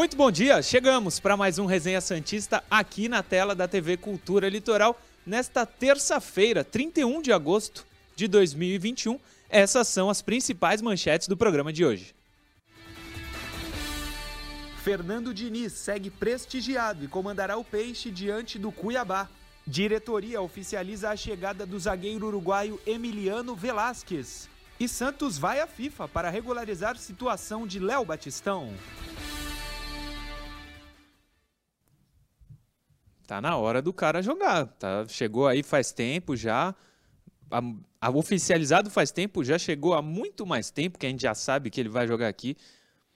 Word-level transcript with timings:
Muito 0.00 0.16
bom 0.16 0.30
dia, 0.30 0.62
chegamos 0.62 1.20
para 1.20 1.36
mais 1.36 1.58
um 1.58 1.66
Resenha 1.66 2.00
Santista 2.00 2.64
aqui 2.70 3.06
na 3.06 3.22
tela 3.22 3.54
da 3.54 3.68
TV 3.68 3.98
Cultura 3.98 4.48
Litoral 4.48 4.98
nesta 5.26 5.66
terça-feira, 5.66 6.64
31 6.64 7.20
de 7.20 7.30
agosto 7.30 7.86
de 8.16 8.26
2021. 8.26 9.20
Essas 9.50 9.88
são 9.88 10.08
as 10.08 10.22
principais 10.22 10.80
manchetes 10.80 11.28
do 11.28 11.36
programa 11.36 11.70
de 11.70 11.84
hoje. 11.84 12.14
Fernando 14.82 15.34
Diniz 15.34 15.74
segue 15.74 16.08
prestigiado 16.08 17.04
e 17.04 17.06
comandará 17.06 17.58
o 17.58 17.62
Peixe 17.62 18.10
diante 18.10 18.58
do 18.58 18.72
Cuiabá. 18.72 19.28
Diretoria 19.66 20.40
oficializa 20.40 21.10
a 21.10 21.16
chegada 21.16 21.66
do 21.66 21.78
zagueiro 21.78 22.26
uruguaio 22.26 22.80
Emiliano 22.86 23.54
Velasquez. 23.54 24.48
E 24.80 24.88
Santos 24.88 25.36
vai 25.36 25.60
à 25.60 25.66
FIFA 25.66 26.08
para 26.08 26.30
regularizar 26.30 26.96
situação 26.96 27.66
de 27.66 27.78
Léo 27.78 28.02
Batistão. 28.06 28.72
Tá 33.30 33.40
na 33.40 33.56
hora 33.56 33.80
do 33.80 33.92
cara 33.92 34.20
jogar. 34.20 34.66
Tá? 34.66 35.06
Chegou 35.06 35.46
aí 35.46 35.62
faz 35.62 35.92
tempo 35.92 36.36
já. 36.36 36.74
A, 37.48 37.62
a 38.00 38.10
oficializado 38.10 38.90
faz 38.90 39.12
tempo, 39.12 39.44
já 39.44 39.56
chegou 39.56 39.94
há 39.94 40.02
muito 40.02 40.44
mais 40.44 40.72
tempo 40.72 40.98
que 40.98 41.06
a 41.06 41.08
gente 41.08 41.22
já 41.22 41.32
sabe 41.32 41.70
que 41.70 41.80
ele 41.80 41.88
vai 41.88 42.08
jogar 42.08 42.26
aqui. 42.26 42.56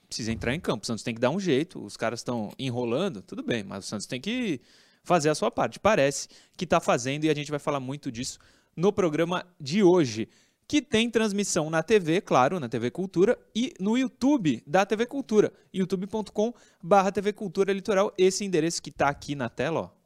Precisa 0.07 0.31
entrar 0.31 0.55
em 0.55 0.61
campo. 0.61 0.85
O 0.85 0.87
Santos 0.87 1.03
tem 1.03 1.17
que 1.17 1.21
dar 1.21 1.31
um 1.31 1.41
jeito. 1.41 1.85
Os 1.85 1.97
caras 1.97 2.21
estão 2.21 2.53
enrolando, 2.57 3.23
tudo 3.23 3.43
bem, 3.43 3.65
mas 3.65 3.87
o 3.87 3.89
Santos 3.89 4.07
tem 4.07 4.21
que 4.21 4.61
fazer 5.03 5.31
a 5.31 5.35
sua 5.35 5.51
parte. 5.51 5.81
Parece 5.81 6.29
que 6.57 6.63
está 6.63 6.79
fazendo 6.79 7.25
e 7.25 7.29
a 7.29 7.35
gente 7.35 7.51
vai 7.51 7.59
falar 7.59 7.81
muito 7.81 8.13
disso 8.13 8.39
no 8.77 8.93
programa 8.93 9.45
de 9.61 9.83
hoje, 9.83 10.29
que 10.69 10.81
tem 10.81 11.11
transmissão 11.11 11.69
na 11.69 11.83
TV, 11.83 12.21
claro, 12.21 12.61
na 12.61 12.69
TV 12.69 12.89
Cultura 12.89 13.37
e 13.53 13.75
no 13.81 13.99
YouTube 13.99 14.63
da 14.65 14.87
TV 14.87 15.07
Cultura, 15.07 15.53
youtube.com/TV 15.73 17.33
Cultura 17.33 17.73
Litoral, 17.73 18.15
esse 18.17 18.45
endereço 18.45 18.81
que 18.81 18.91
está 18.91 19.09
aqui 19.09 19.35
na 19.35 19.49
tela, 19.49 19.81
ó. 19.81 20.04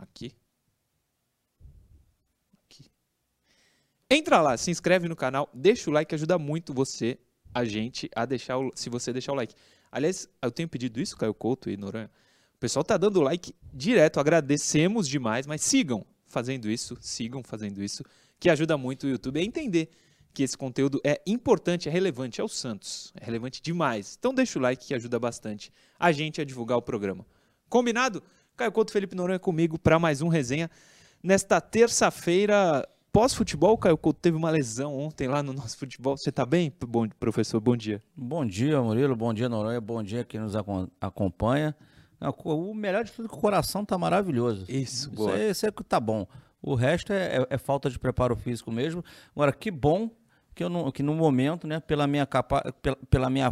Aqui. 0.00 0.32
Aqui. 2.64 2.90
Entra 4.10 4.40
lá, 4.40 4.56
se 4.56 4.70
inscreve 4.70 5.08
no 5.08 5.14
canal, 5.14 5.48
deixa 5.52 5.90
o 5.90 5.92
like, 5.92 6.14
ajuda 6.14 6.38
muito 6.38 6.72
você, 6.72 7.18
a 7.54 7.66
gente, 7.66 8.08
a 8.16 8.24
deixar 8.24 8.56
o, 8.56 8.72
se 8.74 8.88
você 8.88 9.12
deixar 9.12 9.32
o 9.32 9.34
like. 9.34 9.54
Aliás, 9.92 10.26
eu 10.40 10.50
tenho 10.50 10.68
pedido 10.68 11.00
isso, 11.00 11.16
Caio 11.18 11.34
Couto 11.34 11.68
e 11.68 11.76
Noronha. 11.76 12.10
O 12.54 12.58
pessoal 12.58 12.82
tá 12.82 12.96
dando 12.96 13.20
like 13.20 13.54
direto, 13.74 14.18
agradecemos 14.18 15.06
demais, 15.06 15.46
mas 15.46 15.60
sigam 15.60 16.04
fazendo 16.26 16.70
isso, 16.70 16.96
sigam 17.00 17.42
fazendo 17.42 17.82
isso, 17.82 18.02
que 18.38 18.48
ajuda 18.48 18.78
muito 18.78 19.06
o 19.06 19.10
YouTube 19.10 19.38
a 19.38 19.42
entender 19.42 19.90
que 20.32 20.42
esse 20.42 20.56
conteúdo 20.56 20.98
é 21.04 21.20
importante, 21.26 21.88
é 21.88 21.92
relevante, 21.92 22.40
é 22.40 22.44
o 22.44 22.48
Santos, 22.48 23.12
é 23.20 23.24
relevante 23.24 23.60
demais. 23.60 24.16
Então 24.18 24.32
deixa 24.32 24.58
o 24.58 24.62
like 24.62 24.86
que 24.86 24.94
ajuda 24.94 25.18
bastante 25.18 25.70
a 25.98 26.10
gente 26.10 26.40
a 26.40 26.44
divulgar 26.44 26.78
o 26.78 26.82
programa. 26.82 27.26
Combinado? 27.68 28.22
Caio 28.60 28.72
Couto, 28.72 28.92
Felipe 28.92 29.16
Noronha 29.16 29.38
comigo 29.38 29.78
para 29.78 29.98
mais 29.98 30.20
um 30.20 30.28
resenha. 30.28 30.70
Nesta 31.22 31.62
terça-feira, 31.62 32.86
pós-futebol, 33.10 33.78
Caio 33.78 33.96
Couto 33.96 34.20
teve 34.20 34.36
uma 34.36 34.50
lesão 34.50 34.98
ontem 34.98 35.26
lá 35.26 35.42
no 35.42 35.54
nosso 35.54 35.78
futebol. 35.78 36.14
Você 36.14 36.28
está 36.28 36.44
bem, 36.44 36.70
bom, 36.86 37.08
professor? 37.18 37.58
Bom 37.58 37.74
dia. 37.74 38.02
Bom 38.14 38.44
dia, 38.44 38.78
Murilo. 38.82 39.16
Bom 39.16 39.32
dia, 39.32 39.48
Noronha. 39.48 39.80
Bom 39.80 40.02
dia 40.02 40.24
quem 40.24 40.40
nos 40.40 40.52
acompanha. 41.00 41.74
O 42.44 42.74
melhor 42.74 43.02
de 43.02 43.12
tudo 43.12 43.24
é 43.24 43.28
que 43.30 43.34
o 43.34 43.38
coração 43.38 43.82
tá 43.82 43.96
maravilhoso. 43.96 44.66
Isso, 44.68 45.10
boa. 45.10 45.38
Isso 45.38 45.64
é 45.64 45.72
que 45.72 45.82
tá 45.82 45.98
bom. 45.98 46.26
O 46.60 46.74
resto 46.74 47.14
é, 47.14 47.38
é, 47.38 47.46
é, 47.48 47.56
falta 47.56 47.88
de 47.88 47.98
preparo 47.98 48.36
físico 48.36 48.70
mesmo. 48.70 49.02
Agora, 49.34 49.54
que 49.54 49.70
bom 49.70 50.10
que, 50.54 50.62
eu 50.62 50.68
não, 50.68 50.92
que 50.92 51.02
no 51.02 51.14
momento, 51.14 51.66
né, 51.66 51.80
pela 51.80 52.06
minha, 52.06 52.26
capa, 52.26 52.74
pela, 52.82 52.96
pela 53.08 53.30
minha 53.30 53.50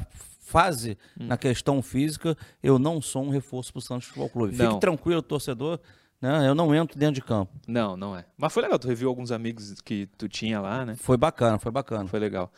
fase 0.48 0.96
hum. 1.20 1.26
na 1.26 1.36
questão 1.36 1.82
física, 1.82 2.36
eu 2.62 2.78
não 2.78 3.02
sou 3.02 3.22
um 3.22 3.28
reforço 3.28 3.72
para 3.72 3.78
o 3.78 3.82
Santos 3.82 4.08
Futebol 4.08 4.30
Clube. 4.30 4.56
Não. 4.56 4.70
Fique 4.70 4.80
tranquilo, 4.80 5.20
torcedor. 5.20 5.78
Né? 6.20 6.48
Eu 6.48 6.54
não 6.54 6.74
entro 6.74 6.98
dentro 6.98 7.14
de 7.14 7.22
campo. 7.22 7.52
Não, 7.66 7.96
não 7.96 8.16
é. 8.16 8.24
Mas 8.36 8.52
foi 8.52 8.62
legal, 8.62 8.78
tu 8.78 8.88
reviu 8.88 9.08
alguns 9.08 9.30
amigos 9.30 9.80
que 9.82 10.06
tu 10.16 10.28
tinha 10.28 10.60
lá, 10.60 10.84
né? 10.84 10.96
Foi 10.96 11.16
bacana, 11.16 11.58
foi 11.58 11.70
bacana. 11.70 12.08
Foi 12.08 12.18
legal. 12.18 12.50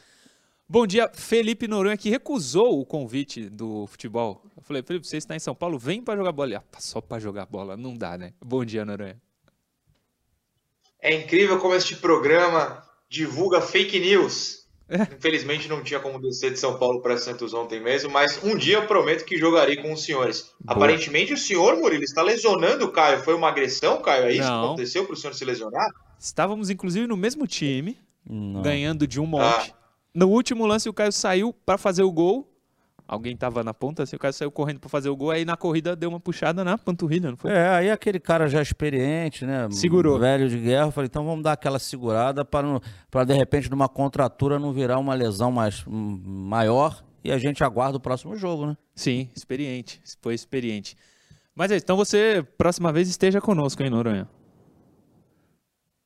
Bom 0.69 0.87
dia, 0.87 1.11
Felipe 1.13 1.67
Noronha, 1.67 1.97
que 1.97 2.09
recusou 2.09 2.81
o 2.81 2.87
convite 2.87 3.51
do 3.51 3.89
futebol. 3.89 4.41
Eu 4.57 4.63
falei, 4.63 4.83
Felipe, 4.83 5.07
você 5.07 5.17
está 5.17 5.35
em 5.35 5.41
São 5.41 5.55
Paulo, 5.55 5.79
vem 5.79 6.01
para 6.01 6.17
jogar 6.17 6.31
bola. 6.31 6.65
Ah, 6.73 6.81
só 6.81 7.01
para 7.01 7.19
jogar 7.19 7.45
bola, 7.47 7.77
não 7.77 7.97
dá, 7.97 8.17
né? 8.17 8.33
Bom 8.41 8.65
dia, 8.65 8.85
Noronha. 8.85 9.21
É 11.03 11.15
incrível 11.15 11.59
como 11.59 11.75
este 11.75 11.97
programa 11.97 12.83
divulga 13.09 13.61
fake 13.61 13.99
news. 13.99 14.60
Infelizmente 15.17 15.69
não 15.69 15.83
tinha 15.83 16.01
como 16.01 16.21
descer 16.21 16.53
de 16.53 16.59
São 16.59 16.79
Paulo 16.79 17.01
para 17.01 17.17
Santos 17.17 17.55
ontem 17.55 17.81
mesmo, 17.81 18.11
mas 18.11 18.43
um 18.43 18.57
dia 18.57 18.77
eu 18.77 18.87
prometo 18.87 19.25
que 19.25 19.37
jogarei 19.39 19.77
com 19.77 19.93
os 19.93 20.03
senhores. 20.03 20.51
Boa. 20.61 20.77
Aparentemente 20.77 21.33
o 21.33 21.39
senhor, 21.39 21.77
Murilo, 21.77 22.03
está 22.03 22.23
lesionando 22.23 22.85
o 22.85 22.93
Caio. 22.93 23.23
Foi 23.23 23.35
uma 23.35 23.49
agressão, 23.49 24.03
Caio? 24.03 24.25
É 24.25 24.33
isso 24.33 24.49
não. 24.49 24.61
que 24.61 24.67
aconteceu 24.67 25.05
para 25.05 25.15
o 25.15 25.17
senhor 25.17 25.35
se 25.35 25.45
lesionar? 25.45 25.89
Estávamos 26.19 26.71
inclusive 26.71 27.07
no 27.07 27.17
mesmo 27.17 27.47
time, 27.47 27.99
não. 28.29 28.63
ganhando 28.63 29.07
de 29.07 29.21
um 29.21 29.27
monte. 29.27 29.73
Ah. 29.73 29.81
No 30.13 30.29
último 30.29 30.67
lance 30.67 30.89
o 30.89 30.93
Caio 30.93 31.13
saiu 31.13 31.53
para 31.53 31.79
fazer 31.79 32.03
o 32.03 32.11
gol 32.11 32.50
alguém 33.11 33.37
tava 33.37 33.65
na 33.65 33.75
ponta, 33.75 34.05
assim, 34.05 34.15
o 34.15 34.19
cara 34.21 34.33
saiu 34.33 34.53
correndo 34.53 34.79
para 34.79 34.89
fazer 34.89 35.09
o 35.09 35.17
gol, 35.17 35.33
aí 35.33 35.45
na 35.45 35.57
corrida 35.57 35.97
deu 35.97 36.09
uma 36.09 36.21
puxada 36.21 36.63
na 36.63 36.79
panturrilha, 36.79 37.31
não 37.31 37.37
foi? 37.37 37.51
É, 37.51 37.69
aí 37.69 37.91
aquele 37.91 38.21
cara 38.21 38.47
já 38.47 38.63
experiente, 38.63 39.45
né? 39.45 39.67
Segurou. 39.73 40.17
Velho 40.17 40.49
de 40.49 40.57
guerra, 40.57 40.93
falei, 40.93 41.09
então 41.09 41.25
vamos 41.25 41.43
dar 41.43 41.55
aquela 41.55 41.81
segurada 41.81 42.45
para 42.45 43.25
de 43.25 43.35
repente 43.35 43.69
numa 43.69 43.89
contratura 43.89 44.61
não 44.61 44.73
virar 44.73 45.01
uma 45.01 45.13
lesão 45.13 45.51
mais 45.51 45.85
maior 45.89 47.05
e 47.25 47.33
a 47.33 47.39
gente 47.39 47.65
aguarda 47.65 47.97
o 47.97 48.01
próximo 48.01 48.37
jogo, 48.37 48.67
né? 48.67 48.77
Sim, 48.95 49.29
experiente, 49.35 50.01
foi 50.23 50.35
experiente. 50.35 50.97
Mas 51.53 51.73
é 51.73 51.77
isso, 51.77 51.85
então 51.85 51.97
você, 51.97 52.47
próxima 52.57 52.93
vez, 52.93 53.09
esteja 53.09 53.41
conosco, 53.41 53.83
hein, 53.83 53.91
Noronha? 53.91 54.29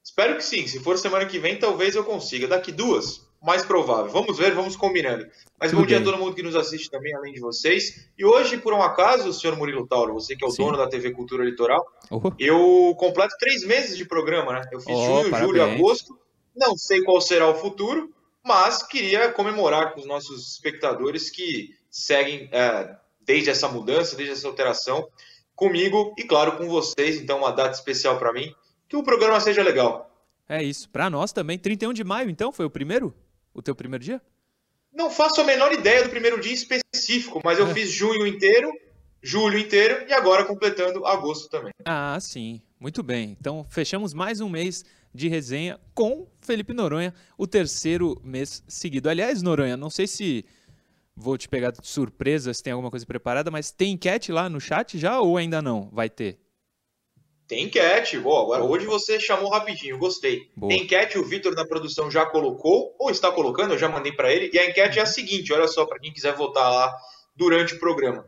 Espero 0.02 0.36
que 0.36 0.44
sim. 0.44 0.66
Se 0.66 0.80
for 0.80 0.96
semana 0.96 1.26
que 1.26 1.38
vem, 1.38 1.58
talvez 1.58 1.94
eu 1.94 2.04
consiga. 2.04 2.48
Daqui 2.48 2.72
duas, 2.72 3.23
mais 3.44 3.62
provável. 3.62 4.10
Vamos 4.10 4.38
ver, 4.38 4.54
vamos 4.54 4.74
combinando. 4.74 5.26
Mas 5.60 5.70
Tudo 5.70 5.80
bom 5.80 5.86
dia 5.86 5.98
a 5.98 6.02
todo 6.02 6.16
mundo 6.16 6.34
que 6.34 6.42
nos 6.42 6.56
assiste 6.56 6.90
também, 6.90 7.14
além 7.14 7.34
de 7.34 7.40
vocês. 7.40 8.08
E 8.16 8.24
hoje, 8.24 8.56
por 8.56 8.72
um 8.72 8.82
acaso, 8.82 9.32
senhor 9.34 9.54
Murilo 9.56 9.86
Tauro, 9.86 10.14
você 10.14 10.34
que 10.34 10.42
é 10.42 10.48
o 10.48 10.50
Sim. 10.50 10.64
dono 10.64 10.78
da 10.78 10.88
TV 10.88 11.10
Cultura 11.10 11.44
Litoral, 11.44 11.86
uhum. 12.10 12.32
eu 12.38 12.94
completo 12.98 13.36
três 13.38 13.62
meses 13.62 13.98
de 13.98 14.06
programa, 14.06 14.54
né? 14.54 14.62
Eu 14.72 14.80
fiz 14.80 14.96
oh, 14.96 15.04
junho, 15.04 15.30
parabéns. 15.30 15.40
julho, 15.40 15.62
agosto. 15.62 16.18
Não 16.56 16.76
sei 16.76 17.02
qual 17.02 17.20
será 17.20 17.46
o 17.48 17.54
futuro, 17.54 18.10
mas 18.42 18.82
queria 18.82 19.30
comemorar 19.30 19.92
com 19.92 20.00
os 20.00 20.06
nossos 20.06 20.52
espectadores 20.52 21.28
que 21.28 21.76
seguem 21.90 22.48
é, 22.50 22.96
desde 23.20 23.50
essa 23.50 23.68
mudança, 23.68 24.16
desde 24.16 24.32
essa 24.32 24.48
alteração, 24.48 25.06
comigo 25.54 26.14
e, 26.16 26.24
claro, 26.24 26.56
com 26.56 26.66
vocês. 26.66 27.20
Então, 27.20 27.38
uma 27.38 27.52
data 27.52 27.74
especial 27.74 28.18
para 28.18 28.32
mim. 28.32 28.54
Que 28.88 28.96
o 28.96 29.02
programa 29.02 29.38
seja 29.38 29.62
legal. 29.62 30.10
É 30.48 30.62
isso. 30.62 30.88
Para 30.88 31.10
nós 31.10 31.30
também. 31.32 31.58
31 31.58 31.92
de 31.92 32.04
maio, 32.04 32.30
então, 32.30 32.50
foi 32.50 32.64
o 32.64 32.70
primeiro? 32.70 33.14
O 33.54 33.62
teu 33.62 33.74
primeiro 33.74 34.04
dia? 34.04 34.20
Não 34.92 35.10
faço 35.10 35.40
a 35.40 35.44
menor 35.44 35.72
ideia 35.72 36.04
do 36.04 36.10
primeiro 36.10 36.40
dia 36.40 36.52
específico, 36.52 37.40
mas 37.44 37.58
eu 37.58 37.66
é. 37.68 37.74
fiz 37.74 37.90
junho 37.90 38.26
inteiro, 38.26 38.70
julho 39.22 39.58
inteiro 39.58 40.04
e 40.08 40.12
agora 40.12 40.44
completando 40.44 41.06
agosto 41.06 41.48
também. 41.48 41.72
Ah, 41.84 42.18
sim. 42.20 42.60
Muito 42.78 43.02
bem. 43.02 43.36
Então, 43.40 43.64
fechamos 43.64 44.12
mais 44.12 44.40
um 44.40 44.48
mês 44.48 44.84
de 45.14 45.28
resenha 45.28 45.80
com 45.94 46.26
Felipe 46.40 46.74
Noronha, 46.74 47.14
o 47.38 47.46
terceiro 47.46 48.20
mês 48.22 48.62
seguido. 48.68 49.08
Aliás, 49.08 49.40
Noronha, 49.40 49.76
não 49.76 49.88
sei 49.88 50.06
se 50.06 50.44
vou 51.16 51.38
te 51.38 51.48
pegar 51.48 51.70
de 51.70 51.86
surpresa, 51.86 52.52
se 52.52 52.62
tem 52.62 52.72
alguma 52.72 52.90
coisa 52.90 53.06
preparada, 53.06 53.50
mas 53.50 53.70
tem 53.70 53.92
enquete 53.92 54.32
lá 54.32 54.48
no 54.48 54.60
chat 54.60 54.98
já 54.98 55.20
ou 55.20 55.36
ainda 55.36 55.62
não? 55.62 55.88
Vai 55.92 56.10
ter? 56.10 56.43
Tem 57.54 57.66
enquete. 57.66 58.18
Boa, 58.18 58.42
agora 58.42 58.64
hoje 58.64 58.84
você 58.84 59.20
chamou 59.20 59.48
rapidinho, 59.48 59.96
gostei. 59.96 60.50
Boa. 60.56 60.68
Tem 60.68 60.82
enquete, 60.82 61.16
o 61.16 61.24
Vitor 61.24 61.54
da 61.54 61.64
produção 61.64 62.10
já 62.10 62.26
colocou, 62.26 62.96
ou 62.98 63.10
está 63.12 63.30
colocando, 63.30 63.74
eu 63.74 63.78
já 63.78 63.88
mandei 63.88 64.10
para 64.10 64.32
ele. 64.32 64.50
E 64.52 64.58
a 64.58 64.68
enquete 64.68 64.98
é 64.98 65.02
a 65.02 65.06
seguinte: 65.06 65.52
olha 65.52 65.68
só, 65.68 65.86
para 65.86 66.00
quem 66.00 66.12
quiser 66.12 66.34
votar 66.34 66.68
lá 66.68 66.92
durante 67.36 67.74
o 67.74 67.78
programa. 67.78 68.26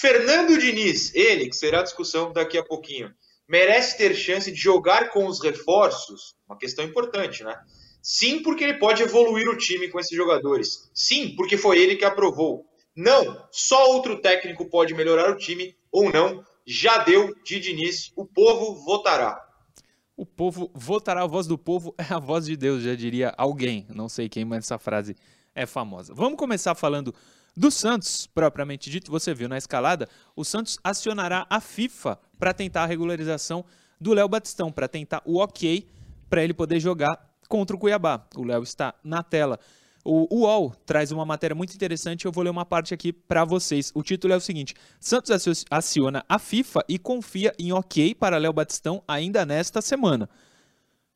Fernando 0.00 0.56
Diniz, 0.56 1.14
ele, 1.14 1.50
que 1.50 1.54
será 1.54 1.82
discussão 1.82 2.32
daqui 2.32 2.56
a 2.56 2.64
pouquinho, 2.64 3.12
merece 3.46 3.98
ter 3.98 4.14
chance 4.14 4.50
de 4.50 4.58
jogar 4.58 5.10
com 5.10 5.26
os 5.26 5.42
reforços? 5.42 6.34
Uma 6.48 6.56
questão 6.56 6.82
importante, 6.82 7.44
né? 7.44 7.54
Sim, 8.02 8.40
porque 8.42 8.64
ele 8.64 8.78
pode 8.78 9.02
evoluir 9.02 9.50
o 9.50 9.58
time 9.58 9.88
com 9.88 10.00
esses 10.00 10.16
jogadores. 10.16 10.90
Sim, 10.94 11.34
porque 11.36 11.58
foi 11.58 11.78
ele 11.78 11.96
que 11.96 12.06
aprovou. 12.06 12.64
Não, 12.96 13.46
só 13.52 13.92
outro 13.92 14.18
técnico 14.22 14.70
pode 14.70 14.94
melhorar 14.94 15.30
o 15.30 15.36
time 15.36 15.76
ou 15.92 16.10
não 16.10 16.42
já 16.66 16.98
deu 16.98 17.34
de 17.44 17.60
Diniz, 17.60 18.12
o 18.16 18.26
povo 18.26 18.74
votará. 18.84 19.42
O 20.16 20.26
povo 20.26 20.70
votará, 20.74 21.22
a 21.22 21.26
voz 21.26 21.46
do 21.46 21.56
povo 21.56 21.94
é 21.96 22.12
a 22.12 22.18
voz 22.18 22.46
de 22.46 22.56
Deus, 22.56 22.82
já 22.82 22.94
diria 22.94 23.32
alguém, 23.36 23.86
não 23.88 24.08
sei 24.08 24.28
quem, 24.28 24.44
mas 24.44 24.64
essa 24.64 24.78
frase 24.78 25.14
é 25.54 25.66
famosa. 25.66 26.12
Vamos 26.14 26.38
começar 26.38 26.74
falando 26.74 27.14
do 27.56 27.70
Santos, 27.70 28.26
propriamente 28.26 28.90
dito, 28.90 29.10
você 29.10 29.32
viu 29.32 29.48
na 29.48 29.56
escalada, 29.56 30.08
o 30.34 30.44
Santos 30.44 30.78
acionará 30.82 31.46
a 31.48 31.60
FIFA 31.60 32.18
para 32.38 32.52
tentar 32.52 32.82
a 32.82 32.86
regularização 32.86 33.64
do 34.00 34.12
Léo 34.12 34.28
Batistão, 34.28 34.72
para 34.72 34.88
tentar 34.88 35.22
o 35.24 35.38
ok 35.38 35.88
para 36.28 36.42
ele 36.42 36.52
poder 36.52 36.80
jogar 36.80 37.18
contra 37.48 37.76
o 37.76 37.78
Cuiabá. 37.78 38.26
O 38.34 38.44
Léo 38.44 38.62
está 38.62 38.94
na 39.02 39.22
tela. 39.22 39.58
O 40.08 40.42
UOL 40.42 40.72
traz 40.86 41.10
uma 41.10 41.24
matéria 41.24 41.52
muito 41.52 41.74
interessante, 41.74 42.26
eu 42.26 42.32
vou 42.32 42.44
ler 42.44 42.50
uma 42.50 42.64
parte 42.64 42.94
aqui 42.94 43.12
para 43.12 43.44
vocês. 43.44 43.90
O 43.92 44.04
título 44.04 44.32
é 44.32 44.36
o 44.36 44.40
seguinte: 44.40 44.72
Santos 45.00 45.32
aciona 45.68 46.24
a 46.28 46.38
FIFA 46.38 46.84
e 46.88 46.96
confia 46.96 47.52
em 47.58 47.72
OK 47.72 48.14
para 48.14 48.38
Léo 48.38 48.52
Batistão 48.52 49.02
ainda 49.08 49.44
nesta 49.44 49.82
semana. 49.82 50.30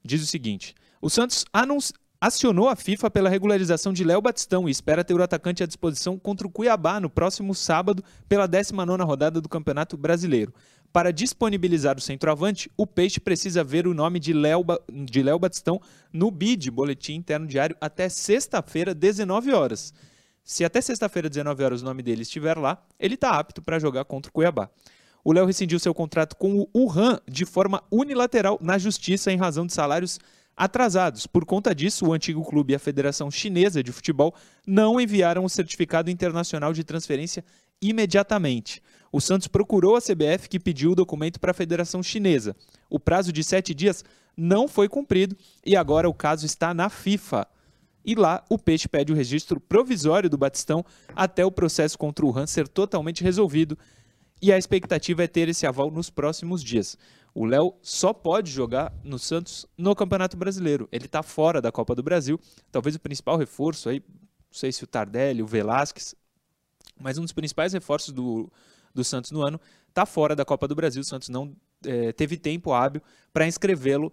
Diz 0.05 0.21
o 0.25 0.27
seguinte: 0.27 0.75
o 1.01 1.09
Santos 1.09 1.45
anuncia 1.53 1.95
acionou 2.21 2.69
a 2.69 2.77
FIFA 2.77 3.11
pela 3.11 3.31
regularização 3.31 3.95
de 3.95 4.05
Léo 4.05 4.21
Batistão 4.21 4.69
e 4.69 4.71
espera 4.71 5.03
ter 5.03 5.15
o 5.15 5.23
atacante 5.23 5.63
à 5.63 5.67
disposição 5.67 6.19
contra 6.19 6.47
o 6.47 6.51
Cuiabá 6.51 7.01
no 7.01 7.09
próximo 7.09 7.55
sábado 7.55 8.05
pela 8.29 8.47
19ª 8.47 9.07
rodada 9.07 9.41
do 9.41 9.49
Campeonato 9.49 9.97
Brasileiro. 9.97 10.53
Para 10.93 11.13
disponibilizar 11.13 11.97
o 11.97 12.01
centroavante, 12.01 12.69
o 12.77 12.85
Peixe 12.85 13.21
precisa 13.21 13.63
ver 13.63 13.87
o 13.87 13.95
nome 13.95 14.19
de 14.19 14.33
Léo, 14.33 14.65
de 14.91 15.23
Léo 15.23 15.39
Batistão 15.39 15.81
no 16.13 16.31
BID, 16.33 16.69
Boletim 16.71 17.15
Interno 17.15 17.47
Diário, 17.47 17.77
até 17.81 18.09
sexta-feira, 18.09 18.93
19 18.93 19.53
horas. 19.53 19.95
Se 20.43 20.65
até 20.65 20.81
sexta-feira, 20.81 21.29
19 21.29 21.63
horas, 21.63 21.83
o 21.83 21.85
nome 21.85 22.03
dele 22.03 22.23
estiver 22.23 22.59
lá, 22.59 22.83
ele 22.99 23.15
está 23.15 23.39
apto 23.39 23.63
para 23.63 23.79
jogar 23.79 24.05
contra 24.05 24.31
o 24.31 24.33
Cuiabá. 24.33 24.69
O 25.23 25.33
Léo 25.33 25.47
rescindiu 25.47 25.79
seu 25.79 25.95
contrato 25.95 26.35
com 26.35 26.61
o 26.61 26.69
Wuhan 26.75 27.21
de 27.29 27.45
forma 27.45 27.85
unilateral 27.91 28.59
na 28.61 28.77
justiça 28.77 29.31
em 29.31 29.37
razão 29.37 29.67
de 29.67 29.73
salários 29.73 30.19
atrasados. 30.57 31.27
Por 31.27 31.45
conta 31.45 31.73
disso, 31.73 32.07
o 32.07 32.13
antigo 32.13 32.45
clube 32.45 32.73
e 32.73 32.77
a 32.77 32.81
Federação 32.81 33.31
Chinesa 33.31 33.83
de 33.83 33.93
Futebol 33.93 34.35
não 34.67 35.01
enviaram 35.01 35.45
o 35.45 35.49
certificado 35.49 36.11
internacional 36.11 36.73
de 36.73 36.83
transferência 36.83 37.45
imediatamente. 37.81 38.83
O 39.13 39.21
Santos 39.21 39.49
procurou 39.49 39.97
a 39.97 40.01
CBF, 40.01 40.49
que 40.49 40.61
pediu 40.61 40.93
o 40.93 40.95
documento 40.95 41.41
para 41.41 41.51
a 41.51 41.55
Federação 41.55 42.03
Chinesa. 42.03 42.55
O 42.89 43.01
prazo 43.01 43.33
de 43.33 43.43
sete 43.43 43.75
dias 43.75 44.05
não 44.37 44.69
foi 44.69 44.89
cumprido 44.89 45.37
e 45.65 45.77
agora 45.77 46.09
o 46.09 46.15
caso 46.15 46.47
está 46.47 46.73
na 46.73 46.89
FIFA. 46.89 47.47
E 48.05 48.15
lá, 48.15 48.45
o 48.49 48.59
Peixe 48.59 48.89
pede 48.89 49.13
o 49.13 49.17
registro 49.17 49.61
provisório 49.61 50.31
do 50.31 50.39
Batistão 50.39 50.85
até 51.15 51.45
o 51.45 51.51
processo 51.51 51.99
contra 51.99 52.25
o 52.25 52.37
Han 52.37 52.47
ser 52.47 52.67
totalmente 52.69 53.23
resolvido. 53.23 53.77
E 54.41 54.53
a 54.53 54.57
expectativa 54.57 55.23
é 55.23 55.27
ter 55.27 55.49
esse 55.49 55.67
aval 55.67 55.91
nos 55.91 56.09
próximos 56.09 56.65
dias. 56.65 56.97
O 57.35 57.45
Léo 57.45 57.75
só 57.83 58.13
pode 58.13 58.51
jogar 58.51 58.93
no 59.05 59.19
Santos 59.19 59.67
no 59.77 59.95
Campeonato 59.95 60.37
Brasileiro. 60.37 60.89
Ele 60.91 61.07
está 61.07 61.23
fora 61.23 61.61
da 61.61 61.71
Copa 61.71 61.95
do 61.95 62.03
Brasil. 62.03 62.41
Talvez 62.73 62.97
o 62.97 63.01
principal 63.01 63.37
reforço 63.37 63.89
aí, 63.89 64.03
não 64.09 64.53
sei 64.53 64.73
se 64.73 64.83
o 64.83 64.87
Tardelli, 64.87 65.43
o 65.43 65.47
Velasquez, 65.47 66.15
mas 66.99 67.19
um 67.19 67.23
dos 67.23 67.33
principais 67.33 67.73
reforços 67.73 68.13
do, 68.13 68.51
do 68.95 69.05
Santos 69.05 69.31
no 69.31 69.43
ano 69.43 69.61
está 69.89 70.07
fora 70.07 70.35
da 70.35 70.45
Copa 70.45 70.67
do 70.67 70.75
Brasil. 70.75 71.01
O 71.03 71.05
Santos 71.05 71.29
não 71.29 71.55
é, 71.85 72.13
teve 72.13 72.37
tempo 72.37 72.73
hábil 72.73 73.03
para 73.33 73.47
inscrevê-lo 73.47 74.13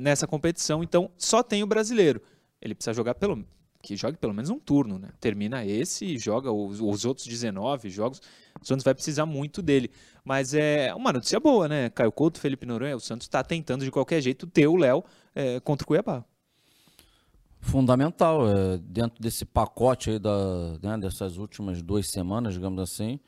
nessa 0.00 0.26
competição. 0.26 0.82
Então 0.82 1.10
só 1.16 1.42
tem 1.42 1.62
o 1.62 1.66
brasileiro. 1.66 2.20
Ele 2.60 2.74
precisa 2.74 2.92
jogar 2.92 3.14
pelo 3.14 3.44
que 3.80 3.96
jogue 3.96 4.16
pelo 4.16 4.34
menos 4.34 4.50
um 4.50 4.58
turno, 4.58 4.98
né? 4.98 5.10
Termina 5.20 5.64
esse 5.64 6.04
e 6.04 6.18
joga 6.18 6.50
os, 6.50 6.80
os 6.80 7.04
outros 7.04 7.26
19 7.26 7.88
jogos. 7.88 8.20
O 8.60 8.66
Santos 8.66 8.84
vai 8.84 8.94
precisar 8.94 9.24
muito 9.24 9.62
dele. 9.62 9.90
Mas 10.24 10.52
é 10.52 10.92
uma 10.94 11.12
notícia 11.12 11.38
boa, 11.38 11.68
né? 11.68 11.88
Caio 11.90 12.10
Couto, 12.10 12.40
Felipe 12.40 12.66
Noronha, 12.66 12.96
o 12.96 13.00
Santos 13.00 13.26
está 13.26 13.42
tentando 13.42 13.84
de 13.84 13.90
qualquer 13.90 14.20
jeito 14.20 14.46
ter 14.46 14.66
o 14.66 14.76
Léo 14.76 15.04
é, 15.34 15.60
contra 15.60 15.84
o 15.84 15.86
Cuiabá. 15.86 16.24
Fundamental, 17.60 18.48
é, 18.48 18.78
dentro 18.78 19.20
desse 19.20 19.44
pacote 19.44 20.10
aí 20.10 20.18
da, 20.18 20.78
né, 20.82 20.98
dessas 20.98 21.38
últimas 21.38 21.82
duas 21.82 22.08
semanas, 22.08 22.54
digamos 22.54 22.80
assim, 22.80 23.18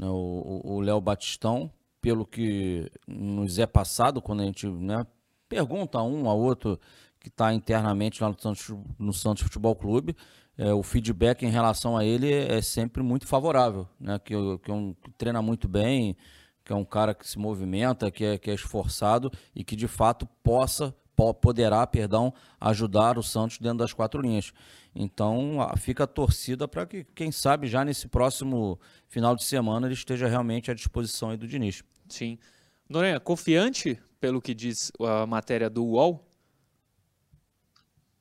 né, 0.00 0.06
o 0.08 0.80
Léo 0.80 1.00
Batistão, 1.00 1.70
pelo 2.00 2.24
que 2.24 2.90
nos 3.06 3.58
é 3.58 3.66
passado, 3.66 4.22
quando 4.22 4.40
a 4.40 4.44
gente 4.44 4.66
né, 4.66 5.06
pergunta 5.46 5.98
a 5.98 6.02
um 6.02 6.30
a 6.30 6.32
outro 6.32 6.80
que 7.18 7.28
está 7.28 7.52
internamente 7.52 8.22
lá 8.22 8.30
no 8.30 8.40
Santos, 8.40 8.74
no 8.98 9.12
Santos 9.12 9.42
Futebol 9.42 9.76
Clube, 9.76 10.16
é, 10.56 10.72
o 10.72 10.82
feedback 10.82 11.44
em 11.44 11.50
relação 11.50 11.98
a 11.98 12.04
ele 12.04 12.32
é 12.32 12.62
sempre 12.62 13.02
muito 13.02 13.26
favorável, 13.26 13.86
né? 13.98 14.18
Que, 14.18 14.34
que, 14.58 14.70
é 14.70 14.74
um, 14.74 14.94
que 14.94 15.10
treina 15.12 15.42
muito 15.42 15.68
bem, 15.68 16.16
que 16.64 16.72
é 16.72 16.76
um 16.76 16.84
cara 16.84 17.14
que 17.14 17.28
se 17.28 17.38
movimenta, 17.38 18.10
que 18.10 18.24
é, 18.24 18.38
que 18.38 18.50
é 18.50 18.54
esforçado 18.54 19.30
e 19.54 19.62
que 19.62 19.76
de 19.76 19.86
fato 19.86 20.26
possa, 20.42 20.94
poderá, 21.40 21.86
perdão, 21.86 22.32
ajudar 22.60 23.18
o 23.18 23.22
Santos 23.22 23.58
dentro 23.58 23.78
das 23.78 23.92
quatro 23.92 24.20
linhas. 24.20 24.52
Então 24.94 25.58
fica 25.76 26.04
a 26.04 26.06
torcida 26.06 26.66
para 26.66 26.86
que, 26.86 27.04
quem 27.14 27.30
sabe, 27.30 27.68
já 27.68 27.84
nesse 27.84 28.08
próximo 28.08 28.78
final 29.08 29.36
de 29.36 29.44
semana 29.44 29.86
ele 29.86 29.94
esteja 29.94 30.26
realmente 30.26 30.70
à 30.70 30.74
disposição 30.74 31.36
do 31.36 31.46
Diniz. 31.46 31.82
Sim. 32.08 32.38
Noronha, 32.88 33.20
confiante 33.20 33.98
pelo 34.20 34.40
que 34.40 34.54
diz 34.54 34.90
a 35.00 35.26
matéria 35.26 35.70
do 35.70 35.84
UOL 35.84 36.26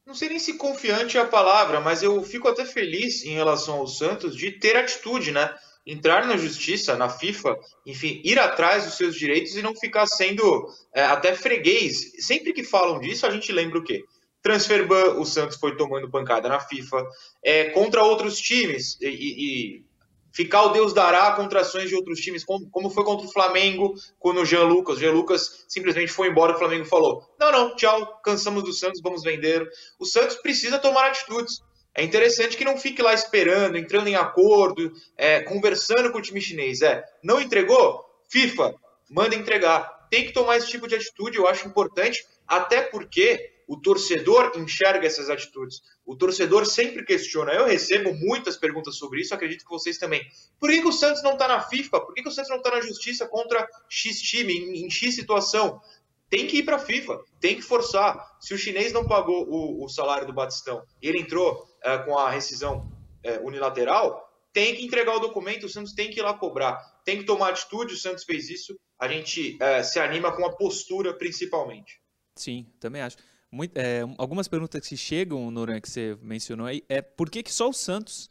não 0.10 0.16
sei 0.16 0.30
nem 0.30 0.40
se 0.40 0.56
confiante 0.56 1.20
é 1.20 1.22
a 1.22 1.28
palavra, 1.28 1.80
mas 1.80 2.02
eu 2.02 2.24
fico 2.24 2.48
até 2.48 2.66
feliz 2.66 3.24
em 3.24 3.36
relação 3.36 3.76
ao 3.76 3.86
Santos 3.86 4.36
de 4.36 4.52
ter 4.52 4.76
atitude, 4.76 5.32
né? 5.32 5.56
Entrar 5.86 6.28
na 6.28 6.38
justiça, 6.38 6.96
na 6.96 7.10
FIFA, 7.10 7.58
enfim, 7.86 8.22
ir 8.24 8.38
atrás 8.38 8.86
dos 8.86 8.96
seus 8.96 9.16
direitos 9.16 9.56
e 9.56 9.62
não 9.62 9.76
ficar 9.76 10.06
sendo 10.06 10.68
é, 10.94 11.04
até 11.04 11.34
freguês. 11.34 12.14
Sempre 12.20 12.54
que 12.54 12.64
falam 12.64 13.00
disso, 13.00 13.26
a 13.26 13.32
gente 13.32 13.52
lembra 13.52 13.80
o 13.80 13.84
quê? 13.84 14.04
Transferban, 14.42 15.16
o 15.20 15.26
Santos 15.26 15.58
foi 15.58 15.76
tomando 15.76 16.10
pancada 16.10 16.48
na 16.48 16.60
FIFA, 16.60 17.06
é, 17.44 17.66
contra 17.72 18.04
outros 18.04 18.40
times, 18.40 18.98
e, 19.02 19.08
e 19.08 19.84
ficar 20.32 20.64
o 20.64 20.70
Deus 20.70 20.94
dará 20.94 21.32
contra 21.34 21.62
ações 21.62 21.90
de 21.90 21.96
outros 21.96 22.20
times, 22.20 22.44
como, 22.44 22.70
como 22.70 22.90
foi 22.90 23.04
contra 23.04 23.28
o 23.28 23.32
Flamengo, 23.32 23.94
quando 24.18 24.42
o 24.42 24.46
Jean 24.46 24.64
Lucas, 24.64 24.98
o 24.98 25.00
Jean 25.00 25.12
Lucas 25.12 25.66
simplesmente 25.68 26.12
foi 26.12 26.30
embora, 26.30 26.56
o 26.56 26.58
Flamengo 26.58 26.86
falou: 26.86 27.24
não, 27.40 27.52
não, 27.52 27.76
tchau, 27.76 28.20
cansamos 28.24 28.64
do 28.64 28.74
Santos, 28.74 29.02
vamos 29.02 29.24
vender. 29.24 29.68
O 30.00 30.06
Santos 30.06 30.38
precisa 30.38 30.80
tomar 30.80 31.08
atitudes. 31.08 31.62
É 32.00 32.04
interessante 32.04 32.56
que 32.56 32.64
não 32.64 32.78
fique 32.78 33.02
lá 33.02 33.14
esperando, 33.14 33.78
entrando 33.78 34.08
em 34.08 34.16
acordo, 34.16 34.94
é, 35.18 35.42
conversando 35.42 36.14
com 36.14 36.20
o 36.20 36.22
time 36.22 36.40
chinês. 36.40 36.82
É, 36.82 37.04
não 37.22 37.42
entregou? 37.42 38.06
FIFA, 38.30 38.74
manda 39.10 39.36
entregar. 39.36 40.08
Tem 40.10 40.26
que 40.26 40.32
tomar 40.32 40.56
esse 40.56 40.70
tipo 40.70 40.88
de 40.88 40.96
atitude, 40.96 41.38
eu 41.38 41.46
acho 41.46 41.68
importante, 41.68 42.26
até 42.48 42.84
porque 42.84 43.52
o 43.68 43.76
torcedor 43.76 44.54
enxerga 44.56 45.06
essas 45.06 45.30
atitudes. 45.30 45.82
O 46.06 46.16
torcedor 46.16 46.66
sempre 46.66 47.04
questiona. 47.04 47.52
Eu 47.52 47.66
recebo 47.66 48.14
muitas 48.14 48.56
perguntas 48.56 48.96
sobre 48.96 49.20
isso, 49.20 49.36
acredito 49.36 49.66
que 49.66 49.70
vocês 49.70 49.98
também. 49.98 50.26
Por 50.58 50.70
que, 50.70 50.82
que 50.82 50.88
o 50.88 50.94
Santos 50.94 51.22
não 51.22 51.34
está 51.34 51.50
na 51.50 51.60
FIFA? 51.60 52.00
Por 52.00 52.16
que, 52.16 52.24
que 52.24 52.30
o 52.30 52.32
Santos 52.32 52.50
não 52.50 52.58
está 52.58 52.72
na 52.72 52.80
justiça 52.80 53.28
contra 53.28 53.68
X 53.90 54.22
time, 54.22 54.54
em, 54.54 54.86
em 54.86 54.90
X 54.90 55.16
situação? 55.16 55.82
Tem 56.30 56.46
que 56.46 56.58
ir 56.58 56.64
para 56.64 56.76
a 56.76 56.80
FIFA, 56.80 57.20
tem 57.40 57.56
que 57.56 57.62
forçar. 57.62 58.38
Se 58.40 58.54
o 58.54 58.58
chinês 58.58 58.94
não 58.94 59.06
pagou 59.06 59.48
o, 59.50 59.84
o 59.84 59.90
salário 59.90 60.28
do 60.28 60.34
Batistão 60.34 60.84
e 61.02 61.08
ele 61.08 61.20
entrou 61.20 61.68
é, 61.82 61.98
com 62.00 62.18
a 62.18 62.30
rescisão 62.30 62.90
é, 63.24 63.40
unilateral, 63.40 64.28
tem 64.54 64.76
que 64.76 64.86
entregar 64.86 65.16
o 65.16 65.20
documento, 65.20 65.66
o 65.66 65.70
Santos 65.70 65.94
tem 65.94 66.10
que 66.10 66.20
ir 66.20 66.24
lá 66.24 66.34
cobrar, 66.34 66.78
tem 67.04 67.18
que 67.18 67.24
tomar 67.24 67.50
atitude, 67.50 67.94
o 67.94 67.98
Santos 67.98 68.24
fez 68.24 68.50
isso, 68.50 68.78
a 69.00 69.08
gente 69.08 69.58
é, 69.62 69.82
se 69.82 70.00
anima 70.00 70.36
com 70.36 70.46
a 70.46 70.56
postura 70.56 71.14
principalmente. 71.14 72.00
Sim, 72.36 72.68
também 72.80 73.02
acho. 73.02 73.18
Muito, 73.52 73.74
algumas 74.20 74.48
perguntas 74.48 74.88
que 74.88 74.96
chegam, 74.96 75.50
Noran, 75.50 75.82
que 75.82 75.90
você 75.90 76.16
mencionou 76.22 76.68
aí, 76.68 76.84
é 76.88 77.02
por 77.02 77.32
que, 77.32 77.42
que 77.42 77.52
só 77.52 77.68
o 77.68 77.74
Santos 77.74 78.30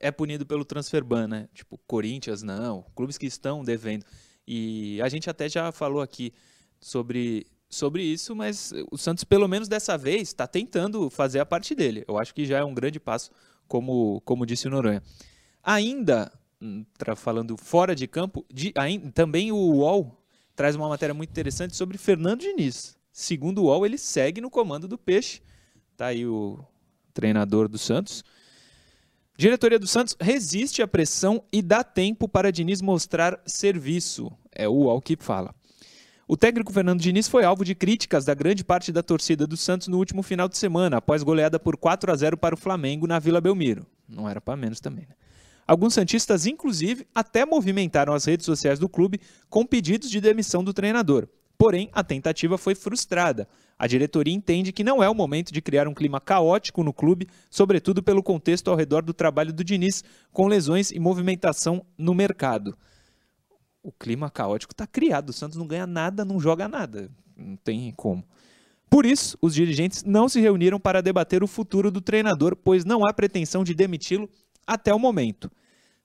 é 0.00 0.10
punido 0.10 0.46
pelo 0.46 0.64
transfer 0.64 1.04
ban, 1.04 1.28
né? 1.28 1.48
Tipo, 1.52 1.78
Corinthians 1.86 2.42
não, 2.42 2.82
clubes 2.94 3.18
que 3.18 3.26
estão 3.26 3.62
devendo. 3.62 4.04
E 4.46 5.00
a 5.02 5.08
gente 5.08 5.28
até 5.28 5.48
já 5.48 5.70
falou 5.72 6.02
aqui 6.02 6.32
sobre, 6.84 7.46
sobre 7.66 8.02
isso, 8.02 8.36
mas 8.36 8.74
o 8.90 8.98
Santos, 8.98 9.24
pelo 9.24 9.48
menos 9.48 9.68
dessa 9.68 9.96
vez, 9.96 10.28
está 10.28 10.46
tentando 10.46 11.08
fazer 11.08 11.40
a 11.40 11.46
parte 11.46 11.74
dele. 11.74 12.04
Eu 12.06 12.18
acho 12.18 12.34
que 12.34 12.44
já 12.44 12.58
é 12.58 12.64
um 12.64 12.74
grande 12.74 13.00
passo, 13.00 13.30
como, 13.66 14.20
como 14.22 14.44
disse 14.44 14.68
o 14.68 14.70
Noronha. 14.70 15.02
Ainda, 15.62 16.30
hum, 16.60 16.84
falando 17.16 17.56
fora 17.56 17.94
de 17.94 18.06
campo, 18.06 18.44
de, 18.52 18.70
ainda, 18.76 19.10
também 19.12 19.50
o 19.50 19.56
UOL 19.56 20.22
traz 20.54 20.76
uma 20.76 20.86
matéria 20.86 21.14
muito 21.14 21.30
interessante 21.30 21.74
sobre 21.74 21.96
Fernando 21.96 22.40
Diniz. 22.40 22.98
Segundo 23.10 23.62
o 23.62 23.64
UOL, 23.64 23.86
ele 23.86 23.96
segue 23.96 24.42
no 24.42 24.50
comando 24.50 24.86
do 24.86 24.98
Peixe. 24.98 25.40
Tá 25.96 26.08
aí 26.08 26.26
o 26.26 26.58
treinador 27.14 27.66
do 27.66 27.78
Santos. 27.78 28.22
Diretoria 29.38 29.78
do 29.78 29.86
Santos 29.86 30.14
resiste 30.20 30.82
à 30.82 30.86
pressão 30.86 31.42
e 31.50 31.62
dá 31.62 31.82
tempo 31.82 32.28
para 32.28 32.52
Diniz 32.52 32.82
mostrar 32.82 33.40
serviço. 33.46 34.30
É 34.52 34.68
o 34.68 34.72
UOL 34.72 35.00
que 35.00 35.16
fala. 35.16 35.54
O 36.26 36.38
técnico 36.38 36.72
Fernando 36.72 37.00
Diniz 37.00 37.28
foi 37.28 37.44
alvo 37.44 37.66
de 37.66 37.74
críticas 37.74 38.24
da 38.24 38.32
grande 38.32 38.64
parte 38.64 38.90
da 38.90 39.02
torcida 39.02 39.46
do 39.46 39.58
Santos 39.58 39.88
no 39.88 39.98
último 39.98 40.22
final 40.22 40.48
de 40.48 40.56
semana, 40.56 40.96
após 40.96 41.22
goleada 41.22 41.60
por 41.60 41.76
4 41.76 42.10
a 42.10 42.16
0 42.16 42.38
para 42.38 42.54
o 42.54 42.58
Flamengo 42.58 43.06
na 43.06 43.18
Vila 43.18 43.42
Belmiro. 43.42 43.86
Não 44.08 44.26
era 44.26 44.40
para 44.40 44.56
menos 44.56 44.80
também, 44.80 45.04
né? 45.06 45.14
Alguns 45.66 45.92
santistas, 45.92 46.46
inclusive, 46.46 47.06
até 47.14 47.44
movimentaram 47.44 48.14
as 48.14 48.24
redes 48.24 48.46
sociais 48.46 48.78
do 48.78 48.88
clube 48.88 49.20
com 49.50 49.66
pedidos 49.66 50.10
de 50.10 50.20
demissão 50.20 50.64
do 50.64 50.72
treinador. 50.72 51.28
Porém, 51.58 51.90
a 51.92 52.02
tentativa 52.02 52.56
foi 52.56 52.74
frustrada. 52.74 53.46
A 53.78 53.86
diretoria 53.86 54.34
entende 54.34 54.72
que 54.72 54.84
não 54.84 55.02
é 55.02 55.08
o 55.08 55.14
momento 55.14 55.52
de 55.52 55.62
criar 55.62 55.86
um 55.86 55.94
clima 55.94 56.20
caótico 56.20 56.82
no 56.82 56.92
clube, 56.92 57.28
sobretudo 57.50 58.02
pelo 58.02 58.22
contexto 58.22 58.70
ao 58.70 58.76
redor 58.76 59.02
do 59.02 59.12
trabalho 59.12 59.52
do 59.52 59.64
Diniz, 59.64 60.02
com 60.32 60.46
lesões 60.46 60.90
e 60.90 60.98
movimentação 60.98 61.84
no 61.98 62.14
mercado. 62.14 62.76
O 63.84 63.92
clima 63.92 64.30
caótico 64.30 64.72
está 64.72 64.86
criado. 64.86 65.28
O 65.28 65.32
Santos 65.34 65.58
não 65.58 65.66
ganha 65.66 65.86
nada, 65.86 66.24
não 66.24 66.40
joga 66.40 66.66
nada. 66.66 67.10
Não 67.36 67.54
tem 67.56 67.92
como. 67.92 68.24
Por 68.88 69.04
isso, 69.04 69.36
os 69.42 69.54
dirigentes 69.54 70.02
não 70.02 70.26
se 70.26 70.40
reuniram 70.40 70.80
para 70.80 71.02
debater 71.02 71.44
o 71.44 71.46
futuro 71.46 71.90
do 71.90 72.00
treinador, 72.00 72.56
pois 72.56 72.82
não 72.82 73.06
há 73.06 73.12
pretensão 73.12 73.62
de 73.62 73.74
demiti-lo 73.74 74.26
até 74.66 74.94
o 74.94 74.98
momento. 74.98 75.52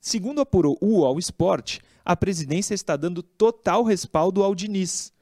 Segundo 0.01 0.41
apurou 0.41 0.77
o 0.81 0.99
UOL 0.99 1.17
Sport, 1.19 1.79
a 2.03 2.17
presidência 2.17 2.73
está 2.73 2.97
dando 2.97 3.23
total 3.23 3.83
respaldo 3.83 4.43
ao 4.43 4.53
Diniz. 4.53 5.13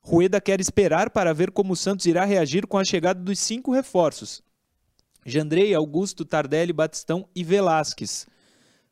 Rueda 0.00 0.40
quer 0.40 0.60
esperar 0.60 1.10
para 1.10 1.32
ver 1.32 1.52
como 1.52 1.74
o 1.74 1.76
Santos 1.76 2.06
irá 2.06 2.24
reagir 2.24 2.66
com 2.66 2.78
a 2.78 2.84
chegada 2.84 3.20
dos 3.20 3.38
cinco 3.38 3.70
reforços: 3.70 4.42
Jandrei, 5.24 5.74
Augusto, 5.74 6.24
Tardelli, 6.24 6.72
Batistão 6.72 7.28
e 7.36 7.44
Velasquez. 7.44 8.26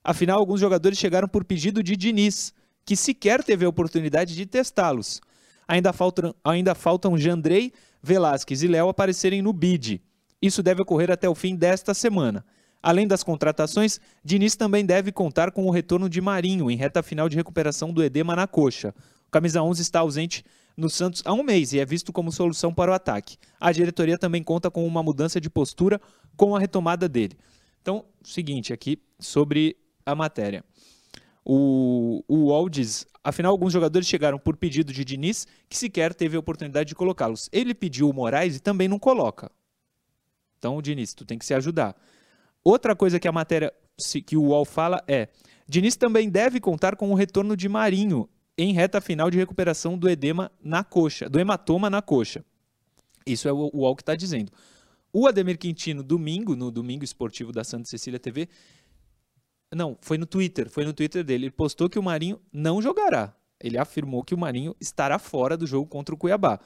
Afinal, 0.05 0.39
alguns 0.39 0.61
jogadores 0.61 0.99
chegaram 0.99 1.27
por 1.27 1.45
pedido 1.45 1.83
de 1.83 1.97
Diniz, 1.97 2.53
que 2.89 2.97
sequer 2.97 3.45
teve 3.45 3.67
a 3.67 3.69
oportunidade 3.69 4.35
de 4.35 4.47
testá-los. 4.47 5.21
Ainda 5.69 5.93
faltam, 5.93 6.35
ainda 6.43 6.75
faltam 6.75 7.19
Jandrei, 7.19 7.71
Velasquez 8.03 8.63
e 8.63 8.67
Léo 8.67 8.89
aparecerem 8.89 9.43
no 9.43 9.53
bid. 9.53 10.01
Isso 10.41 10.63
deve 10.63 10.81
ocorrer 10.81 11.11
até 11.11 11.29
o 11.29 11.35
fim 11.35 11.55
desta 11.55 11.93
semana. 11.93 12.43
Além 12.83 13.07
das 13.07 13.23
contratações, 13.23 14.01
Diniz 14.25 14.57
também 14.57 14.87
deve 14.87 15.13
contar 15.13 15.51
com 15.51 15.67
o 15.67 15.71
retorno 15.71 16.09
de 16.09 16.19
Marinho 16.23 16.71
em 16.71 16.79
reta 16.79 17.03
final 17.03 17.29
de 17.29 17.37
recuperação 17.37 17.93
do 17.93 18.03
edema 18.03 18.35
na 18.35 18.47
coxa. 18.47 18.95
O 19.27 19.31
camisa 19.31 19.63
11 19.63 19.83
está 19.83 20.01
ausente 20.01 20.43
no 20.75 20.89
Santos 20.89 21.21
há 21.27 21.35
um 21.35 21.43
mês 21.43 21.75
e 21.75 21.81
é 21.81 21.85
visto 21.85 22.11
como 22.11 22.33
solução 22.33 22.73
para 22.73 22.91
o 22.91 22.95
ataque. 22.95 23.37
A 23.61 23.71
diretoria 23.71 24.17
também 24.17 24.43
conta 24.43 24.71
com 24.71 24.87
uma 24.87 25.03
mudança 25.03 25.39
de 25.39 25.51
postura 25.51 26.01
com 26.39 26.57
a 26.57 26.59
retomada 26.59 27.07
dele. 27.07 27.37
Então, 27.83 28.07
seguinte 28.23 28.73
aqui 28.73 28.99
sobre 29.21 29.77
a 30.07 30.15
matéria. 30.15 30.65
O, 31.51 32.23
o 32.29 32.49
UOL 32.49 32.69
diz, 32.69 33.07
afinal, 33.25 33.53
alguns 33.53 33.73
jogadores 33.73 34.07
chegaram 34.07 34.39
por 34.39 34.55
pedido 34.55 34.93
de 34.93 35.03
Diniz, 35.03 35.47
que 35.67 35.79
sequer 35.79 36.15
teve 36.15 36.37
a 36.37 36.41
oportunidade 36.41 36.91
de 36.91 36.95
colocá-los. 36.95 37.49
Ele 37.51 37.73
pediu 37.73 38.11
o 38.11 38.13
Moraes 38.13 38.57
e 38.57 38.61
também 38.61 38.87
não 38.87 38.99
coloca. 38.99 39.51
Então, 40.59 40.83
Diniz, 40.83 41.15
tu 41.15 41.25
tem 41.25 41.39
que 41.39 41.47
se 41.47 41.55
ajudar. 41.55 41.97
Outra 42.63 42.95
coisa 42.95 43.19
que 43.19 43.27
a 43.27 43.33
matéria 43.33 43.73
que 44.27 44.37
o 44.37 44.49
UOL 44.49 44.67
fala 44.67 45.03
é: 45.09 45.29
Diniz 45.67 45.97
também 45.97 46.29
deve 46.29 46.61
contar 46.61 46.97
com 46.97 47.11
o 47.11 47.15
retorno 47.15 47.57
de 47.57 47.67
Marinho 47.67 48.29
em 48.59 48.75
reta 48.75 49.01
final 49.01 49.31
de 49.31 49.39
recuperação 49.39 49.97
do 49.97 50.07
edema 50.07 50.53
na 50.63 50.85
coxa, 50.85 51.31
do 51.31 51.41
hematoma 51.41 51.89
na 51.89 52.03
coxa. 52.03 52.45
Isso 53.25 53.49
é 53.49 53.53
o 53.53 53.71
UOL 53.73 53.97
que 53.97 54.03
está 54.03 54.15
dizendo. 54.15 54.53
O 55.11 55.27
Ademir 55.27 55.57
Quintino, 55.57 56.03
domingo, 56.03 56.55
no 56.55 56.71
Domingo 56.71 57.05
Esportivo 57.05 57.53
da 57.53 57.65
Santa 57.65 57.89
Cecília 57.89 58.21
TV, 58.21 58.49
não, 59.75 59.97
foi 60.01 60.17
no 60.17 60.27
Twitter, 60.27 60.71
foi 60.71 60.85
no 60.85 60.93
Twitter 60.93 61.23
dele, 61.23 61.47
ele 61.47 61.51
postou 61.51 61.89
que 61.89 61.99
o 61.99 62.03
Marinho 62.03 62.41
não 62.53 62.81
jogará. 62.81 63.35
Ele 63.61 63.77
afirmou 63.77 64.23
que 64.23 64.35
o 64.35 64.39
Marinho 64.39 64.75
estará 64.81 65.19
fora 65.19 65.57
do 65.57 65.67
jogo 65.67 65.87
contra 65.87 66.15
o 66.15 66.19
Cuiabá. 66.19 66.61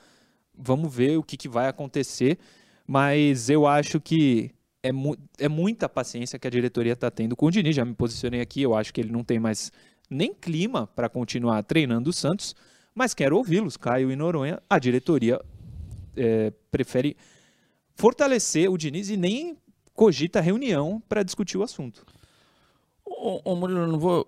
Vamos 0.55 0.95
ver 0.95 1.17
o 1.17 1.23
que, 1.23 1.37
que 1.37 1.49
vai 1.49 1.67
acontecer, 1.67 2.39
mas 2.87 3.49
eu 3.49 3.67
acho 3.67 4.01
que 4.01 4.51
é, 4.83 4.93
mu 4.93 5.17
é 5.39 5.49
muita 5.49 5.89
paciência 5.89 6.39
que 6.39 6.47
a 6.47 6.51
diretoria 6.51 6.93
está 6.93 7.11
tendo 7.11 7.35
com 7.35 7.47
o 7.47 7.51
Diniz. 7.51 7.75
Já 7.75 7.85
me 7.85 7.95
posicionei 7.95 8.41
aqui, 8.41 8.63
eu 8.63 8.75
acho 8.75 8.93
que 8.93 9.01
ele 9.01 9.11
não 9.11 9.25
tem 9.25 9.39
mais 9.39 9.73
nem 10.11 10.35
clima 10.35 10.87
para 10.87 11.09
continuar 11.09 11.63
treinando 11.63 12.11
o 12.11 12.13
Santos, 12.13 12.55
mas 12.95 13.15
quero 13.15 13.37
ouvi-los, 13.37 13.77
Caio 13.77 14.11
e 14.11 14.17
Noronha. 14.17 14.63
A 14.69 14.79
diretoria 14.79 15.41
é, 16.15 16.53
prefere 16.71 17.17
fortalecer 17.95 18.71
o 18.71 18.77
Diniz 18.77 19.09
e 19.09 19.17
nem 19.17 19.57
cogita 19.95 20.41
reunião 20.41 21.03
para 21.09 21.23
discutir 21.23 21.57
o 21.57 21.63
assunto. 21.63 22.05
Ô, 23.25 23.41
ô 23.45 23.55
Murilo, 23.55 23.87
não 23.87 24.01
vou, 24.01 24.25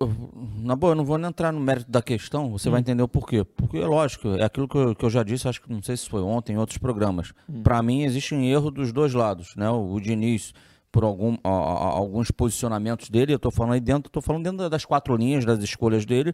na 0.63 0.73
boa, 0.73 0.91
eu 0.91 0.95
não 0.95 1.03
vou 1.03 1.17
nem 1.17 1.27
entrar 1.27 1.51
no 1.51 1.59
mérito 1.59 1.91
da 1.91 2.01
questão, 2.01 2.49
você 2.49 2.69
hum. 2.69 2.71
vai 2.71 2.79
entender 2.79 3.03
o 3.03 3.09
porquê. 3.09 3.43
Porque, 3.43 3.77
lógico, 3.79 4.29
é 4.29 4.45
aquilo 4.45 4.69
que 4.69 4.77
eu, 4.77 4.95
que 4.95 5.03
eu, 5.03 5.09
já 5.09 5.21
disse, 5.21 5.49
acho 5.49 5.61
que 5.61 5.69
não 5.69 5.83
sei 5.83 5.97
se 5.97 6.07
foi 6.07 6.21
ontem, 6.21 6.53
em 6.53 6.57
outros 6.57 6.77
programas. 6.77 7.33
Hum. 7.49 7.61
Para 7.61 7.83
mim, 7.83 8.03
existe 8.03 8.33
um 8.33 8.41
erro 8.41 8.71
dos 8.71 8.93
dois 8.93 9.13
lados. 9.13 9.53
Né? 9.57 9.69
O, 9.69 9.95
o 9.95 9.99
Diniz 9.99 10.53
por 10.93 11.03
algum, 11.03 11.35
a, 11.43 11.49
a, 11.49 11.87
alguns 11.89 12.31
posicionamentos 12.31 13.09
dele, 13.09 13.33
eu 13.33 13.35
estou 13.35 13.51
falando 13.51 13.73
aí 13.73 13.81
dentro, 13.81 14.07
estou 14.07 14.21
falando 14.21 14.43
dentro 14.43 14.69
das 14.69 14.85
quatro 14.85 15.13
linhas 15.17 15.43
das 15.43 15.61
escolhas 15.61 16.05
dele, 16.05 16.33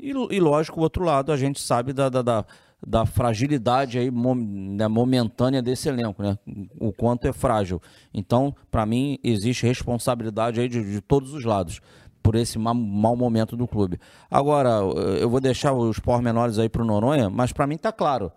e, 0.00 0.08
e 0.08 0.40
lógico, 0.40 0.80
o 0.80 0.82
outro 0.82 1.04
lado, 1.04 1.30
a 1.30 1.36
gente 1.36 1.60
sabe 1.60 1.92
da, 1.92 2.08
da, 2.08 2.22
da, 2.22 2.46
da 2.86 3.04
fragilidade 3.04 3.98
aí, 3.98 4.10
né, 4.10 4.86
momentânea 4.86 5.60
desse 5.60 5.88
elenco, 5.88 6.22
né? 6.22 6.38
O 6.78 6.92
quanto 6.92 7.26
é 7.26 7.32
frágil. 7.32 7.82
Então, 8.14 8.54
para 8.70 8.86
mim, 8.86 9.18
existe 9.22 9.66
responsabilidade 9.66 10.60
aí 10.60 10.68
de, 10.68 10.82
de 10.82 11.00
todos 11.00 11.34
os 11.34 11.44
lados 11.44 11.80
por 12.22 12.34
esse 12.34 12.58
mau, 12.58 12.74
mau 12.74 13.16
momento 13.16 13.56
do 13.56 13.66
clube. 13.66 13.98
Agora, 14.30 14.80
eu 15.20 15.28
vou 15.28 15.40
deixar 15.40 15.72
os 15.72 15.98
pormenores 15.98 16.58
aí 16.58 16.68
para 16.68 16.82
o 16.82 16.84
Noronha, 16.84 17.28
mas 17.30 17.52
para 17.52 17.66
mim 17.66 17.74
está 17.74 17.92
claro 17.92 18.30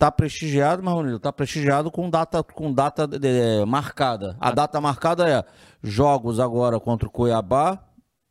tá 0.00 0.10
prestigiado, 0.10 0.82
Marronilo, 0.82 1.18
tá 1.18 1.30
prestigiado 1.30 1.90
com 1.90 2.08
data, 2.08 2.42
com 2.42 2.72
data 2.72 3.06
de, 3.06 3.18
de, 3.18 3.66
marcada. 3.66 4.34
A 4.40 4.50
data 4.50 4.80
marcada 4.80 5.28
é 5.28 5.44
jogos 5.82 6.40
agora 6.40 6.80
contra 6.80 7.06
o 7.06 7.10
Cuiabá, 7.10 7.78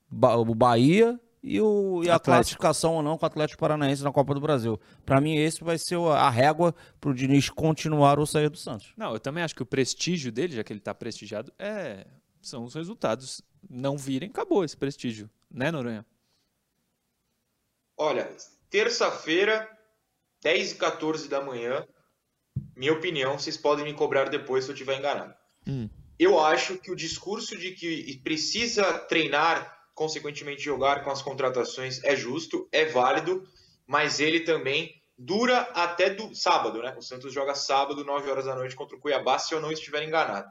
ba, 0.10 0.36
o 0.36 0.56
Bahia 0.56 1.20
e, 1.42 1.60
o, 1.62 2.04
e 2.04 2.10
a 2.10 2.20
classificação 2.20 2.96
ou 2.96 3.04
não 3.04 3.18
com 3.18 3.26
o 3.26 3.28
Atlético 3.28 3.60
Paranaense 3.60 4.04
na 4.04 4.12
Copa 4.12 4.34
do 4.34 4.42
Brasil. 4.42 4.80
Para 5.06 5.22
mim, 5.22 5.38
esse 5.38 5.64
vai 5.64 5.78
ser 5.78 5.98
a 6.00 6.30
régua 6.30 6.76
para 7.00 7.10
o 7.10 7.14
Diniz 7.14 7.50
continuar 7.50 8.20
ou 8.20 8.26
sair 8.26 8.50
do 8.50 8.58
Santos. 8.58 8.94
Não, 8.98 9.14
eu 9.14 9.20
também 9.20 9.44
acho 9.44 9.56
que 9.56 9.64
o 9.64 9.66
prestígio 9.66 10.32
dele, 10.32 10.56
já 10.56 10.64
que 10.64 10.74
ele 10.74 10.80
está 10.80 10.94
prestigiado, 10.94 11.54
é 11.58 12.06
são 12.42 12.64
os 12.64 12.74
resultados. 12.74 13.42
Não 13.70 13.98
virem, 13.98 14.30
acabou 14.30 14.64
esse 14.64 14.78
prestígio, 14.78 15.30
né, 15.52 15.70
Noronha? 15.70 16.06
Olha, 17.98 18.30
terça-feira 18.70 19.70
10 20.42 20.72
e 20.74 20.76
14 20.76 21.28
da 21.28 21.42
manhã. 21.42 21.86
Minha 22.76 22.94
opinião, 22.94 23.38
vocês 23.38 23.58
podem 23.58 23.84
me 23.84 23.94
cobrar 23.94 24.30
depois 24.30 24.64
se 24.64 24.72
eu 24.72 24.74
estiver 24.74 24.98
enganado. 24.98 25.34
Hum. 25.68 25.90
Eu 26.18 26.40
acho 26.40 26.78
que 26.78 26.92
o 26.92 26.96
discurso 26.96 27.58
de 27.58 27.72
que 27.72 28.18
precisa 28.24 29.00
treinar, 29.00 29.79
consequentemente 30.00 30.64
jogar 30.64 31.04
com 31.04 31.12
as 31.12 31.22
contratações, 31.22 32.02
é 32.06 32.16
justo, 32.16 32.70
é 32.72 32.86
válido, 32.86 33.46
mas 33.86 34.22
ele 34.22 34.40
também 34.40 34.96
dura 35.18 35.60
até 35.74 36.10
do 36.10 36.34
sábado, 36.34 36.82
né? 36.82 36.96
O 36.98 37.02
Santos 37.02 37.34
joga 37.34 37.54
sábado, 37.54 38.06
9 38.06 38.32
horas 38.32 38.46
da 38.46 38.56
noite, 38.56 38.78
contra 38.78 38.96
o 38.96 39.00
Cuiabá, 39.02 39.38
se 39.38 39.54
eu 39.54 39.60
não 39.60 39.74
estiver 39.74 40.02
enganado. 40.02 40.50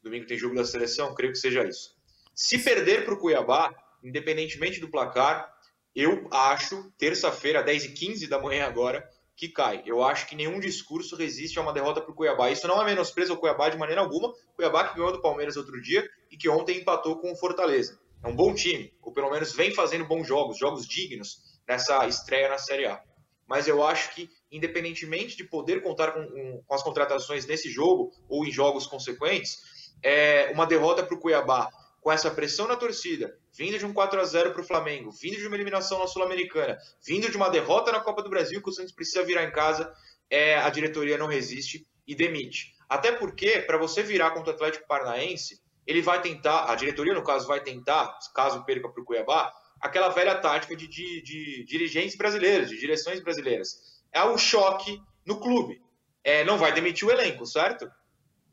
Domingo 0.00 0.24
tem 0.24 0.38
jogo 0.38 0.54
da 0.54 0.64
seleção, 0.64 1.12
creio 1.16 1.32
que 1.32 1.38
seja 1.40 1.64
isso. 1.64 1.96
Se 2.32 2.60
perder 2.60 3.04
para 3.04 3.14
o 3.14 3.18
Cuiabá, 3.18 3.74
independentemente 4.04 4.78
do 4.78 4.88
placar, 4.88 5.52
eu 5.92 6.28
acho, 6.30 6.92
terça-feira, 6.96 7.64
10 7.64 7.86
e 7.86 7.88
15 7.92 8.28
da 8.28 8.40
manhã 8.40 8.66
agora, 8.66 9.04
que 9.34 9.48
cai. 9.48 9.82
Eu 9.84 10.04
acho 10.04 10.28
que 10.28 10.36
nenhum 10.36 10.60
discurso 10.60 11.16
resiste 11.16 11.58
a 11.58 11.62
uma 11.62 11.72
derrota 11.72 12.00
para 12.00 12.12
o 12.12 12.14
Cuiabá. 12.14 12.52
Isso 12.52 12.68
não 12.68 12.80
é 12.80 12.84
menosprezo 12.84 13.32
ao 13.32 13.38
Cuiabá 13.38 13.68
de 13.68 13.76
maneira 13.76 14.00
alguma. 14.00 14.32
Cuiabá 14.54 14.86
que 14.86 14.94
ganhou 14.94 15.10
do 15.10 15.20
Palmeiras 15.20 15.56
outro 15.56 15.82
dia 15.82 16.08
e 16.30 16.36
que 16.36 16.48
ontem 16.48 16.78
empatou 16.78 17.18
com 17.18 17.32
o 17.32 17.36
Fortaleza. 17.36 17.98
É 18.26 18.28
um 18.28 18.34
bom 18.34 18.52
time, 18.52 18.92
ou 19.00 19.12
pelo 19.12 19.30
menos 19.30 19.52
vem 19.52 19.72
fazendo 19.72 20.04
bons 20.04 20.26
jogos, 20.26 20.58
jogos 20.58 20.84
dignos 20.84 21.38
nessa 21.66 22.08
estreia 22.08 22.48
na 22.48 22.58
Série 22.58 22.84
A. 22.84 23.00
Mas 23.46 23.68
eu 23.68 23.86
acho 23.86 24.12
que, 24.16 24.28
independentemente 24.50 25.36
de 25.36 25.44
poder 25.44 25.80
contar 25.80 26.10
com, 26.10 26.60
com 26.66 26.74
as 26.74 26.82
contratações 26.82 27.46
nesse 27.46 27.70
jogo 27.70 28.10
ou 28.28 28.44
em 28.44 28.50
jogos 28.50 28.84
consequentes, 28.84 29.92
é 30.02 30.50
uma 30.52 30.66
derrota 30.66 31.04
para 31.04 31.14
o 31.14 31.20
Cuiabá 31.20 31.70
com 32.00 32.10
essa 32.10 32.28
pressão 32.28 32.66
na 32.66 32.74
torcida, 32.74 33.38
vindo 33.56 33.78
de 33.78 33.86
um 33.86 33.92
4 33.92 34.20
a 34.20 34.24
0 34.24 34.50
para 34.50 34.60
o 34.60 34.66
Flamengo, 34.66 35.12
vindo 35.12 35.36
de 35.36 35.46
uma 35.46 35.54
eliminação 35.54 36.00
na 36.00 36.08
Sul-Americana, 36.08 36.76
vindo 37.06 37.30
de 37.30 37.36
uma 37.36 37.48
derrota 37.48 37.92
na 37.92 38.00
Copa 38.00 38.24
do 38.24 38.30
Brasil 38.30 38.60
que 38.60 38.68
o 38.68 38.72
Santos 38.72 38.92
precisa 38.92 39.22
virar 39.22 39.44
em 39.44 39.52
casa, 39.52 39.92
é, 40.28 40.56
a 40.56 40.68
diretoria 40.68 41.16
não 41.16 41.28
resiste 41.28 41.86
e 42.04 42.12
demite. 42.12 42.74
Até 42.88 43.12
porque, 43.12 43.60
para 43.60 43.78
você 43.78 44.02
virar 44.02 44.32
contra 44.32 44.50
o 44.50 44.54
Atlético 44.54 44.88
Paranaense, 44.88 45.64
ele 45.86 46.02
vai 46.02 46.20
tentar, 46.20 46.70
a 46.70 46.74
diretoria, 46.74 47.14
no 47.14 47.22
caso, 47.22 47.46
vai 47.46 47.60
tentar, 47.60 48.18
caso 48.34 48.64
perca 48.64 48.88
para 48.88 49.00
o 49.00 49.04
Cuiabá, 49.04 49.52
aquela 49.80 50.08
velha 50.08 50.34
tática 50.34 50.74
de, 50.74 50.88
de, 50.88 51.22
de, 51.22 51.64
dirigentes 51.64 52.16
brasileiros, 52.16 52.68
de 52.68 52.78
direções 52.78 53.20
brasileiras. 53.20 54.02
É 54.12 54.22
o 54.22 54.36
choque 54.36 55.00
no 55.24 55.38
clube. 55.38 55.80
É, 56.24 56.44
não 56.44 56.58
vai 56.58 56.72
demitir 56.72 57.06
o 57.06 57.10
elenco, 57.10 57.46
certo? 57.46 57.88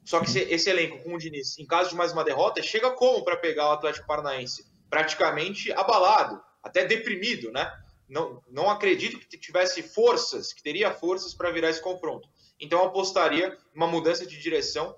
Só 0.05 0.19
que 0.19 0.37
esse 0.37 0.69
elenco 0.69 1.01
com 1.03 1.15
o 1.15 1.17
Diniz, 1.17 1.57
em 1.57 1.65
caso 1.65 1.89
de 1.89 1.95
mais 1.95 2.11
uma 2.11 2.23
derrota, 2.23 2.61
chega 2.61 2.91
como 2.91 3.23
para 3.23 3.37
pegar 3.37 3.69
o 3.69 3.71
Atlético 3.71 4.05
Paranaense? 4.05 4.65
Praticamente 4.89 5.71
abalado, 5.71 6.41
até 6.61 6.85
deprimido, 6.85 7.51
né? 7.51 7.71
Não, 8.07 8.43
não 8.47 8.69
acredito 8.69 9.17
que 9.17 9.37
tivesse 9.37 9.81
forças, 9.81 10.53
que 10.53 10.61
teria 10.61 10.93
forças 10.93 11.33
para 11.33 11.49
virar 11.51 11.69
esse 11.69 11.81
confronto. 11.81 12.27
Então 12.59 12.83
apostaria 12.83 13.57
uma 13.73 13.87
mudança 13.87 14.25
de 14.25 14.37
direção 14.37 14.95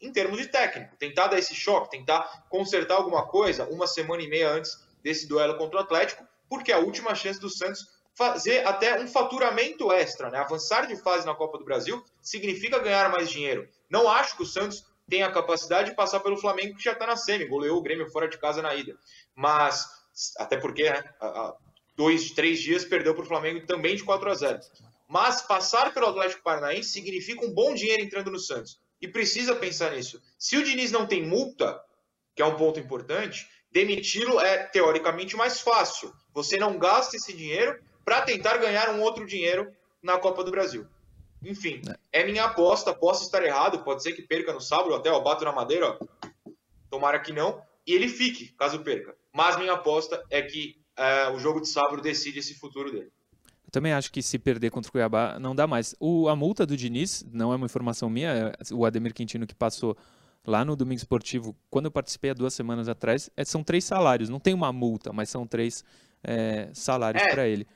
em 0.00 0.12
termos 0.12 0.38
de 0.38 0.48
técnico, 0.48 0.96
tentar 0.96 1.28
dar 1.28 1.38
esse 1.38 1.54
choque, 1.54 1.90
tentar 1.90 2.46
consertar 2.48 2.96
alguma 2.96 3.26
coisa 3.26 3.66
uma 3.68 3.86
semana 3.86 4.22
e 4.22 4.28
meia 4.28 4.50
antes 4.50 4.78
desse 5.02 5.26
duelo 5.26 5.56
contra 5.56 5.78
o 5.78 5.82
Atlético, 5.82 6.26
porque 6.48 6.72
a 6.72 6.78
última 6.78 7.14
chance 7.14 7.40
do 7.40 7.48
Santos 7.48 7.96
fazer 8.14 8.66
até 8.66 8.98
um 8.98 9.06
faturamento 9.06 9.92
extra, 9.92 10.30
né? 10.30 10.38
Avançar 10.38 10.86
de 10.86 10.96
fase 10.96 11.26
na 11.26 11.34
Copa 11.34 11.58
do 11.58 11.64
Brasil 11.64 12.02
significa 12.22 12.78
ganhar 12.78 13.10
mais 13.10 13.28
dinheiro. 13.28 13.68
Não 13.90 14.08
acho 14.08 14.36
que 14.36 14.42
o 14.42 14.46
Santos 14.46 14.84
tenha 15.08 15.26
a 15.26 15.32
capacidade 15.32 15.90
de 15.90 15.96
passar 15.96 16.20
pelo 16.20 16.38
Flamengo 16.38 16.76
que 16.76 16.82
já 16.82 16.92
está 16.92 17.06
na 17.06 17.16
semi, 17.16 17.44
goleou 17.44 17.78
o 17.78 17.82
Grêmio 17.82 18.10
fora 18.10 18.26
de 18.26 18.38
casa 18.38 18.62
na 18.62 18.74
ida. 18.74 18.96
Mas, 19.34 19.86
até 20.38 20.56
porque, 20.56 20.88
né, 20.88 21.04
dois, 21.94 22.30
três 22.30 22.58
dias 22.60 22.84
perdeu 22.84 23.14
para 23.14 23.22
o 23.22 23.26
Flamengo 23.26 23.66
também 23.66 23.94
de 23.94 24.02
4 24.02 24.30
a 24.30 24.34
0. 24.34 24.60
Mas 25.06 25.42
passar 25.42 25.92
pelo 25.92 26.06
Atlético 26.06 26.42
Paranaense 26.42 26.88
significa 26.88 27.44
um 27.44 27.52
bom 27.52 27.74
dinheiro 27.74 28.02
entrando 28.02 28.30
no 28.30 28.38
Santos. 28.38 28.80
E 29.00 29.08
precisa 29.08 29.54
pensar 29.54 29.92
nisso. 29.92 30.22
Se 30.38 30.56
o 30.56 30.64
Diniz 30.64 30.90
não 30.90 31.06
tem 31.06 31.22
multa, 31.22 31.80
que 32.34 32.42
é 32.42 32.46
um 32.46 32.56
ponto 32.56 32.80
importante, 32.80 33.48
demiti-lo 33.70 34.40
é 34.40 34.64
teoricamente 34.64 35.36
mais 35.36 35.60
fácil. 35.60 36.12
Você 36.32 36.56
não 36.56 36.78
gasta 36.78 37.16
esse 37.16 37.32
dinheiro 37.32 37.78
para 38.04 38.22
tentar 38.22 38.56
ganhar 38.58 38.90
um 38.90 39.02
outro 39.02 39.26
dinheiro 39.26 39.70
na 40.02 40.18
Copa 40.18 40.44
do 40.44 40.50
Brasil. 40.50 40.86
Enfim, 41.42 41.82
é. 42.12 42.24
minha 42.24 42.44
aposta. 42.44 42.94
Posso 42.94 43.24
estar 43.24 43.42
errado, 43.44 43.84
pode 43.84 44.02
ser 44.02 44.12
que 44.12 44.22
perca 44.22 44.52
no 44.52 44.60
sábado, 44.60 44.94
até 44.94 45.10
ó, 45.10 45.20
bato 45.20 45.44
na 45.44 45.52
madeira, 45.52 45.90
ó. 45.90 46.50
tomara 46.90 47.20
que 47.20 47.32
não. 47.32 47.62
E 47.86 47.92
ele 47.92 48.08
fique, 48.08 48.52
caso 48.58 48.82
perca. 48.82 49.16
Mas 49.32 49.56
minha 49.56 49.74
aposta 49.74 50.24
é 50.30 50.42
que 50.42 50.80
é, 50.96 51.28
o 51.28 51.38
jogo 51.38 51.60
de 51.60 51.68
sábado 51.68 52.02
decide 52.02 52.38
esse 52.38 52.54
futuro 52.54 52.90
dele. 52.90 53.12
Eu 53.66 53.70
também 53.72 53.92
acho 53.92 54.12
que 54.12 54.22
se 54.22 54.38
perder 54.38 54.70
contra 54.70 54.88
o 54.88 54.92
Cuiabá 54.92 55.38
não 55.40 55.54
dá 55.54 55.66
mais. 55.66 55.94
O, 55.98 56.28
a 56.28 56.36
multa 56.36 56.64
do 56.64 56.76
Diniz, 56.76 57.24
não 57.32 57.52
é 57.52 57.56
uma 57.56 57.66
informação 57.66 58.08
minha, 58.08 58.30
é 58.30 58.52
o 58.72 58.86
Ademir 58.86 59.12
Quintino 59.12 59.46
que 59.46 59.54
passou 59.54 59.96
lá 60.46 60.64
no 60.64 60.76
Domingo 60.76 60.98
Esportivo, 60.98 61.56
quando 61.68 61.86
eu 61.86 61.90
participei 61.90 62.30
há 62.30 62.34
duas 62.34 62.54
semanas 62.54 62.88
atrás, 62.88 63.28
é, 63.36 63.44
são 63.44 63.64
três 63.64 63.84
salários. 63.84 64.28
Não 64.28 64.38
tem 64.38 64.54
uma 64.54 64.72
multa, 64.72 65.12
mas 65.12 65.28
são 65.28 65.46
três 65.46 65.84
é, 66.22 66.70
salários 66.72 67.22
é, 67.22 67.30
para 67.30 67.48
ele. 67.48 67.66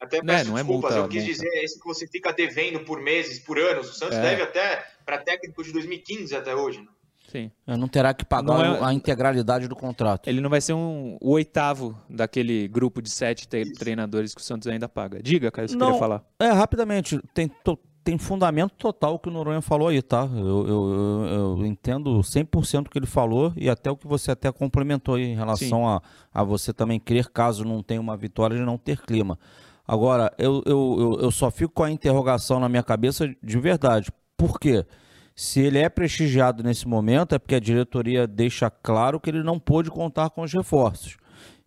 Até 0.00 0.22
né, 0.22 0.34
peço 0.34 0.50
não, 0.50 0.56
não 0.56 0.58
desculpas, 0.58 0.92
é 0.92 0.98
multa, 0.98 1.06
eu 1.06 1.08
quis 1.08 1.24
multa. 1.24 1.32
dizer 1.32 1.64
esse 1.64 1.78
que 1.80 1.86
você 1.86 2.06
fica 2.06 2.32
devendo 2.32 2.80
por 2.80 3.00
meses, 3.00 3.38
por 3.38 3.58
anos. 3.58 3.90
O 3.90 3.94
Santos 3.94 4.18
é. 4.18 4.22
deve 4.22 4.42
até 4.42 4.84
para 5.04 5.18
técnico 5.18 5.62
de 5.62 5.72
2015 5.72 6.34
até 6.34 6.54
hoje. 6.54 6.80
Né? 6.80 6.88
Sim. 7.30 7.50
Não 7.66 7.86
terá 7.86 8.14
que 8.14 8.24
pagar 8.24 8.64
é... 8.64 8.84
a 8.84 8.92
integralidade 8.92 9.68
do 9.68 9.76
contrato. 9.76 10.28
Ele 10.28 10.40
não 10.40 10.48
vai 10.48 10.60
ser 10.60 10.72
um, 10.72 11.16
o 11.20 11.32
oitavo 11.32 11.96
daquele 12.08 12.66
grupo 12.66 13.02
de 13.02 13.10
sete 13.10 13.46
treinadores 13.46 14.34
que 14.34 14.40
o 14.40 14.44
Santos 14.44 14.66
ainda 14.66 14.88
paga. 14.88 15.22
Diga, 15.22 15.50
Caio, 15.50 15.68
você 15.68 15.76
não, 15.76 15.86
queria 15.86 16.00
falar. 16.00 16.24
É, 16.38 16.50
rapidamente, 16.50 17.20
tem, 17.34 17.48
to, 17.48 17.78
tem 18.02 18.16
fundamento 18.16 18.72
total 18.78 19.14
o 19.14 19.18
que 19.18 19.28
o 19.28 19.32
Noronha 19.32 19.60
falou 19.60 19.88
aí, 19.88 20.00
tá? 20.00 20.26
Eu, 20.32 20.66
eu, 20.66 20.66
eu, 20.66 21.58
eu 21.58 21.66
entendo 21.66 22.18
100% 22.20 22.86
o 22.86 22.90
que 22.90 22.98
ele 22.98 23.06
falou 23.06 23.52
e 23.54 23.68
até 23.68 23.90
o 23.90 23.96
que 23.96 24.06
você 24.06 24.30
até 24.30 24.50
complementou 24.50 25.16
aí 25.16 25.24
em 25.24 25.36
relação 25.36 25.86
a, 25.86 26.00
a 26.32 26.42
você 26.42 26.72
também 26.72 26.98
crer, 26.98 27.28
caso 27.28 27.64
não 27.64 27.82
tenha 27.82 28.00
uma 28.00 28.16
vitória, 28.16 28.56
de 28.56 28.62
não 28.62 28.78
ter 28.78 29.02
clima. 29.02 29.38
Agora, 29.86 30.32
eu, 30.38 30.62
eu, 30.64 30.96
eu, 30.98 31.20
eu 31.20 31.30
só 31.30 31.50
fico 31.50 31.74
com 31.74 31.82
a 31.82 31.90
interrogação 31.90 32.58
na 32.58 32.68
minha 32.68 32.82
cabeça 32.82 33.28
de 33.42 33.58
verdade. 33.58 34.10
Por 34.36 34.58
quê? 34.58 34.86
Se 35.38 35.60
ele 35.60 35.78
é 35.78 35.88
prestigiado 35.88 36.64
nesse 36.64 36.88
momento, 36.88 37.32
é 37.32 37.38
porque 37.38 37.54
a 37.54 37.60
diretoria 37.60 38.26
deixa 38.26 38.68
claro 38.68 39.20
que 39.20 39.30
ele 39.30 39.44
não 39.44 39.56
pôde 39.56 39.88
contar 39.88 40.30
com 40.30 40.42
os 40.42 40.52
reforços. 40.52 41.16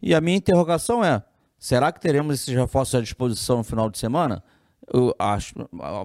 E 0.02 0.14
a 0.14 0.20
minha 0.20 0.36
interrogação 0.36 1.02
é: 1.02 1.24
será 1.58 1.90
que 1.90 2.02
teremos 2.02 2.36
esses 2.36 2.54
reforços 2.54 2.96
à 2.96 3.00
disposição 3.00 3.60
no 3.60 3.64
final 3.64 3.90
de 3.90 3.98
semana? 3.98 4.44
Eu 4.94 5.16
acho, 5.18 5.54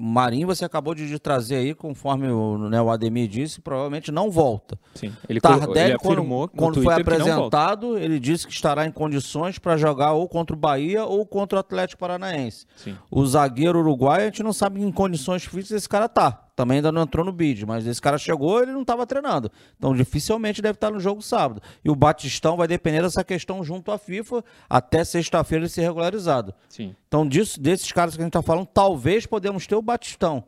Marinho 0.00 0.46
você 0.46 0.64
acabou 0.64 0.94
de, 0.94 1.18
trazer 1.18 1.56
aí, 1.56 1.74
conforme 1.74 2.28
o, 2.28 2.56
né, 2.68 2.80
o 2.80 2.88
Ademir 2.88 3.26
disse, 3.26 3.60
provavelmente 3.60 4.12
não 4.12 4.30
volta. 4.30 4.78
Sim, 4.94 5.12
ele, 5.28 5.40
Tardelli, 5.40 5.90
ele 5.90 5.98
quando, 5.98 6.48
quando 6.56 6.80
foi 6.80 6.94
apresentado, 6.94 7.98
ele 7.98 8.20
disse 8.20 8.46
que 8.46 8.52
estará 8.52 8.86
em 8.86 8.92
condições 8.92 9.58
para 9.58 9.76
jogar 9.76 10.12
ou 10.12 10.28
contra 10.28 10.54
o 10.54 10.58
Bahia 10.58 11.04
ou 11.04 11.26
contra 11.26 11.56
o 11.56 11.60
Atlético 11.60 11.98
Paranaense. 11.98 12.64
Sim. 12.76 12.96
O 13.10 13.26
zagueiro 13.26 13.80
uruguaio, 13.80 14.22
a 14.22 14.26
gente 14.26 14.44
não 14.44 14.52
sabe 14.52 14.80
em 14.80 14.92
condições 14.92 15.44
físicas 15.44 15.72
esse 15.72 15.88
cara 15.88 16.08
tá 16.08 16.45
também 16.56 16.78
ainda 16.78 16.90
não 16.90 17.02
entrou 17.02 17.24
no 17.24 17.30
bid, 17.30 17.66
mas 17.66 17.86
esse 17.86 18.00
cara 18.00 18.16
chegou 18.16 18.62
ele 18.62 18.72
não 18.72 18.80
estava 18.80 19.06
treinando. 19.06 19.52
Então 19.76 19.94
dificilmente 19.94 20.62
deve 20.62 20.76
estar 20.76 20.90
no 20.90 20.98
jogo 20.98 21.20
sábado. 21.20 21.60
E 21.84 21.90
o 21.90 21.94
Batistão 21.94 22.56
vai 22.56 22.66
depender 22.66 23.02
dessa 23.02 23.22
questão 23.22 23.62
junto 23.62 23.92
à 23.92 23.98
FIFA 23.98 24.42
até 24.68 25.04
sexta-feira 25.04 25.64
ele 25.64 25.68
ser 25.68 25.82
regularizado. 25.82 26.54
Sim. 26.70 26.96
Então 27.06 27.28
disso, 27.28 27.60
desses 27.60 27.92
caras 27.92 28.16
que 28.16 28.22
a 28.22 28.24
gente 28.24 28.30
está 28.30 28.42
falando, 28.42 28.66
talvez 28.66 29.26
podemos 29.26 29.66
ter 29.66 29.74
o 29.74 29.82
Batistão. 29.82 30.44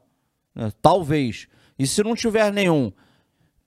Né? 0.55 0.73
Talvez. 0.81 1.47
E 1.79 1.87
se 1.87 2.03
não 2.03 2.15
tiver 2.15 2.51
nenhum, 2.51 2.91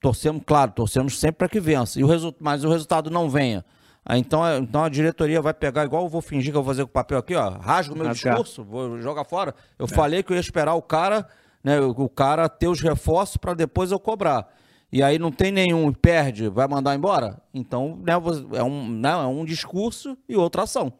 torcemos, 0.00 0.42
claro, 0.44 0.72
torcemos 0.72 1.20
sempre 1.20 1.38
para 1.38 1.48
que 1.48 1.60
vença. 1.60 2.00
E 2.00 2.02
o 2.02 2.08
resu 2.08 2.34
mas 2.40 2.64
o 2.64 2.68
resultado 2.68 3.08
não 3.08 3.30
venha. 3.30 3.64
Então, 4.10 4.44
é, 4.44 4.58
então 4.58 4.82
a 4.82 4.88
diretoria 4.88 5.40
vai 5.40 5.54
pegar, 5.54 5.84
igual 5.84 6.02
eu 6.02 6.08
vou 6.08 6.20
fingir 6.20 6.50
que 6.50 6.58
eu 6.58 6.62
vou 6.62 6.74
fazer 6.74 6.82
com 6.82 6.90
o 6.90 6.92
papel 6.92 7.18
aqui, 7.18 7.36
ó. 7.36 7.50
Rasga 7.50 7.94
o 7.94 7.96
meu 7.96 8.06
Rasgar. 8.06 8.34
discurso, 8.34 8.64
vou 8.64 9.00
jogar 9.00 9.22
fora. 9.22 9.54
Eu 9.78 9.86
é. 9.86 9.88
falei 9.88 10.24
que 10.24 10.32
eu 10.32 10.34
ia 10.34 10.40
esperar 10.40 10.74
o 10.74 10.82
cara 10.82 11.28
né, 11.62 11.80
o 11.80 12.08
cara 12.08 12.48
ter 12.48 12.68
os 12.68 12.80
reforços 12.80 13.36
para 13.36 13.54
depois 13.54 13.90
eu 13.90 13.98
cobrar. 13.98 14.52
E 14.92 15.02
aí 15.02 15.18
não 15.18 15.32
tem 15.32 15.50
nenhum 15.50 15.90
e 15.90 15.94
perde, 15.94 16.48
vai 16.48 16.68
mandar 16.68 16.94
embora? 16.94 17.40
Então 17.54 17.96
né, 18.04 18.12
é, 18.12 18.62
um, 18.62 18.88
né, 18.88 19.10
é 19.10 19.26
um 19.26 19.44
discurso 19.44 20.16
e 20.28 20.36
outra 20.36 20.64
ação. 20.64 20.92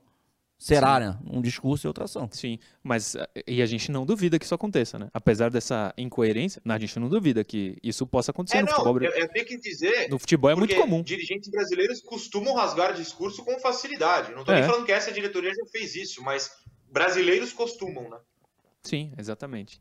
Será, 0.62 0.94
Sim. 0.94 1.06
né? 1.06 1.18
Um 1.28 1.42
discurso 1.42 1.84
e 1.84 1.88
outra 1.88 2.04
ação. 2.04 2.28
Sim, 2.30 2.56
mas 2.84 3.16
e 3.48 3.60
a 3.60 3.66
gente 3.66 3.90
não 3.90 4.06
duvida 4.06 4.38
que 4.38 4.44
isso 4.44 4.54
aconteça, 4.54 4.96
né? 4.96 5.08
Apesar 5.12 5.50
dessa 5.50 5.92
incoerência, 5.98 6.62
a 6.64 6.78
gente 6.78 7.00
não 7.00 7.08
duvida 7.08 7.42
que 7.42 7.76
isso 7.82 8.06
possa 8.06 8.30
acontecer 8.30 8.58
é, 8.58 8.60
no 8.60 8.68
não, 8.68 8.76
futebol. 8.76 9.02
Eu, 9.02 9.10
eu 9.10 9.28
tenho 9.28 9.44
que 9.44 9.58
dizer. 9.58 10.08
No 10.08 10.20
futebol 10.20 10.50
é 10.52 10.54
muito 10.54 10.76
comum. 10.76 11.02
Dirigentes 11.02 11.50
brasileiros 11.50 12.00
costumam 12.00 12.54
rasgar 12.54 12.94
discurso 12.94 13.44
com 13.44 13.58
facilidade. 13.58 14.30
Não 14.30 14.42
estou 14.42 14.54
é. 14.54 14.60
nem 14.60 14.70
falando 14.70 14.86
que 14.86 14.92
essa 14.92 15.10
diretoria 15.10 15.50
já 15.50 15.66
fez 15.72 15.96
isso, 15.96 16.22
mas 16.22 16.48
brasileiros 16.92 17.52
costumam, 17.52 18.08
né? 18.08 18.18
Sim, 18.84 19.12
exatamente. 19.18 19.80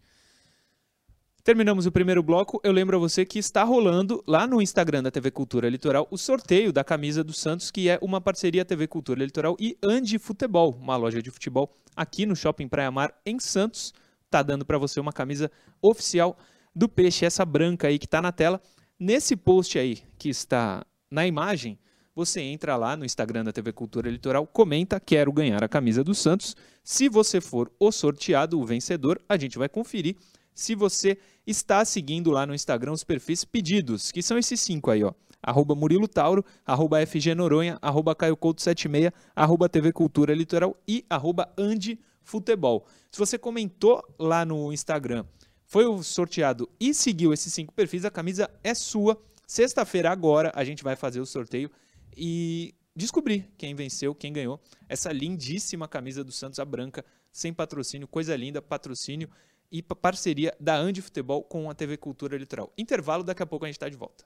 Terminamos 1.43 1.87
o 1.87 1.91
primeiro 1.91 2.21
bloco. 2.21 2.61
Eu 2.63 2.71
lembro 2.71 2.97
a 2.97 2.99
você 2.99 3.25
que 3.25 3.39
está 3.39 3.63
rolando 3.63 4.23
lá 4.27 4.45
no 4.45 4.61
Instagram 4.61 5.01
da 5.01 5.09
TV 5.09 5.31
Cultura 5.31 5.67
Litoral 5.67 6.07
o 6.11 6.17
sorteio 6.17 6.71
da 6.71 6.83
camisa 6.83 7.23
do 7.23 7.33
Santos, 7.33 7.71
que 7.71 7.89
é 7.89 7.97
uma 7.99 8.21
parceria 8.21 8.63
TV 8.63 8.87
Cultura 8.87 9.25
Litoral 9.25 9.57
e 9.59 9.75
Andi 9.81 10.19
Futebol, 10.19 10.77
uma 10.79 10.95
loja 10.95 11.19
de 11.19 11.31
futebol 11.31 11.75
aqui 11.95 12.27
no 12.27 12.35
Shopping 12.35 12.67
Praia 12.67 12.91
Mar, 12.91 13.19
em 13.25 13.39
Santos. 13.39 13.91
Tá 14.29 14.43
dando 14.43 14.63
para 14.63 14.77
você 14.77 14.99
uma 14.99 15.11
camisa 15.11 15.49
oficial 15.81 16.37
do 16.75 16.87
Peixe, 16.87 17.25
essa 17.25 17.43
branca 17.43 17.87
aí 17.87 17.97
que 17.97 18.05
está 18.05 18.21
na 18.21 18.31
tela. 18.31 18.61
Nesse 18.99 19.35
post 19.35 19.79
aí 19.79 20.03
que 20.19 20.29
está 20.29 20.85
na 21.09 21.25
imagem, 21.25 21.79
você 22.13 22.39
entra 22.39 22.77
lá 22.77 22.95
no 22.95 23.03
Instagram 23.03 23.45
da 23.45 23.51
TV 23.51 23.73
Cultura 23.73 24.11
Litoral, 24.11 24.45
comenta, 24.45 24.99
quero 24.99 25.33
ganhar 25.33 25.63
a 25.63 25.67
camisa 25.67 26.03
do 26.03 26.13
Santos. 26.13 26.55
Se 26.83 27.09
você 27.09 27.41
for 27.41 27.71
o 27.79 27.91
sorteado, 27.91 28.59
o 28.59 28.63
vencedor, 28.63 29.19
a 29.27 29.35
gente 29.37 29.57
vai 29.57 29.67
conferir 29.67 30.15
se 30.53 30.75
você 30.75 31.17
está 31.45 31.83
seguindo 31.83 32.31
lá 32.31 32.45
no 32.45 32.53
Instagram 32.53 32.91
os 32.91 33.03
perfis 33.03 33.43
pedidos, 33.43 34.11
que 34.11 34.21
são 34.21 34.37
esses 34.37 34.59
cinco 34.59 34.91
aí, 34.91 35.03
ó. 35.03 35.13
Arroba 35.41 35.73
Murilo 35.73 36.07
Tauro, 36.07 36.45
arroba 36.65 37.03
FG 37.05 37.33
Noronha, 37.33 37.79
arroba 37.81 38.13
Caio 38.13 38.37
Couto 38.37 38.61
76, 38.61 39.11
arroba 39.35 39.67
TV 39.67 39.91
Cultura 39.91 40.35
Litoral 40.35 40.77
e 40.87 41.03
arroba 41.09 41.51
Andi 41.57 41.99
Futebol. 42.21 42.85
Se 43.11 43.17
você 43.17 43.39
comentou 43.39 44.03
lá 44.19 44.45
no 44.45 44.71
Instagram, 44.71 45.25
foi 45.65 45.85
sorteado 46.03 46.69
e 46.79 46.93
seguiu 46.93 47.33
esses 47.33 47.51
cinco 47.51 47.73
perfis, 47.73 48.05
a 48.05 48.11
camisa 48.11 48.49
é 48.63 48.73
sua. 48.75 49.19
Sexta-feira 49.47 50.11
agora 50.11 50.51
a 50.55 50.63
gente 50.63 50.83
vai 50.83 50.95
fazer 50.95 51.19
o 51.19 51.25
sorteio 51.25 51.71
e 52.15 52.75
descobrir 52.95 53.49
quem 53.57 53.73
venceu, 53.73 54.13
quem 54.13 54.31
ganhou 54.31 54.61
essa 54.87 55.11
lindíssima 55.11 55.87
camisa 55.87 56.23
do 56.23 56.31
Santos, 56.31 56.59
a 56.59 56.65
branca, 56.65 57.03
sem 57.31 57.53
patrocínio, 57.53 58.07
coisa 58.07 58.35
linda, 58.35 58.61
patrocínio 58.61 59.29
e 59.71 59.81
parceria 59.81 60.53
da 60.59 60.75
Andi 60.75 61.01
Futebol 61.01 61.43
com 61.43 61.69
a 61.69 61.73
TV 61.73 61.97
Cultura 61.97 62.37
Litoral. 62.37 62.71
Intervalo, 62.77 63.23
daqui 63.23 63.41
a 63.41 63.45
pouco 63.45 63.65
a 63.65 63.67
gente 63.67 63.75
está 63.75 63.87
de 63.87 63.95
volta. 63.95 64.25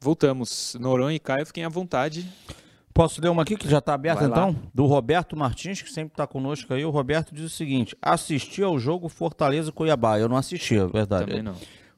Voltamos. 0.00 0.76
Noronha 0.80 1.14
e 1.14 1.20
Caio, 1.20 1.46
fiquem 1.46 1.64
à 1.64 1.68
vontade. 1.68 2.28
Posso 2.92 3.22
ler 3.22 3.28
uma 3.28 3.42
aqui 3.42 3.56
que 3.56 3.68
já 3.68 3.78
está 3.78 3.94
aberta 3.94 4.24
então? 4.24 4.54
Do 4.74 4.84
Roberto 4.84 5.36
Martins, 5.36 5.80
que 5.80 5.90
sempre 5.90 6.12
está 6.12 6.26
conosco 6.26 6.74
aí. 6.74 6.84
O 6.84 6.90
Roberto 6.90 7.34
diz 7.34 7.44
o 7.44 7.48
seguinte: 7.48 7.96
assisti 8.02 8.62
ao 8.62 8.78
jogo 8.78 9.08
Fortaleza 9.08 9.70
Cuiabá. 9.70 10.18
Eu 10.18 10.28
não 10.28 10.36
assisti, 10.36 10.76
é 10.76 10.86
verdade. 10.86 11.26
Também 11.26 11.42
não. 11.42 11.54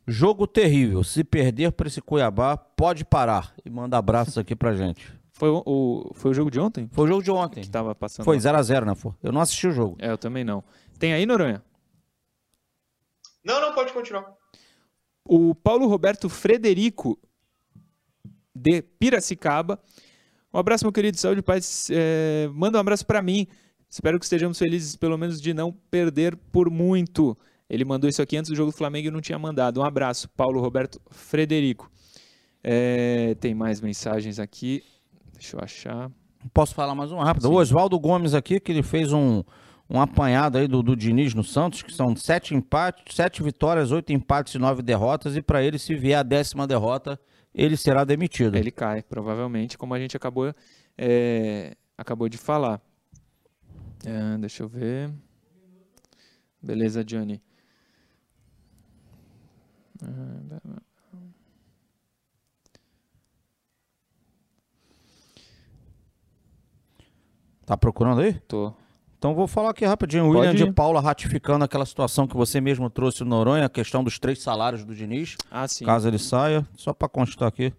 Jogo 0.07 0.47
terrível. 0.47 1.03
Se 1.03 1.25
perder 1.25 1.73
para 1.73 1.89
esse 1.89 2.03
Cuiabá, 2.03 2.57
pode 2.57 3.05
parar. 3.05 3.55
E 3.65 3.71
manda 3.71 3.97
abraços 3.97 4.37
aqui 4.37 4.55
pra 4.55 4.75
gente. 4.75 5.24
Foi 5.35 5.49
o, 5.51 5.63
o, 5.67 6.15
foi 6.15 6.31
o 6.31 6.35
jogo 6.35 6.49
de 6.49 6.61
ontem? 6.61 6.89
Foi 6.93 7.05
o 7.05 7.09
jogo 7.09 7.23
de 7.23 7.31
ontem. 7.31 7.63
Que 7.63 7.69
tava 7.69 7.93
passando. 7.93 8.25
Foi 8.25 8.37
0x0, 8.37 8.85
né? 8.85 9.15
Eu 9.21 9.33
não 9.33 9.41
assisti 9.41 9.67
o 9.67 9.73
jogo. 9.73 9.97
É, 9.99 10.11
eu 10.11 10.17
também 10.17 10.45
não. 10.45 10.63
Tem 10.97 11.13
aí, 11.13 11.27
Noronha? 11.27 11.61
Não, 13.45 13.61
não, 13.61 13.75
pode 13.75 13.93
continuar. 13.93 14.33
O 15.25 15.53
Paulo 15.53 15.89
Roberto 15.89 16.29
Frederico, 16.29 17.19
de 18.55 18.81
Piracicaba. 18.81 19.83
Um 20.53 20.59
abraço, 20.59 20.85
meu 20.85 20.93
querido. 20.93 21.19
Saúde 21.19 21.41
e 21.41 21.43
paz. 21.43 21.89
É, 21.91 22.49
manda 22.55 22.79
um 22.79 22.81
abraço 22.81 23.05
para 23.05 23.21
mim. 23.21 23.49
Espero 23.91 24.21
que 24.21 24.25
estejamos 24.25 24.57
felizes, 24.57 24.95
pelo 24.95 25.19
menos, 25.19 25.41
de 25.41 25.53
não 25.53 25.73
perder 25.73 26.37
por 26.37 26.71
muito. 26.71 27.37
Ele 27.69 27.85
mandou 27.85 28.09
isso 28.09 28.23
aqui 28.23 28.37
antes 28.37 28.51
do 28.51 28.57
jogo 28.57 28.71
do 28.71 28.77
Flamengo 28.77 29.09
e 29.09 29.11
não 29.11 29.21
tinha 29.21 29.39
mandado. 29.39 29.81
Um 29.81 29.85
abraço, 29.85 30.29
Paulo 30.29 30.61
Roberto 30.61 31.03
Frederico. 31.11 31.91
É, 32.63 33.35
tem 33.41 33.53
mais 33.53 33.81
mensagens 33.81 34.39
aqui. 34.39 34.85
Deixa 35.45 35.57
eu 35.57 35.61
achar. 35.63 36.11
Posso 36.55 36.75
falar 36.75 36.95
mais 36.95 37.13
uma 37.13 37.23
rápida? 37.23 37.51
O 37.51 37.57
Oswaldo 37.57 37.99
Gomes 38.01 38.33
aqui, 38.33 38.59
que 38.59 38.73
ele 38.73 38.83
fez 38.83 39.13
um, 39.13 39.43
um 39.91 40.01
apanhado 40.01 40.57
aí 40.57 40.67
do, 40.67 40.83
do 40.83 40.97
Diniz 40.97 41.35
no 41.35 41.45
Santos, 41.45 41.83
que 41.83 41.93
são 41.93 42.17
sete 42.17 42.55
empates, 42.55 43.15
sete 43.15 43.43
vitórias, 43.43 43.93
oito 43.93 44.11
empates 44.11 44.55
e 44.55 44.59
nove 44.59 44.81
derrotas, 44.81 45.37
e 45.37 45.43
para 45.43 45.63
ele, 45.63 45.79
se 45.79 45.95
vier 45.95 46.19
a 46.19 46.23
décima 46.23 46.67
derrota, 46.67 47.21
ele 47.55 47.77
será 47.77 48.05
demitido. 48.05 48.57
Ele 48.57 48.71
cai, 48.71 49.03
provavelmente, 49.03 49.77
como 49.77 49.93
a 49.93 49.99
gente 49.99 50.17
acabou, 50.17 50.55
é, 50.97 51.77
acabou 51.99 52.27
de 52.27 52.39
falar. 52.39 52.81
É, 54.03 54.39
deixa 54.39 54.63
eu 54.63 54.69
ver. 54.69 55.13
Beleza, 56.63 57.05
Johnny. 57.05 57.43
Tá 67.67 67.77
procurando 67.77 68.21
aí? 68.21 68.35
Tô. 68.41 68.73
Então 69.19 69.35
vou 69.35 69.47
falar 69.47 69.71
aqui 69.71 69.85
rapidinho. 69.87 70.29
William 70.29 70.51
Pode 70.53 70.57
de 70.59 70.65
ir. 70.65 70.73
Paula 70.75 71.01
ratificando 71.01 71.65
aquela 71.65 71.87
situação 71.87 72.27
que 72.27 72.37
você 72.37 72.61
mesmo 72.61 72.91
trouxe 72.91 73.25
no 73.25 73.31
Noronha, 73.31 73.65
a 73.65 73.71
questão 73.71 74.05
dos 74.05 74.19
três 74.19 74.43
salários 74.43 74.85
do 74.85 74.95
Diniz, 74.95 75.37
Ah, 75.51 75.67
sim. 75.67 75.85
caso 75.85 76.07
ele 76.07 76.19
saia. 76.19 76.67
Só 76.77 76.93
para 76.93 77.09
constar 77.09 77.49
aqui. 77.49 77.73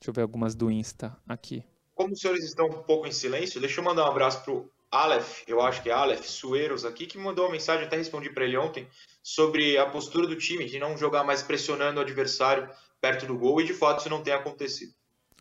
Deixa 0.00 0.10
eu 0.10 0.12
ver 0.12 0.22
algumas 0.22 0.54
do 0.54 0.70
Insta 0.70 1.16
aqui. 1.28 1.62
Como 1.94 2.12
os 2.12 2.20
senhores 2.20 2.44
estão 2.44 2.66
um 2.66 2.82
pouco 2.82 3.06
em 3.06 3.12
silêncio, 3.12 3.60
deixa 3.60 3.80
eu 3.80 3.84
mandar 3.84 4.04
um 4.04 4.10
abraço 4.10 4.42
pro 4.44 4.70
Aleph, 4.90 5.42
eu 5.48 5.60
acho 5.60 5.82
que 5.82 5.90
é 5.90 5.92
Aleph 5.92 6.24
Sueiros 6.26 6.84
aqui, 6.84 7.06
que 7.06 7.18
me 7.18 7.24
mandou 7.24 7.44
uma 7.46 7.52
mensagem, 7.52 7.86
até 7.86 7.96
respondi 7.96 8.30
para 8.30 8.44
ele 8.44 8.56
ontem, 8.56 8.86
sobre 9.22 9.76
a 9.78 9.86
postura 9.86 10.26
do 10.26 10.36
time, 10.36 10.66
de 10.66 10.78
não 10.78 10.96
jogar 10.96 11.24
mais 11.24 11.42
pressionando 11.42 11.98
o 11.98 12.02
adversário 12.02 12.68
perto 13.00 13.26
do 13.26 13.36
gol, 13.36 13.60
e 13.60 13.64
de 13.64 13.72
fato 13.74 14.00
isso 14.00 14.08
não 14.10 14.22
tem 14.22 14.32
acontecido. 14.32 14.92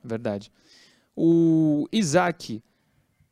Verdade. 0.04 0.52
O 1.16 1.88
Isaac. 1.92 2.62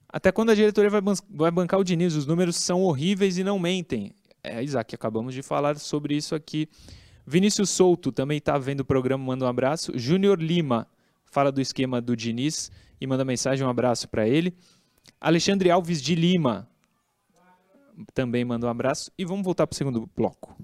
Até 0.08 0.32
quando 0.32 0.52
a 0.52 0.56
diretoria 0.56 0.90
vai, 0.90 1.02
ban- 1.02 1.16
vai 1.30 1.52
bancar 1.52 1.80
o 1.80 1.84
Diniz? 1.84 2.14
Os 2.16 2.26
números 2.26 2.56
são 2.56 2.82
horríveis 2.84 3.38
e 3.38 3.44
não 3.44 3.58
mentem. 3.60 4.14
É, 4.44 4.64
Isaac, 4.64 4.94
acabamos 4.94 5.34
de 5.34 5.42
falar 5.42 5.78
sobre 5.78 6.16
isso 6.16 6.36
aqui. 6.36 6.68
Vinícius 7.26 7.70
Souto 7.70 8.12
também 8.12 8.38
está 8.38 8.58
vendo 8.58 8.82
o 8.82 8.86
programa, 8.86 9.24
manda 9.24 9.46
um 9.46 9.48
abraço. 9.48 9.98
Júnior 9.98 10.42
Lima 10.42 10.88
fala 11.26 11.52
do 11.52 11.62
esquema 11.62 12.02
do 12.02 12.16
Diniz 12.16 12.72
e 13.00 13.08
manda 13.08 13.26
mensagem, 13.26 13.66
um 13.66 13.70
abraço 13.70 14.08
para 14.08 14.28
ele. 14.28 14.54
Alexandre 15.20 15.72
Alves 15.72 16.02
de 16.02 16.16
Lima 16.16 16.70
também 18.14 18.44
manda 18.44 18.68
um 18.68 18.70
abraço. 18.70 19.12
E 19.18 19.26
vamos 19.26 19.44
voltar 19.44 19.66
para 19.66 19.74
o 19.74 19.78
segundo 19.78 20.10
bloco. 20.16 20.56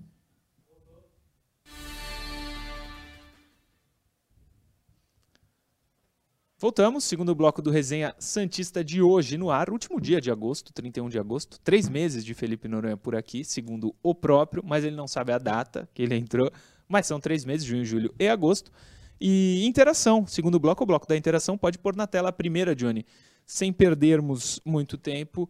Voltamos, 6.62 7.06
segundo 7.06 7.34
bloco 7.34 7.62
do 7.62 7.72
Resenha 7.72 8.14
Santista 8.20 8.84
de 8.84 9.02
hoje 9.02 9.38
no 9.38 9.50
ar, 9.50 9.70
último 9.70 9.98
dia 10.02 10.20
de 10.20 10.30
agosto, 10.30 10.74
31 10.74 11.08
de 11.08 11.18
agosto. 11.18 11.58
Três 11.62 11.88
meses 11.88 12.26
de 12.26 12.34
Felipe 12.34 12.68
Noronha 12.68 12.98
por 12.98 13.16
aqui, 13.16 13.46
segundo 13.46 13.96
o 14.04 14.14
próprio, 14.14 14.62
mas 14.66 14.84
ele 14.84 14.94
não 14.94 15.08
sabe 15.08 15.32
a 15.32 15.38
data 15.38 15.88
que 15.94 16.02
ele 16.02 16.18
entrou. 16.18 16.52
Mas 16.86 17.08
são 17.08 17.18
três 17.18 17.46
meses, 17.46 17.66
junho, 17.66 17.86
julho 17.86 18.14
e 18.20 18.28
agosto. 18.28 18.74
E 19.22 19.66
interação, 19.66 20.28
segundo 20.28 20.60
bloco, 20.60 20.84
o 20.84 20.86
bloco 20.86 21.08
da 21.08 21.16
interação 21.16 21.58
pode 21.58 21.80
pôr 21.80 21.96
na 21.96 22.06
tela 22.06 22.28
a 22.28 22.34
primeira, 22.34 22.76
Johnny, 22.76 23.06
sem 23.46 23.72
perdermos 23.72 24.60
muito 24.66 24.98
tempo. 24.98 25.50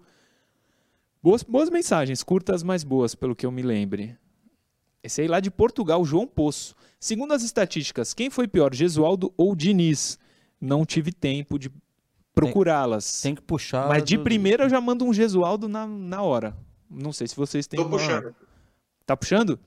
Boas, 1.23 1.41
boas 1.41 1.71
mensagens, 1.71 2.21
curtas, 2.21 2.61
mas 2.61 2.83
boas, 2.83 3.15
pelo 3.15 3.35
que 3.35 3.47
eu 3.47 3.51
me 3.51 3.63
lembre. 3.63 4.15
Esse 5.01 5.21
aí 5.21 5.27
lá 5.27 5.39
de 5.39 5.49
Portugal, 5.49 6.05
João 6.05 6.27
Poço. 6.27 6.75
Segundo 6.99 7.33
as 7.33 7.41
estatísticas, 7.41 8.13
quem 8.13 8.29
foi 8.29 8.47
pior, 8.47 8.75
Gesualdo 8.75 9.33
ou 9.35 9.55
Diniz? 9.55 10.19
Não 10.61 10.85
tive 10.85 11.11
tempo 11.11 11.57
de 11.59 11.71
procurá-las. 12.33 13.21
Tem 13.21 13.35
que 13.35 13.41
puxar. 13.41 13.87
Mas 13.87 14.03
de 14.03 14.17
do- 14.17 14.23
primeira 14.23 14.65
eu 14.65 14.69
já 14.69 14.79
mando 14.79 15.05
um 15.05 15.13
Gesualdo 15.13 15.67
na, 15.67 15.85
na 15.87 16.21
hora. 16.21 16.55
Não 16.89 17.11
sei 17.13 17.27
se 17.27 17.35
vocês 17.35 17.67
têm 17.67 17.79
Tô 17.79 17.85
uma- 17.85 17.97
puxando. 17.97 18.35
Tá 19.05 19.15
puxando? 19.17 19.59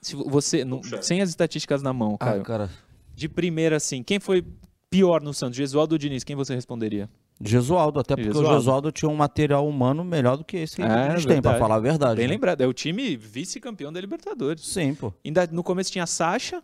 Se 0.00 0.14
você, 0.14 0.64
não- 0.64 0.80
puxando. 0.80 1.02
sem 1.02 1.20
as 1.20 1.28
estatísticas 1.28 1.82
na 1.82 1.92
mão, 1.92 2.16
Ah, 2.20 2.26
Caio. 2.26 2.42
cara. 2.42 2.70
De 3.14 3.28
primeira, 3.28 3.76
assim, 3.76 4.02
quem 4.02 4.20
foi 4.20 4.44
pior 4.88 5.20
no 5.22 5.34
Santos, 5.34 5.56
Gesualdo 5.56 5.94
ou 5.94 5.98
Diniz? 5.98 6.22
Quem 6.24 6.36
você 6.36 6.54
responderia? 6.54 7.08
Gesualdo, 7.40 8.00
até 8.00 8.14
porque 8.16 8.28
Gesualdo. 8.28 8.50
o 8.50 8.58
Gesualdo 8.58 8.92
tinha 8.92 9.08
um 9.08 9.14
material 9.14 9.68
humano 9.68 10.04
melhor 10.04 10.36
do 10.36 10.44
que 10.44 10.56
esse 10.56 10.76
que 10.76 10.82
É, 10.82 10.86
a 10.86 11.16
gente 11.16 11.26
tem, 11.26 11.40
pra 11.42 11.58
falar 11.58 11.76
a 11.76 11.80
verdade. 11.80 12.16
Bem 12.16 12.26
né? 12.26 12.34
lembrado, 12.34 12.60
é 12.60 12.66
o 12.66 12.72
time 12.72 13.16
vice-campeão 13.16 13.92
da 13.92 14.00
Libertadores. 14.00 14.66
Sim, 14.66 14.94
pô. 14.94 15.12
Ainda 15.24 15.46
no 15.48 15.62
começo 15.62 15.90
tinha 15.92 16.04
a 16.04 16.06
Sacha. 16.06 16.62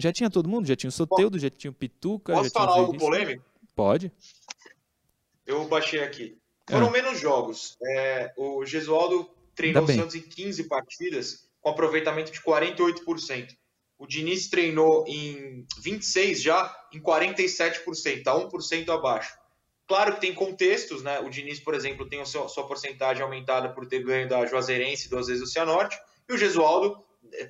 Já 0.00 0.12
tinha 0.12 0.30
todo 0.30 0.48
mundo, 0.48 0.66
já 0.66 0.74
tinha 0.76 0.88
o 0.88 0.92
Soteudo, 0.92 1.38
já 1.38 1.50
tinha 1.50 1.70
o 1.70 1.74
Pituca, 1.74 2.32
Posso 2.32 2.50
falar 2.50 2.72
algo 2.72 2.96
polêmico? 2.98 3.44
Pode. 3.74 4.12
Eu 5.46 5.66
baixei 5.68 6.02
aqui. 6.02 6.38
Foram 6.68 6.88
Ah. 6.88 6.90
menos 6.90 7.18
jogos. 7.18 7.76
É, 7.82 8.32
o 8.36 8.64
Gesualdo 8.64 9.28
treinou 9.54 9.84
o. 9.84 9.86
Santos 9.86 10.14
em 10.14 10.22
15 10.22 10.64
partidas, 10.64 11.48
com 11.60 11.70
aproveitamento 11.70 12.30
de 12.30 12.40
48%. 12.40 13.56
O 13.98 14.06
Diniz 14.06 14.48
treinou 14.48 15.04
em 15.06 15.66
26 15.82 16.40
já, 16.40 16.74
em 16.92 17.00
47%, 17.00 18.22
tá 18.22 18.34
1% 18.34 18.88
abaixo. 18.90 19.34
Claro 19.86 20.14
que 20.14 20.20
tem 20.20 20.32
contextos, 20.32 21.02
né? 21.02 21.18
O 21.20 21.28
Diniz, 21.28 21.58
por 21.60 21.74
exemplo, 21.74 22.08
tem 22.08 22.20
a 22.20 22.24
sua, 22.24 22.48
sua 22.48 22.66
porcentagem 22.66 23.22
aumentada 23.22 23.68
por 23.70 23.86
ter 23.86 24.02
ganho 24.04 24.28
da 24.28 24.46
Juazeirense 24.46 25.10
duas 25.10 25.26
vezes 25.26 25.42
o 25.42 25.46
Cianorte, 25.46 25.98
e 26.28 26.32
o 26.32 26.38
Gesualdo 26.38 27.02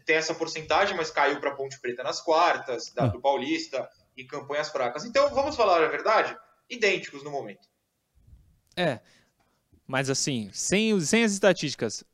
tem 0.04 0.16
essa 0.16 0.34
porcentagem, 0.34 0.96
mas 0.96 1.10
caiu 1.10 1.40
para 1.40 1.54
Ponte 1.54 1.78
Preta 1.80 2.02
nas 2.02 2.20
quartas, 2.20 2.92
da, 2.92 3.04
Ah. 3.04 3.06
do 3.08 3.20
Paulista, 3.20 3.88
e 4.16 4.24
campanhas 4.24 4.68
fracas. 4.68 5.04
Então, 5.04 5.28
vamos 5.34 5.56
falar 5.56 5.82
a 5.82 5.88
verdade? 5.88 6.36
Idênticos 6.68 7.22
no 7.24 7.30
momento. 7.30 7.68
É. 8.76 9.00
Mas 9.86 10.08
assim, 10.10 10.50
sem, 10.52 10.92
os- 10.94 11.08
sem 11.08 11.24
as 11.24 11.32
estatísticas, 11.32 12.04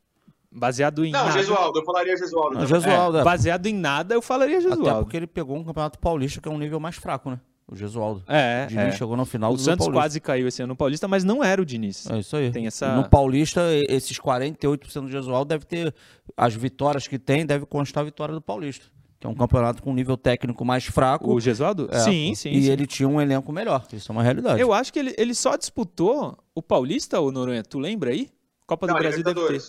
baseado 0.50 1.05
em 1.05 1.12
Não, 1.12 1.26
nada. 1.26 1.38
Gesualdo, 1.38 1.79
eu 1.81 1.85
falaria 1.85 2.16
Gesualdo. 2.16 2.59
Não. 2.59 2.66
Gesualdo, 2.66 3.18
É, 3.18 3.20
é. 3.20 3.24
baseado 3.24 3.66
em 3.66 3.74
nada, 3.74 4.14
eu 4.14 4.22
falaria 4.22 4.59
Até 4.59 4.68
Gesualdo. 4.70 5.05
porque 5.05 5.16
ele 5.16 5.26
pegou 5.26 5.57
um 5.57 5.64
campeonato 5.64 5.98
paulista 5.98 6.40
que 6.40 6.48
é 6.48 6.50
um 6.50 6.59
nível 6.59 6.81
mais 6.81 6.96
fraco, 6.96 7.31
né? 7.31 7.40
O 7.68 7.74
Gesualdo. 7.74 8.22
É, 8.29 8.64
o 8.64 8.68
Diniz 8.68 8.85
é. 8.85 8.92
chegou 8.92 9.16
no 9.16 9.24
final 9.26 9.52
O 9.52 9.57
do 9.57 9.61
Santos 9.61 9.87
Paulista. 9.87 10.00
quase 10.00 10.20
caiu 10.20 10.46
esse 10.46 10.62
ano 10.62 10.68
no 10.68 10.76
Paulista, 10.76 11.09
mas 11.09 11.24
não 11.24 11.42
era 11.42 11.61
o 11.61 11.64
Diniz. 11.64 12.09
É 12.09 12.18
isso 12.20 12.37
aí. 12.37 12.52
Tem 12.52 12.66
essa- 12.66 12.94
No 12.94 13.09
Paulista, 13.09 13.61
e- 13.74 13.87
esses 13.88 14.18
48% 14.20 15.07
do 15.07 15.11
Gesualdo 15.11 15.48
deve 15.48 15.64
ter. 15.64 15.92
As 16.37 16.55
vitórias 16.55 17.09
que 17.09 17.18
tem, 17.18 17.44
deve 17.44 17.66
constar 17.66 18.02
a 18.02 18.05
vitória 18.05 18.33
do 18.33 18.40
Paulista. 18.40 18.87
Que 19.18 19.26
é 19.26 19.31
um 19.31 19.35
campeonato 19.35 19.83
com 19.83 19.92
nível 19.92 20.16
técnico 20.16 20.64
mais 20.64 20.85
fraco. 20.85 21.33
O 21.35 21.40
Gesualdo? 21.40 21.88
É, 21.90 21.98
sim, 22.00 22.35
sim. 22.37 22.50
E 22.50 22.62
sim. 22.62 22.70
ele 22.70 22.87
tinha 22.87 23.09
um 23.09 23.20
elenco 23.20 23.50
melhor. 23.52 23.85
Isso 23.92 24.12
é 24.12 24.14
uma 24.14 24.22
realidade. 24.22 24.61
Eu 24.61 24.72
acho 24.72 24.92
que 24.92 24.98
ele, 25.00 25.12
ele 25.18 25.35
só 25.35 25.57
disputou 25.57 26.38
o 26.55 26.62
Paulista, 26.62 27.18
ou 27.18 27.33
Noronha? 27.33 27.64
Tu 27.64 27.79
lembra 27.81 28.11
aí? 28.11 28.31
Copa 28.64 28.87
do 28.87 28.92
Não, 28.92 28.98
Brasil 29.00 29.24
deve 29.24 29.40
ter. 29.48 29.61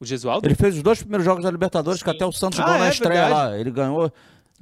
O 0.00 0.04
Gesualdo? 0.04 0.46
Ele 0.46 0.54
fez 0.54 0.76
os 0.76 0.82
dois 0.82 0.98
primeiros 0.98 1.24
jogos 1.24 1.44
da 1.44 1.50
Libertadores, 1.50 2.02
que 2.02 2.10
Sim. 2.10 2.16
até 2.16 2.26
o 2.26 2.32
Santos 2.32 2.58
Ah, 2.60 2.64
ganhou 2.64 2.78
na 2.80 2.86
é 2.86 2.90
estreia 2.90 3.20
verdade. 3.22 3.50
lá. 3.52 3.58
Ele 3.58 3.70
ganhou. 3.70 4.12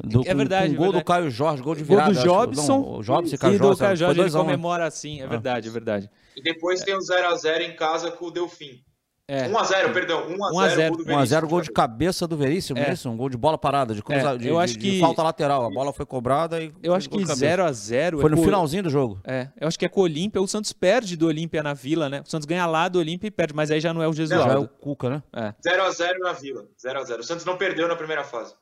Do, 0.02 0.22
É 0.26 0.34
verdade, 0.34 0.68
com, 0.68 0.74
é 0.74 0.76
gol 0.76 0.86
do 0.86 0.92
verdade. 0.92 1.04
Caio 1.04 1.30
Jorge, 1.30 1.62
gol 1.62 1.74
de 1.74 1.82
Gol 1.84 1.96
virada. 1.98 2.12
do 2.12 2.18
acho. 2.18 2.26
Jobson, 2.28 2.78
Não, 2.80 2.98
o 2.98 3.02
Jobson 3.02 3.32
e 3.32 3.34
e 3.34 3.38
Caio 3.38 3.58
do 3.58 3.64
Jorge. 3.64 3.80
Caio 3.80 3.96
Jorge, 3.96 4.12
ele 4.14 4.22
2 4.22 4.34
a 4.34 4.40
1, 4.40 4.44
comemora 4.44 4.86
assim, 4.86 5.20
é 5.20 5.24
Ah. 5.24 5.26
verdade, 5.28 5.68
é 5.68 5.70
verdade. 5.70 6.10
E 6.36 6.42
depois 6.42 6.82
tem 6.82 6.94
o 6.94 7.00
0x0 7.00 7.60
em 7.62 7.76
casa 7.76 8.10
com 8.10 8.26
o 8.26 8.30
Delfim. 8.30 8.82
É. 9.32 9.46
1x0, 9.48 9.92
perdão. 9.92 10.26
1x0 10.26 10.52
1 10.54 10.58
a 10.58 10.68
0, 10.68 10.88
gol 10.88 10.96
do 10.96 11.04
1x0 11.04 11.16
Veríssimo. 11.28 11.48
gol 11.50 11.60
de 11.60 11.70
cabeça 11.70 12.26
do 12.26 12.36
Veríssimo, 12.36 12.80
É. 12.80 12.92
isso? 12.92 13.08
Um 13.08 13.16
gol 13.16 13.28
de 13.28 13.36
bola 13.36 13.56
parada, 13.56 13.94
de, 13.94 14.02
cruza, 14.02 14.30
É, 14.32 14.36
de, 14.36 14.48
eu 14.48 14.56
de- 14.56 14.60
acho 14.64 14.72
de 14.74 14.80
que- 14.80 14.98
falta 15.00 15.22
lateral. 15.22 15.64
A 15.66 15.70
bola 15.70 15.92
foi 15.92 16.04
cobrada 16.04 16.60
e. 16.60 16.72
Eu 16.82 16.92
acho 16.94 17.08
gol 17.08 17.18
que 17.18 17.24
de 17.24 17.28
cabeça. 17.28 17.46
0 17.46 17.64
a 17.64 17.70
0 17.72 18.18
Foi 18.20 18.26
é 18.28 18.30
no 18.32 18.36
com- 18.38 18.42
finalzinho 18.42 18.82
do 18.82 18.90
jogo. 18.90 19.20
É, 19.22 19.46
eu 19.60 19.68
acho 19.68 19.78
que 19.78 19.84
é 19.84 19.88
com 19.88 20.00
o 20.00 20.02
Olímpia. 20.02 20.42
O 20.42 20.48
Santos 20.48 20.72
perde 20.72 21.16
do 21.16 21.28
Olímpia 21.28 21.62
na 21.62 21.74
Vila, 21.74 22.08
né? 22.08 22.22
O 22.26 22.28
Santos 22.28 22.44
ganha 22.44 22.66
lá 22.66 22.88
do 22.88 22.98
Olímpia 22.98 23.28
e 23.28 23.30
perde, 23.30 23.54
mas 23.54 23.70
aí 23.70 23.78
já 23.80 23.94
não 23.94 24.02
é 24.02 24.08
o 24.08 24.12
Já 24.12 24.24
é 24.34 24.58
o. 24.58 24.66
Cuca, 24.66 25.08
né? 25.10 25.22
0x0 25.64 26.18
na 26.18 26.32
Vila. 26.32 26.64
0x0. 26.76 27.20
O 27.20 27.22
Santos 27.22 27.44
não 27.44 27.56
perdeu 27.56 27.86
na 27.86 27.94
primeira 27.94 28.24
fase. 28.24 28.54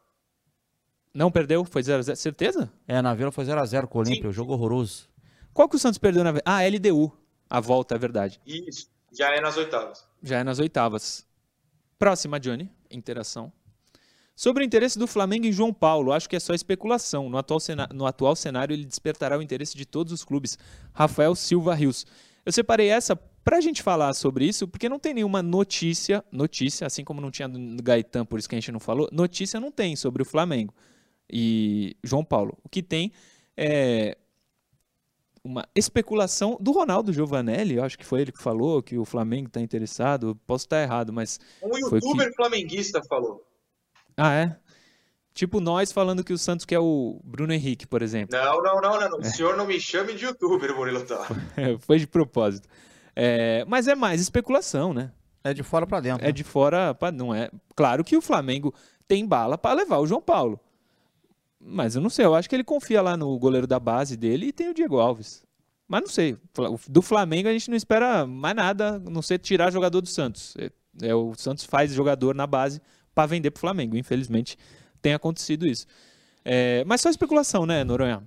Não 1.12 1.30
perdeu? 1.30 1.64
Foi 1.64 1.82
0 1.82 1.98
a 1.98 2.02
0 2.02 2.16
Certeza? 2.16 2.70
É, 2.86 3.00
na 3.02 3.14
Vila 3.14 3.32
foi 3.32 3.44
0x0 3.44 3.86
com 3.86 3.98
o 3.98 4.00
Olímpia, 4.02 4.28
o 4.28 4.32
jogo 4.32 4.52
horroroso. 4.52 5.08
Qual 5.52 5.68
que 5.68 5.76
o 5.76 5.78
Santos 5.78 5.98
perdeu 5.98 6.22
na 6.22 6.32
Vila? 6.32 6.42
Ah, 6.44 6.60
LDU. 6.62 7.12
A 7.48 7.60
volta, 7.60 7.94
é 7.94 7.98
verdade. 7.98 8.40
Isso. 8.46 8.88
Já 9.10 9.34
é 9.34 9.40
nas 9.40 9.56
oitavas. 9.56 10.04
Já 10.22 10.38
é 10.38 10.44
nas 10.44 10.58
oitavas. 10.58 11.26
Próxima, 11.98 12.38
Johnny. 12.38 12.70
Interação. 12.90 13.52
Sobre 14.36 14.62
o 14.62 14.66
interesse 14.66 14.98
do 14.98 15.08
Flamengo 15.08 15.46
em 15.46 15.52
João 15.52 15.72
Paulo, 15.72 16.12
acho 16.12 16.28
que 16.28 16.36
é 16.36 16.40
só 16.40 16.54
especulação. 16.54 17.28
No 17.28 17.38
atual, 17.38 17.58
no 17.92 18.06
atual 18.06 18.36
cenário, 18.36 18.72
ele 18.72 18.84
despertará 18.84 19.36
o 19.36 19.42
interesse 19.42 19.76
de 19.76 19.84
todos 19.84 20.12
os 20.12 20.22
clubes. 20.22 20.56
Rafael 20.92 21.34
Silva 21.34 21.74
Rios. 21.74 22.06
Eu 22.46 22.52
separei 22.52 22.88
essa 22.88 23.16
para 23.16 23.56
a 23.56 23.60
gente 23.60 23.82
falar 23.82 24.12
sobre 24.12 24.44
isso, 24.44 24.68
porque 24.68 24.88
não 24.88 24.98
tem 24.98 25.14
nenhuma 25.14 25.42
notícia, 25.42 26.22
notícia, 26.30 26.86
assim 26.86 27.02
como 27.02 27.20
não 27.20 27.30
tinha 27.30 27.48
do 27.48 27.82
Gaetan, 27.82 28.24
por 28.24 28.38
isso 28.38 28.48
que 28.48 28.54
a 28.54 28.60
gente 28.60 28.70
não 28.70 28.78
falou, 28.78 29.08
notícia 29.10 29.58
não 29.58 29.72
tem 29.72 29.96
sobre 29.96 30.22
o 30.22 30.24
Flamengo 30.24 30.72
e 31.30 31.96
João 32.02 32.24
Paulo. 32.24 32.56
O 32.64 32.68
que 32.68 32.82
tem 32.82 33.12
é 33.56 34.16
uma 35.44 35.66
especulação 35.74 36.56
do 36.60 36.72
Ronaldo 36.72 37.12
Giovanelli, 37.12 37.76
eu 37.76 37.84
acho 37.84 37.98
que 37.98 38.04
foi 38.04 38.20
ele 38.22 38.32
que 38.32 38.42
falou 38.42 38.82
que 38.82 38.98
o 38.98 39.04
Flamengo 39.04 39.46
está 39.48 39.60
interessado, 39.60 40.38
posso 40.46 40.64
estar 40.66 40.82
errado, 40.82 41.12
mas 41.12 41.38
Um 41.62 41.70
Foi 41.70 41.80
youtuber 41.98 42.34
flamenguista 42.34 43.00
falou. 43.08 43.42
ah 44.16 44.34
é, 44.34 44.56
tipo 45.32 45.60
nós 45.60 45.90
falando 45.92 46.22
que 46.24 46.32
o 46.32 46.38
Santos 46.38 46.66
quer 46.66 46.80
o 46.80 47.20
Bruno 47.24 47.52
Henrique, 47.52 47.86
por 47.86 48.02
exemplo, 48.02 48.36
Não, 48.36 48.62
não, 48.62 48.80
não, 48.80 49.00
não. 49.00 49.08
não. 49.10 49.18
É. 49.18 49.20
O 49.20 49.24
senhor 49.24 49.56
não 49.56 49.66
me 49.66 49.80
chame 49.80 50.14
de 50.14 50.24
youtuber, 50.26 50.74
Murilo 50.76 51.04
tá. 51.06 51.26
foi 51.80 51.98
de 51.98 52.06
propósito. 52.06 52.68
É, 53.16 53.64
mas 53.66 53.88
é 53.88 53.94
mais 53.94 54.20
especulação, 54.20 54.92
né? 54.92 55.12
É 55.42 55.54
de 55.54 55.62
fora 55.62 55.86
pra 55.86 56.00
dentro. 56.00 56.26
É 56.26 56.30
de 56.30 56.44
fora, 56.44 56.94
pra- 56.94 57.10
não 57.10 57.34
é. 57.34 57.50
Claro 57.74 58.04
que 58.04 58.16
o 58.16 58.20
Flamengo 58.20 58.74
tem 59.06 59.24
bala 59.26 59.56
para 59.56 59.74
levar 59.76 59.98
o 59.98 60.06
João 60.06 60.20
Paulo. 60.20 60.60
Mas 61.70 61.94
eu 61.94 62.00
não 62.00 62.09
sei, 62.09 62.24
eu 62.24 62.35
acho 62.35 62.48
que 62.48 62.57
ele 62.57 62.64
confia 62.64 63.02
lá 63.02 63.16
no 63.16 63.38
goleiro 63.38 63.66
da 63.66 63.78
base 63.78 64.16
dele 64.16 64.46
e 64.46 64.52
tem 64.52 64.70
o 64.70 64.74
Diego 64.74 64.98
Alves. 64.98 65.42
Mas 65.87 66.00
não 66.00 66.09
sei. 66.09 66.37
Do 66.88 67.02
Flamengo 67.02 67.48
a 67.48 67.52
gente 67.52 67.68
não 67.68 67.76
espera 67.76 68.26
mais 68.26 68.57
nada, 68.57 68.98
não 68.98 69.20
ser 69.20 69.38
tirar 69.38 69.70
jogador 69.70 70.00
do 70.00 70.09
Santos. 70.09 70.54
É, 70.59 70.70
é 71.02 71.14
o 71.14 71.35
Santos 71.35 71.64
faz 71.64 71.92
jogador 71.92 72.35
na 72.35 72.46
base 72.46 72.81
para 73.14 73.26
vender 73.26 73.50
pro 73.50 73.61
Flamengo. 73.61 73.96
Infelizmente 73.96 74.59
tem 75.02 75.12
acontecido 75.14 75.66
isso. 75.66 75.87
É, 76.44 76.83
mas 76.87 77.00
só 77.00 77.11
especulação, 77.11 77.66
né, 77.66 77.85
Noronha? 77.85 78.26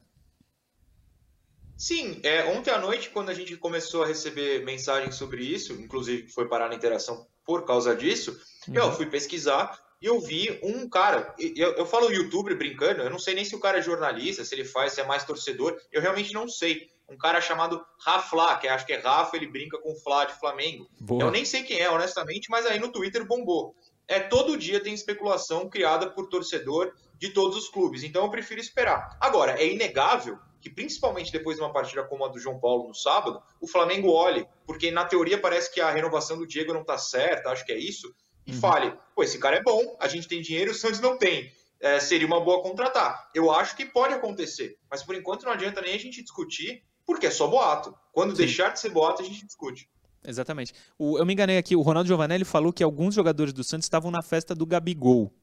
Sim, 1.75 2.19
é, 2.21 2.45
ontem 2.55 2.69
à 2.69 2.79
noite, 2.79 3.09
quando 3.09 3.29
a 3.29 3.33
gente 3.33 3.57
começou 3.57 4.03
a 4.03 4.07
receber 4.07 4.63
mensagens 4.63 5.15
sobre 5.15 5.43
isso, 5.43 5.73
inclusive 5.73 6.27
foi 6.27 6.47
parar 6.47 6.69
na 6.69 6.75
interação 6.75 7.25
por 7.43 7.65
causa 7.65 7.95
disso, 7.95 8.39
uhum. 8.67 8.75
eu 8.75 8.91
fui 8.93 9.07
pesquisar 9.07 9.79
eu 10.01 10.19
vi 10.19 10.59
um 10.63 10.89
cara, 10.89 11.35
eu, 11.37 11.73
eu 11.73 11.85
falo 11.85 12.11
youtuber 12.11 12.57
brincando, 12.57 13.01
eu 13.01 13.09
não 13.09 13.19
sei 13.19 13.35
nem 13.35 13.45
se 13.45 13.55
o 13.55 13.59
cara 13.59 13.77
é 13.77 13.81
jornalista, 13.81 14.43
se 14.43 14.55
ele 14.55 14.65
faz, 14.65 14.93
se 14.93 15.01
é 15.01 15.05
mais 15.05 15.23
torcedor, 15.23 15.79
eu 15.91 16.01
realmente 16.01 16.33
não 16.33 16.47
sei. 16.47 16.89
Um 17.07 17.17
cara 17.17 17.41
chamado 17.41 17.85
Rafla, 17.99 18.57
que 18.57 18.67
acho 18.67 18.85
que 18.85 18.93
é 18.93 18.99
Rafa, 18.99 19.35
ele 19.35 19.47
brinca 19.47 19.77
com 19.77 19.93
Flá 19.95 20.25
de 20.25 20.33
Flamengo. 20.39 20.89
Boa. 20.99 21.23
Eu 21.23 21.31
nem 21.31 21.43
sei 21.43 21.63
quem 21.63 21.79
é, 21.79 21.89
honestamente, 21.89 22.49
mas 22.49 22.65
aí 22.65 22.79
no 22.79 22.91
Twitter 22.91 23.25
bombou. 23.25 23.75
É 24.07 24.19
todo 24.19 24.57
dia 24.57 24.79
tem 24.79 24.93
especulação 24.93 25.69
criada 25.69 26.09
por 26.09 26.27
torcedor 26.27 26.93
de 27.17 27.29
todos 27.29 27.57
os 27.57 27.69
clubes, 27.69 28.03
então 28.03 28.23
eu 28.23 28.31
prefiro 28.31 28.59
esperar. 28.59 29.17
Agora, 29.19 29.61
é 29.61 29.67
inegável 29.67 30.39
que 30.61 30.69
principalmente 30.69 31.31
depois 31.31 31.57
de 31.57 31.63
uma 31.63 31.73
partida 31.73 32.03
como 32.03 32.23
a 32.23 32.27
do 32.27 32.39
João 32.39 32.59
Paulo 32.59 32.87
no 32.87 32.93
sábado, 32.93 33.41
o 33.59 33.67
Flamengo 33.67 34.11
olhe, 34.11 34.47
porque 34.65 34.91
na 34.91 35.03
teoria 35.03 35.39
parece 35.39 35.73
que 35.73 35.81
a 35.81 35.89
renovação 35.89 36.37
do 36.37 36.47
Diego 36.47 36.73
não 36.73 36.81
está 36.81 36.97
certa, 36.97 37.49
acho 37.49 37.65
que 37.65 37.71
é 37.71 37.77
isso, 37.77 38.13
e 38.51 38.55
uhum. 38.55 38.59
fale, 38.59 38.93
pô, 39.15 39.23
esse 39.23 39.39
cara 39.39 39.57
é 39.57 39.63
bom, 39.63 39.97
a 39.99 40.07
gente 40.07 40.27
tem 40.27 40.41
dinheiro, 40.41 40.71
o 40.71 40.75
Santos 40.75 40.99
não 40.99 41.17
tem. 41.17 41.51
É, 41.79 41.99
seria 41.99 42.27
uma 42.27 42.39
boa 42.39 42.61
contratar. 42.61 43.29
Eu 43.33 43.51
acho 43.51 43.75
que 43.75 43.85
pode 43.85 44.13
acontecer, 44.13 44.77
mas 44.89 45.01
por 45.01 45.15
enquanto 45.15 45.43
não 45.43 45.51
adianta 45.51 45.81
nem 45.81 45.95
a 45.95 45.97
gente 45.97 46.21
discutir, 46.21 46.83
porque 47.05 47.25
é 47.25 47.31
só 47.31 47.47
boato. 47.47 47.95
Quando 48.11 48.31
Sim. 48.31 48.37
deixar 48.37 48.69
de 48.69 48.79
ser 48.79 48.89
boato, 48.89 49.21
a 49.21 49.25
gente 49.25 49.45
discute. 49.45 49.89
Exatamente. 50.23 50.73
O, 50.99 51.17
eu 51.17 51.25
me 51.25 51.33
enganei 51.33 51.57
aqui, 51.57 51.75
o 51.75 51.81
Ronaldo 51.81 52.07
Giovanelli 52.07 52.45
falou 52.45 52.71
que 52.71 52.83
alguns 52.83 53.15
jogadores 53.15 53.51
do 53.51 53.63
Santos 53.63 53.85
estavam 53.85 54.11
na 54.11 54.21
festa 54.21 54.53
do 54.53 54.65
Gabigol. 54.65 55.33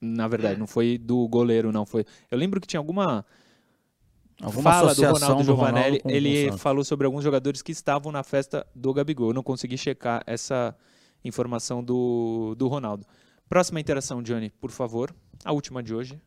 Na 0.00 0.26
verdade, 0.26 0.56
é. 0.56 0.58
não 0.58 0.66
foi 0.66 0.98
do 0.98 1.28
goleiro, 1.28 1.70
não. 1.70 1.86
foi. 1.86 2.04
Eu 2.28 2.36
lembro 2.36 2.60
que 2.60 2.66
tinha 2.66 2.80
alguma 2.80 3.24
Alguma 4.40 4.72
fala 4.72 4.94
do 4.94 5.02
Ronaldo 5.02 5.44
Giovanelli, 5.44 6.00
Ronaldo 6.02 6.10
ele 6.10 6.58
falou 6.58 6.84
sobre 6.84 7.06
alguns 7.06 7.22
jogadores 7.22 7.62
que 7.62 7.70
estavam 7.70 8.10
na 8.10 8.24
festa 8.24 8.66
do 8.74 8.92
Gabigol. 8.92 9.28
Eu 9.28 9.34
não 9.34 9.42
consegui 9.42 9.78
checar 9.78 10.22
essa 10.26 10.74
informação 11.24 11.82
do, 11.82 12.54
do 12.56 12.68
Ronaldo. 12.68 13.06
Próxima 13.48 13.80
interação, 13.80 14.22
Johnny, 14.22 14.50
por 14.50 14.70
favor. 14.70 15.14
A 15.44 15.52
última 15.52 15.82
de 15.82 15.94
hoje. 15.94 16.20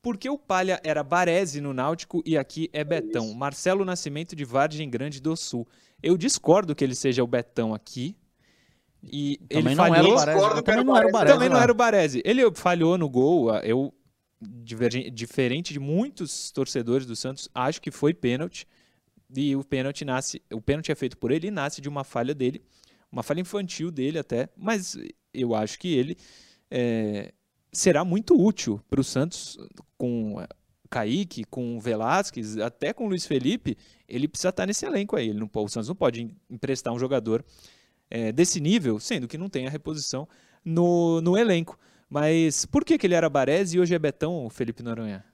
Por 0.00 0.16
que 0.16 0.30
o 0.30 0.38
Palha 0.38 0.80
era 0.84 1.02
Baresi 1.02 1.60
no 1.60 1.74
Náutico 1.74 2.22
e 2.24 2.36
aqui 2.36 2.70
é 2.72 2.84
Betão? 2.84 3.34
Marcelo 3.34 3.84
Nascimento 3.84 4.34
de 4.34 4.44
Vargem 4.44 4.88
Grande 4.88 5.20
do 5.20 5.36
Sul. 5.36 5.66
Eu 6.02 6.16
discordo 6.16 6.74
que 6.74 6.84
ele 6.84 6.94
seja 6.94 7.22
o 7.22 7.26
Betão 7.26 7.74
aqui. 7.74 8.16
E 9.02 9.38
também 9.48 9.72
ele 9.72 9.74
não 9.74 9.86
falhou. 9.86 10.20
Era 10.20 10.36
o 10.36 10.40
Baresi, 10.40 10.62
também 10.62 10.84
não 10.84 10.96
era 10.96 11.08
o 11.08 11.12
Baresi. 11.12 11.34
Também 11.34 11.48
não 11.48 11.60
era 11.60 11.72
o 11.72 11.74
Baresi. 11.74 12.22
Ele 12.24 12.54
falhou 12.54 12.98
no 12.98 13.08
gol. 13.08 13.54
Eu 13.56 13.92
diferente 14.40 15.72
de 15.72 15.80
muitos 15.80 16.50
torcedores 16.52 17.06
do 17.06 17.16
Santos, 17.16 17.48
acho 17.54 17.80
que 17.80 17.90
foi 17.90 18.14
pênalti. 18.14 18.66
E 19.34 19.54
o 19.54 19.62
pênalti 19.62 20.04
nasce, 20.04 20.40
o 20.52 20.60
pênalti 20.60 20.90
é 20.90 20.94
feito 20.94 21.18
por 21.18 21.30
ele 21.30 21.48
e 21.48 21.50
nasce 21.50 21.80
de 21.80 21.88
uma 21.88 22.02
falha 22.02 22.34
dele, 22.34 22.62
uma 23.10 23.22
falha 23.22 23.40
infantil 23.40 23.90
dele 23.90 24.18
até, 24.18 24.48
mas 24.56 24.96
eu 25.32 25.54
acho 25.54 25.78
que 25.78 25.94
ele 25.94 26.16
é, 26.70 27.32
será 27.72 28.04
muito 28.04 28.40
útil 28.40 28.80
para 28.88 29.00
o 29.00 29.04
Santos 29.04 29.58
com 29.96 30.36
Kaique, 30.88 31.44
com 31.44 31.78
Velasquez, 31.78 32.58
até 32.58 32.92
com 32.92 33.08
Luiz 33.08 33.26
Felipe, 33.26 33.76
ele 34.08 34.26
precisa 34.26 34.48
estar 34.48 34.66
nesse 34.66 34.86
elenco 34.86 35.16
aí. 35.16 35.28
Ele 35.28 35.38
não, 35.38 35.50
o 35.52 35.68
Santos 35.68 35.88
não 35.88 35.94
pode 35.94 36.34
emprestar 36.48 36.92
um 36.92 36.98
jogador 36.98 37.44
é, 38.10 38.32
desse 38.32 38.60
nível, 38.60 38.98
sendo 38.98 39.28
que 39.28 39.38
não 39.38 39.48
tem 39.48 39.66
a 39.66 39.70
reposição 39.70 40.28
no, 40.64 41.20
no 41.20 41.36
elenco. 41.36 41.78
Mas 42.08 42.64
por 42.64 42.84
que, 42.84 42.96
que 42.96 43.06
ele 43.06 43.14
era 43.14 43.28
Baresi 43.28 43.76
e 43.76 43.80
hoje 43.80 43.94
é 43.94 43.98
Betão, 43.98 44.48
Felipe 44.48 44.82
Noronha? 44.82 45.24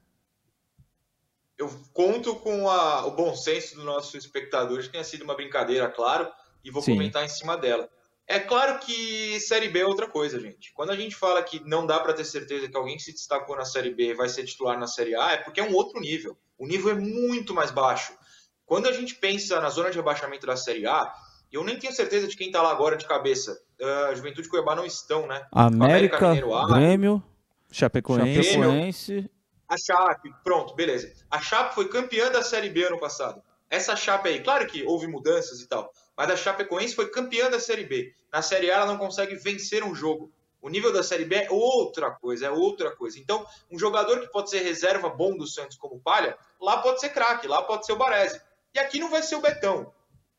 Eu 1.56 1.68
conto 1.92 2.34
com 2.36 2.68
a, 2.68 3.06
o 3.06 3.12
bom 3.12 3.34
senso 3.36 3.76
do 3.76 3.84
nosso 3.84 4.16
espectador, 4.16 4.82
que 4.82 4.88
tenha 4.88 5.04
sido 5.04 5.22
uma 5.22 5.36
brincadeira, 5.36 5.88
claro, 5.88 6.28
e 6.64 6.70
vou 6.70 6.82
Sim. 6.82 6.94
comentar 6.94 7.24
em 7.24 7.28
cima 7.28 7.56
dela. 7.56 7.88
É 8.26 8.40
claro 8.40 8.78
que 8.78 9.38
Série 9.40 9.68
B 9.68 9.80
é 9.80 9.86
outra 9.86 10.08
coisa, 10.08 10.40
gente. 10.40 10.72
Quando 10.72 10.90
a 10.90 10.96
gente 10.96 11.14
fala 11.14 11.42
que 11.42 11.62
não 11.68 11.86
dá 11.86 12.00
para 12.00 12.14
ter 12.14 12.24
certeza 12.24 12.68
que 12.68 12.76
alguém 12.76 12.96
que 12.96 13.02
se 13.02 13.12
destacou 13.12 13.54
na 13.54 13.66
Série 13.66 13.94
B 13.94 14.14
vai 14.14 14.28
ser 14.28 14.44
titular 14.44 14.78
na 14.78 14.86
Série 14.86 15.14
A, 15.14 15.32
é 15.32 15.36
porque 15.36 15.60
é 15.60 15.62
um 15.62 15.74
outro 15.74 16.00
nível. 16.00 16.36
O 16.58 16.66
nível 16.66 16.90
é 16.90 16.94
muito 16.94 17.52
mais 17.52 17.70
baixo. 17.70 18.14
Quando 18.64 18.88
a 18.88 18.92
gente 18.92 19.14
pensa 19.16 19.60
na 19.60 19.68
zona 19.68 19.90
de 19.90 19.98
rebaixamento 19.98 20.46
da 20.46 20.56
Série 20.56 20.86
A, 20.86 21.12
eu 21.52 21.62
nem 21.62 21.78
tenho 21.78 21.92
certeza 21.92 22.26
de 22.26 22.36
quem 22.36 22.46
está 22.46 22.62
lá 22.62 22.70
agora 22.70 22.96
de 22.96 23.06
cabeça. 23.06 23.60
Uh, 23.78 24.16
Juventude 24.16 24.48
e 24.48 24.50
Cuiabá 24.50 24.74
não 24.74 24.86
estão, 24.86 25.26
né? 25.26 25.46
América, 25.52 26.16
América 26.16 26.28
Mineiro 26.28 26.54
A, 26.54 26.66
Grêmio, 26.66 27.22
Chapecoense. 27.70 28.42
Chapecoense. 28.42 29.30
A 29.68 29.76
Chape, 29.76 30.34
pronto, 30.42 30.74
beleza. 30.74 31.12
A 31.30 31.40
Chape 31.40 31.74
foi 31.74 31.88
campeã 31.88 32.30
da 32.30 32.42
Série 32.42 32.70
B 32.70 32.84
ano 32.84 32.98
passado. 32.98 33.42
Essa 33.68 33.96
Chape 33.96 34.28
aí, 34.28 34.40
claro 34.42 34.66
que 34.66 34.82
houve 34.84 35.06
mudanças 35.06 35.60
e 35.60 35.68
tal, 35.68 35.92
mas 36.16 36.30
a 36.30 36.36
Chapecoense 36.36 36.94
foi 36.94 37.10
campeã 37.10 37.50
da 37.50 37.58
Série 37.58 37.84
B. 37.84 38.14
Na 38.32 38.42
Série 38.42 38.70
A 38.70 38.76
ela 38.76 38.86
não 38.86 38.98
consegue 38.98 39.34
vencer 39.34 39.82
um 39.82 39.94
jogo. 39.94 40.32
O 40.60 40.68
nível 40.68 40.92
da 40.92 41.02
Série 41.02 41.24
B 41.24 41.36
é 41.36 41.50
outra 41.50 42.10
coisa, 42.10 42.46
é 42.46 42.50
outra 42.50 42.90
coisa. 42.94 43.18
Então, 43.18 43.46
um 43.70 43.78
jogador 43.78 44.20
que 44.20 44.28
pode 44.28 44.48
ser 44.48 44.60
reserva 44.60 45.08
bom 45.08 45.36
do 45.36 45.46
Santos 45.46 45.76
como 45.76 46.00
Palha, 46.00 46.38
lá 46.60 46.78
pode 46.78 47.00
ser 47.00 47.10
craque, 47.10 47.46
lá 47.46 47.62
pode 47.62 47.84
ser 47.84 47.92
o 47.92 47.96
Baresi. 47.96 48.40
E 48.74 48.78
aqui 48.78 48.98
não 48.98 49.10
vai 49.10 49.22
ser 49.22 49.36
o 49.36 49.40
Betão 49.40 49.92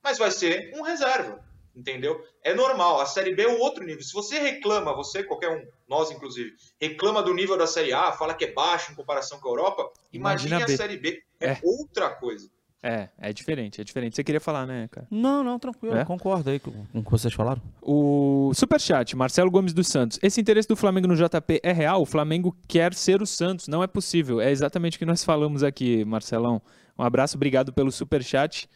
mas 0.06 0.20
vai 0.20 0.30
ser 0.30 0.72
um 0.76 0.84
reserva, 0.84 1.44
entendeu? 1.76 2.24
É 2.44 2.54
normal. 2.54 3.02
A 3.02 3.08
Série 3.08 3.34
B 3.34 3.42
é 3.42 3.48
outro 3.48 3.84
nível. 3.84 4.04
Se 4.04 4.14
você 4.14 4.38
reclama, 4.38 4.96
você, 4.96 5.24
qualquer 5.24 5.50
um, 5.50 5.68
nós 5.88 6.12
inclusive, 6.12 6.54
reclama 6.80 7.24
do 7.24 7.34
nível 7.34 7.58
da 7.58 7.66
Série 7.66 7.92
A, 7.92 8.12
fala 8.12 8.36
que 8.36 8.46
é 8.46 8.52
baixo 8.52 8.92
em 8.92 8.96
comparação 8.96 9.40
com 9.40 9.48
a 9.48 9.52
Europa, 9.52 9.92
imagine 10.14 10.62
a 10.62 10.68
Série 10.68 10.98
B. 10.98 11.24
É, 11.40 11.54
é, 11.54 11.60
outra 11.64 12.12
coisa. 12.12 12.52
É, 12.88 13.10
é 13.18 13.34
diferente, 13.34 13.82
é 13.82 13.84
diferente. 13.84 14.16
Você 14.16 14.24
queria 14.24 14.40
falar, 14.40 14.68
né, 14.68 14.88
cara? 14.92 15.08
Não, 15.10 15.44
não, 15.44 15.58
tranquilo, 15.58 15.96
é? 15.96 16.06
concordo 16.06 16.52
aí 16.52 16.60
com, 16.60 16.72
com 16.72 17.00
o 17.00 17.04
que 17.04 17.10
vocês 17.10 17.34
falaram. 17.34 17.60
O 17.82 18.52
Superchat, 18.54 19.16
Marcelo 19.16 19.50
Gomes 19.50 19.74
dos 19.74 19.88
Santos. 19.88 20.20
Esse 20.22 20.40
interesse 20.40 20.68
do 20.68 20.76
Flamengo 20.76 21.08
no 21.08 21.16
JP 21.16 21.62
é 21.64 21.72
real? 21.72 22.04
O 22.04 22.06
Flamengo 22.06 22.56
quer 22.68 22.94
ser 22.94 23.24
o 23.24 23.26
Santos, 23.26 23.68
não 23.68 23.82
é 23.82 23.88
possível. 23.88 24.40
É 24.40 24.52
exatamente 24.52 24.98
o 24.98 25.00
que 25.00 25.06
nós 25.06 25.24
falamos 25.24 25.64
aqui, 25.64 26.06
Marcelão. 26.06 26.62
Um 26.96 27.04
abraço, 27.04 27.38
obrigado 27.38 27.74
pelo 27.74 27.92
Superchat. 27.92 28.70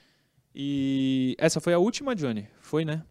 E 0.55 1.35
essa 1.37 1.59
foi 1.59 1.73
a 1.73 1.77
última, 1.77 2.15
Johnny? 2.15 2.47
Foi, 2.61 2.83
né? 2.83 3.03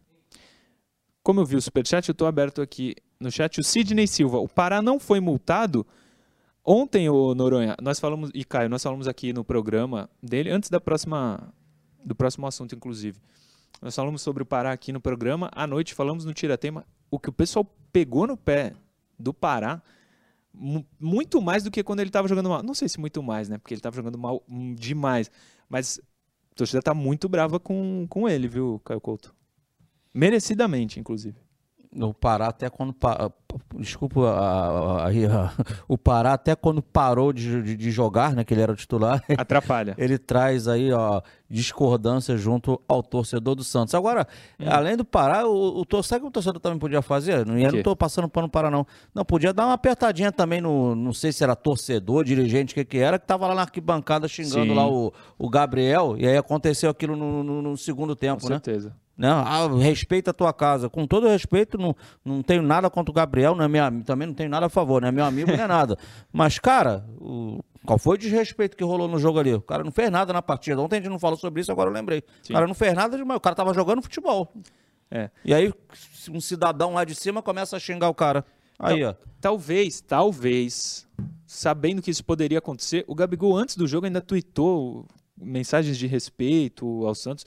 Como 1.23 1.39
eu 1.39 1.45
vi 1.45 1.55
o 1.55 1.61
superchat, 1.61 2.09
eu 2.09 2.11
estou 2.11 2.27
aberto 2.27 2.61
aqui 2.61 2.95
no 3.19 3.31
chat. 3.31 3.59
O 3.59 3.63
Sidney 3.63 4.05
Silva, 4.05 4.37
o 4.37 4.49
Pará 4.49 4.81
não 4.81 4.99
foi 4.99 5.21
multado? 5.21 5.87
Ontem, 6.71 7.09
o 7.09 7.33
Noronha, 7.33 7.75
nós 7.81 7.99
falamos, 7.99 8.29
e 8.31 8.45
Caio, 8.45 8.69
nós 8.69 8.83
falamos 8.83 9.07
aqui 9.07 9.33
no 9.33 9.43
programa 9.43 10.07
dele, 10.21 10.51
antes 10.51 10.69
da 10.69 10.79
próxima, 10.79 11.51
do 12.05 12.13
próximo 12.13 12.45
assunto, 12.45 12.75
inclusive. 12.75 13.19
Nós 13.81 13.95
falamos 13.95 14.21
sobre 14.21 14.43
o 14.43 14.45
Pará 14.45 14.71
aqui 14.71 14.91
no 14.91 15.01
programa. 15.01 15.49
À 15.51 15.65
noite 15.65 15.95
falamos 15.95 16.25
no 16.25 16.31
Tiratema. 16.31 16.85
O 17.09 17.17
que 17.17 17.27
o 17.27 17.33
pessoal 17.33 17.65
pegou 17.91 18.27
no 18.27 18.37
pé 18.37 18.75
do 19.17 19.33
Pará, 19.33 19.81
muito 20.99 21.41
mais 21.41 21.63
do 21.63 21.71
que 21.71 21.83
quando 21.83 22.01
ele 22.01 22.09
estava 22.09 22.27
jogando 22.27 22.49
mal. 22.49 22.61
Não 22.61 22.75
sei 22.75 22.87
se 22.87 22.99
muito 22.99 23.23
mais, 23.23 23.49
né? 23.49 23.57
Porque 23.57 23.73
ele 23.73 23.79
estava 23.79 23.95
jogando 23.95 24.19
mal 24.19 24.43
demais. 24.75 25.31
Mas 25.67 25.99
torcida 26.53 26.83
tá 26.83 26.93
muito 26.93 27.27
brava 27.27 27.59
com, 27.59 28.05
com 28.07 28.29
ele, 28.29 28.47
viu, 28.47 28.79
Caio 28.85 29.01
Couto? 29.01 29.33
Merecidamente, 30.13 30.99
inclusive. 30.99 31.48
O 31.91 32.13
Pará 32.13 32.49
até 32.49 32.69
quando. 32.69 32.95
Desculpa, 33.79 34.29
a, 34.29 35.05
a, 35.05 35.07
a, 35.07 35.51
o 35.87 35.97
Pará 35.97 36.33
até 36.33 36.55
quando 36.55 36.83
parou 36.83 37.33
de, 37.33 37.63
de, 37.63 37.75
de, 37.75 37.89
jogar, 37.91 38.35
né? 38.35 38.43
Que 38.43 38.53
ele 38.53 38.61
era 38.61 38.71
o 38.71 38.75
titular. 38.75 39.23
Atrapalha. 39.35 39.95
ele 39.97 40.19
traz 40.19 40.67
aí, 40.67 40.93
ó, 40.93 41.19
discordância 41.49 42.37
junto 42.37 42.79
ao 42.87 43.01
torcedor 43.01 43.55
do 43.55 43.63
Santos. 43.63 43.95
Agora, 43.95 44.27
hum. 44.59 44.65
além 44.69 44.95
do 44.95 45.03
Pará, 45.03 45.47
o, 45.47 45.79
o, 45.79 45.81
o 45.81 45.85
que 45.85 45.95
o 45.95 46.31
torcedor 46.31 46.59
também 46.59 46.77
podia 46.77 47.01
fazer? 47.01 47.43
Não, 47.43 47.57
eu 47.57 47.71
não 47.71 47.81
tô 47.81 47.95
passando 47.95 48.29
pano 48.29 48.47
para 48.47 48.69
não. 48.69 48.85
Não, 49.11 49.25
podia 49.25 49.51
dar 49.51 49.65
uma 49.65 49.73
apertadinha 49.73 50.31
também 50.31 50.61
no. 50.61 50.93
Não 50.93 51.11
sei 51.11 51.31
se 51.31 51.43
era 51.43 51.55
torcedor, 51.55 52.23
dirigente, 52.23 52.75
que, 52.75 52.85
que 52.85 52.99
era, 52.99 53.17
que 53.17 53.25
tava 53.25 53.47
lá 53.47 53.55
na 53.55 53.61
arquibancada 53.61 54.27
xingando 54.27 54.73
Sim. 54.73 54.75
lá 54.75 54.87
o, 54.87 55.11
o 55.39 55.49
Gabriel. 55.49 56.15
E 56.19 56.27
aí 56.27 56.37
aconteceu 56.37 56.91
aquilo 56.91 57.15
no, 57.15 57.43
no, 57.43 57.61
no 57.63 57.75
segundo 57.75 58.15
tempo, 58.15 58.43
Com 58.43 58.49
né? 58.49 58.55
certeza. 58.55 58.95
Não, 59.19 59.39
ah, 59.39 59.67
respeita 59.77 60.31
a 60.31 60.33
tua 60.33 60.53
casa. 60.53 60.89
Com 60.89 61.05
todo 61.05 61.27
respeito, 61.27 61.77
não, 61.77 61.93
não 62.23 62.41
tenho 62.41 62.61
nada 62.61 62.89
contra 62.89 63.11
o 63.11 63.13
Gabriel, 63.13 63.53
não 63.53 63.65
é 63.65 63.67
minha, 63.67 63.91
também 64.05 64.25
não 64.25 64.33
tenho 64.33 64.49
nada 64.49 64.67
a 64.67 64.69
favor, 64.69 65.01
não 65.01 65.09
é 65.09 65.11
meu 65.11 65.25
amigo, 65.25 65.51
não 65.51 65.61
é 65.61 65.67
nada. 65.67 65.97
Mas, 66.31 66.57
cara, 66.57 67.05
o, 67.19 67.59
qual 67.85 67.99
foi 67.99 68.15
o 68.15 68.17
desrespeito 68.17 68.77
que 68.77 68.83
rolou 68.83 69.09
no 69.09 69.19
jogo 69.19 69.37
ali? 69.37 69.53
O 69.53 69.61
cara 69.61 69.83
não 69.83 69.91
fez 69.91 70.09
nada 70.09 70.31
na 70.31 70.41
partida. 70.41 70.81
Ontem 70.81 70.95
a 70.95 70.99
gente 71.01 71.09
não 71.09 71.19
falou 71.19 71.37
sobre 71.37 71.59
isso, 71.59 71.69
agora 71.69 71.89
eu 71.89 71.93
lembrei. 71.93 72.23
Sim. 72.41 72.53
O 72.53 72.55
cara 72.55 72.65
não 72.65 72.73
fez 72.73 72.93
nada, 72.93 73.17
mas 73.25 73.35
o 73.35 73.41
cara 73.41 73.57
tava 73.57 73.73
jogando 73.73 74.01
futebol. 74.01 74.53
É. 75.11 75.29
E 75.43 75.53
aí, 75.53 75.73
um 76.31 76.39
cidadão 76.39 76.93
lá 76.93 77.03
de 77.03 77.13
cima 77.13 77.41
começa 77.41 77.75
a 77.75 77.79
xingar 77.79 78.07
o 78.07 78.13
cara. 78.13 78.45
Aí, 78.79 79.03
ó. 79.03 79.13
Talvez, 79.41 79.99
talvez, 79.99 81.05
sabendo 81.45 82.01
que 82.01 82.09
isso 82.09 82.23
poderia 82.23 82.59
acontecer, 82.59 83.03
o 83.05 83.13
Gabigol 83.13 83.57
antes 83.57 83.75
do 83.75 83.85
jogo 83.85 84.05
ainda 84.05 84.21
tweetou 84.21 85.05
mensagens 85.35 85.97
de 85.97 86.07
respeito 86.07 87.05
ao 87.05 87.13
Santos. 87.13 87.45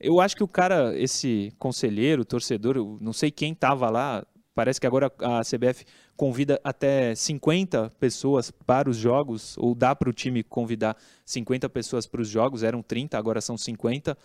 Eu 0.00 0.20
acho 0.20 0.36
que 0.36 0.44
o 0.44 0.48
cara, 0.48 0.96
esse 0.96 1.52
conselheiro, 1.58 2.24
torcedor, 2.24 2.76
não 3.00 3.12
sei 3.12 3.30
quem 3.30 3.52
estava 3.52 3.90
lá, 3.90 4.24
parece 4.54 4.80
que 4.80 4.86
agora 4.86 5.12
a 5.20 5.40
CBF 5.40 5.84
convida 6.16 6.60
até 6.64 7.14
50 7.14 7.90
pessoas 7.98 8.50
para 8.50 8.88
os 8.88 8.96
jogos, 8.96 9.56
ou 9.58 9.74
dá 9.74 9.94
para 9.94 10.08
o 10.08 10.12
time 10.12 10.42
convidar 10.42 10.96
50 11.24 11.68
pessoas 11.68 12.06
para 12.06 12.20
os 12.20 12.28
jogos, 12.28 12.62
eram 12.62 12.82
30, 12.82 13.18
agora 13.18 13.40
são 13.40 13.56
50. 13.56 14.16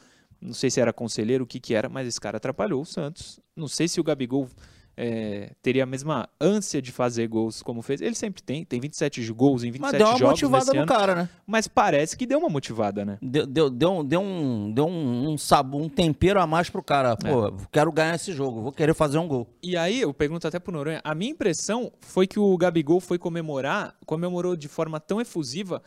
Não 0.42 0.54
sei 0.54 0.70
se 0.70 0.82
era 0.82 0.92
conselheiro, 0.92 1.44
o 1.44 1.48
que, 1.48 1.60
que 1.60 1.74
era, 1.74 1.88
mas 1.90 2.08
esse 2.08 2.20
cara 2.20 2.38
atrapalhou 2.38 2.82
o 2.82 2.86
Santos. 2.86 3.40
Não 3.56 3.68
sei 3.68 3.88
se 3.88 4.00
o 4.00 4.04
Gabigol 4.04 4.50
é, 4.96 5.52
teria 5.62 5.84
a 5.84 5.86
mesma 5.86 6.30
ânsia 6.40 6.82
de 6.82 6.92
fazer 6.92 7.28
gols 7.28 7.64
como 7.64 7.82
fez. 7.82 8.02
Ele 8.02 8.16
sempre 8.16 8.44
tem, 8.44 8.64
tem 8.64 8.80
27 8.80 9.34
gols 9.34 9.64
em 9.64 9.72
27 9.72 9.82
Mas 9.82 9.98
deu 9.98 10.08
uma 10.08 10.18
jogos 10.18 10.42
motivada 10.42 10.74
no 10.74 10.80
ano, 10.80 10.88
cara, 10.88 11.16
né? 11.16 11.30
Mas 11.46 11.68
parece 11.68 12.16
que 12.16 12.26
deu 12.26 12.40
uma 12.40 12.50
motivada, 12.50 13.04
né? 13.04 13.18
Deu, 13.22 13.46
deu, 13.46 13.70
deu, 13.70 14.04
deu 14.04 14.22
um, 14.22 14.72
deu 14.72 14.86
um, 14.86 15.32
um 15.32 15.38
sabor, 15.38 15.82
um 15.82 15.90
tempero 15.90 16.40
a 16.40 16.46
mais 16.46 16.70
pro 16.70 16.84
cara. 16.84 17.16
Pô, 17.18 17.52
quero 17.72 17.92
ganhar 17.92 18.16
esse 18.16 18.32
jogo, 18.32 18.62
vou 18.62 18.72
querer 18.72 18.94
fazer 18.94 19.18
um 19.18 19.28
gol. 19.28 19.48
E 19.62 19.76
aí, 19.76 20.02
eu 20.02 20.14
pergunto 20.14 20.48
até 20.48 20.60
pro 20.60 20.72
Noronha, 20.72 21.02
a 21.04 21.16
minha 21.16 21.32
impressão 21.32 21.92
foi 22.00 22.28
que 22.28 22.40
o 22.40 22.56
Gabigol 22.58 23.00
foi 23.00 23.18
comemorar, 23.18 23.96
comemorou 24.06 24.56
de 24.56 24.68
forma 24.68 25.00
tão 25.00 25.20
efusiva, 25.20 25.82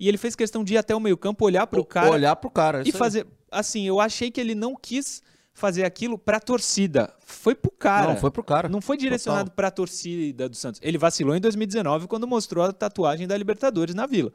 e 0.00 0.08
ele 0.08 0.16
fez 0.16 0.34
questão 0.34 0.64
de 0.64 0.74
ir 0.74 0.78
até 0.78 0.94
o 0.94 1.00
meio-campo, 1.00 1.44
olhar 1.44 1.66
pro 1.66 1.84
cara 1.84 2.10
Olhar 2.10 2.36
pro 2.36 2.50
cara. 2.50 2.78
e 2.78 2.88
isso 2.88 2.96
aí. 2.96 2.98
fazer. 2.98 3.26
Assim, 3.50 3.86
eu 3.86 4.00
achei 4.00 4.30
que 4.30 4.40
ele 4.40 4.54
não 4.54 4.76
quis 4.76 5.22
fazer 5.58 5.84
aquilo 5.84 6.16
pra 6.16 6.40
torcida. 6.40 7.12
Foi 7.20 7.54
pro 7.54 7.70
cara. 7.70 8.14
Não, 8.14 8.16
foi 8.16 8.30
pro 8.30 8.44
cara. 8.44 8.68
Não 8.68 8.80
foi 8.80 8.96
direcionado 8.96 9.50
pra 9.50 9.70
torcida 9.70 10.48
do 10.48 10.56
Santos. 10.56 10.80
Ele 10.82 10.96
vacilou 10.96 11.34
em 11.34 11.40
2019 11.40 12.06
quando 12.06 12.26
mostrou 12.26 12.64
a 12.64 12.72
tatuagem 12.72 13.26
da 13.26 13.36
Libertadores 13.36 13.94
na 13.94 14.06
Vila. 14.06 14.32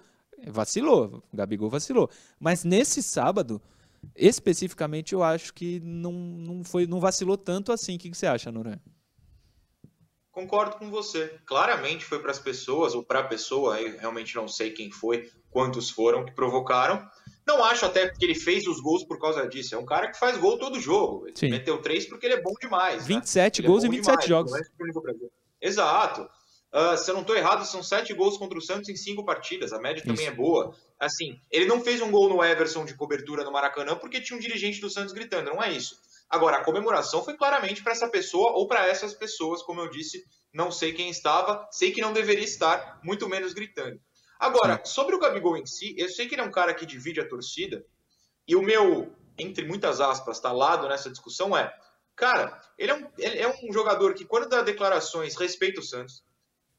Vacilou, 0.48 1.24
o 1.32 1.38
Gabigol 1.38 1.70
vacilou. 1.70 2.10
Mas 2.40 2.64
nesse 2.64 3.02
sábado, 3.02 3.62
especificamente, 4.16 5.14
eu 5.14 5.24
acho 5.24 5.54
que 5.54 5.80
não, 5.80 6.12
não, 6.12 6.64
foi, 6.64 6.86
não 6.86 7.00
vacilou 7.00 7.38
tanto 7.38 7.72
assim. 7.72 7.96
O 7.96 8.00
que, 8.00 8.10
que 8.10 8.18
você 8.18 8.28
acha, 8.28 8.52
Noran? 8.52 8.78
Concordo 10.32 10.78
com 10.78 10.90
você. 10.90 11.40
Claramente 11.46 12.04
foi 12.04 12.20
para 12.20 12.32
as 12.32 12.40
pessoas, 12.40 12.94
ou 12.94 13.04
para 13.04 13.20
a 13.20 13.28
pessoa, 13.28 13.80
eu 13.80 13.98
realmente 14.00 14.36
não 14.36 14.48
sei 14.48 14.72
quem 14.72 14.92
foi, 14.92 15.30
quantos 15.50 15.90
foram 15.90 16.26
que 16.26 16.34
provocaram. 16.34 17.08
Não 17.46 17.64
acho 17.64 17.86
até 17.86 18.10
que 18.10 18.24
ele 18.24 18.36
fez 18.36 18.66
os 18.68 18.80
gols 18.80 19.04
por 19.04 19.20
causa 19.20 19.48
disso. 19.48 19.76
É 19.76 19.78
um 19.78 19.86
cara 19.86 20.10
que 20.10 20.18
faz 20.18 20.38
gol 20.38 20.58
todo 20.58 20.80
jogo. 20.80 21.28
Ele 21.28 21.36
Sim. 21.36 21.50
meteu 21.50 21.82
três 21.82 22.06
porque 22.06 22.26
ele 22.26 22.36
é 22.36 22.42
bom 22.42 22.54
demais. 22.62 23.02
né? 23.08 23.16
27 23.16 23.60
Ele 23.62 23.68
é 23.68 23.70
gols 23.70 23.84
bom 23.84 23.88
em 23.88 23.92
27 23.92 24.12
demais, 24.14 24.30
jogos. 24.30 24.54
é. 24.54 24.64
Exato. 25.62 26.30
Ah, 26.72 26.98
se 26.98 27.10
eu 27.10 27.14
não 27.14 27.22
estou 27.22 27.36
errado, 27.36 27.64
são 27.66 27.84
sete 27.84 28.14
gols 28.16 28.36
contra 28.38 28.58
o 28.58 28.62
Santos 28.62 28.90
em 28.90 28.96
cinco 28.96 29.24
partidas. 29.24 29.72
A 29.74 29.80
média 29.80 30.02
também 30.04 30.24
Isso. 30.26 30.34
é 30.34 30.36
boa. 30.36 30.76
Assim, 31.00 31.40
ele 31.52 31.66
não 31.66 31.82
fez 31.82 32.02
um 32.02 32.10
gol 32.10 32.28
no 32.30 32.44
Everson 32.44 32.84
de 32.84 32.96
cobertura 32.96 33.44
no 33.44 33.52
Maracanã 33.52 33.96
porque 33.96 34.20
tinha 34.20 34.36
um 34.36 34.40
dirigente 34.42 34.82
do 34.82 34.90
Santos 34.90 35.14
gritando. 35.14 35.52
Não 35.52 35.62
é 35.62 35.72
isso. 35.72 35.96
Agora, 36.30 36.58
a 36.58 36.64
comemoração 36.64 37.24
foi 37.24 37.36
claramente 37.36 37.84
para 37.84 37.92
essa 37.92 38.08
pessoa 38.10 38.54
ou 38.54 38.68
para 38.68 38.88
essas 38.88 39.14
pessoas, 39.14 39.62
como 39.62 39.82
eu 39.82 39.90
disse. 39.92 40.24
Não 40.52 40.72
sei 40.72 40.94
quem 40.94 41.10
estava, 41.12 41.68
sei 41.72 41.92
que 41.92 42.02
não 42.02 42.12
deveria 42.12 42.44
estar, 42.44 43.00
muito 43.04 43.30
menos 43.30 43.54
gritando. 43.54 44.00
Agora, 44.44 44.82
sobre 44.84 45.16
o 45.16 45.20
Gabigol 45.20 45.56
em 45.56 45.66
si, 45.66 45.96
eu 45.98 46.10
sei 46.10 46.28
que 46.28 46.36
ele 46.36 46.42
é 46.42 46.46
um 46.46 46.52
cara 46.52 46.74
que 46.74 46.86
divide 46.86 47.22
a 47.22 47.28
torcida. 47.28 47.86
E 48.46 48.58
o 48.58 48.62
meu, 48.62 49.16
entre 49.38 49.66
muitas 49.66 50.02
aspas, 50.02 50.38
tá 50.38 50.52
lado 50.52 50.90
nessa 50.90 51.10
discussão 51.10 51.56
é, 51.56 51.74
cara, 52.14 52.60
ele 52.78 52.92
é 52.92 52.96
um, 52.96 53.08
ele 53.18 53.40
é 53.40 53.48
um 53.48 53.72
jogador 53.72 54.14
que 54.14 54.26
quando 54.26 54.50
dá 54.50 54.62
declarações 54.62 55.38
respeita 55.38 55.80
o 55.80 55.84
Santos, 55.84 56.22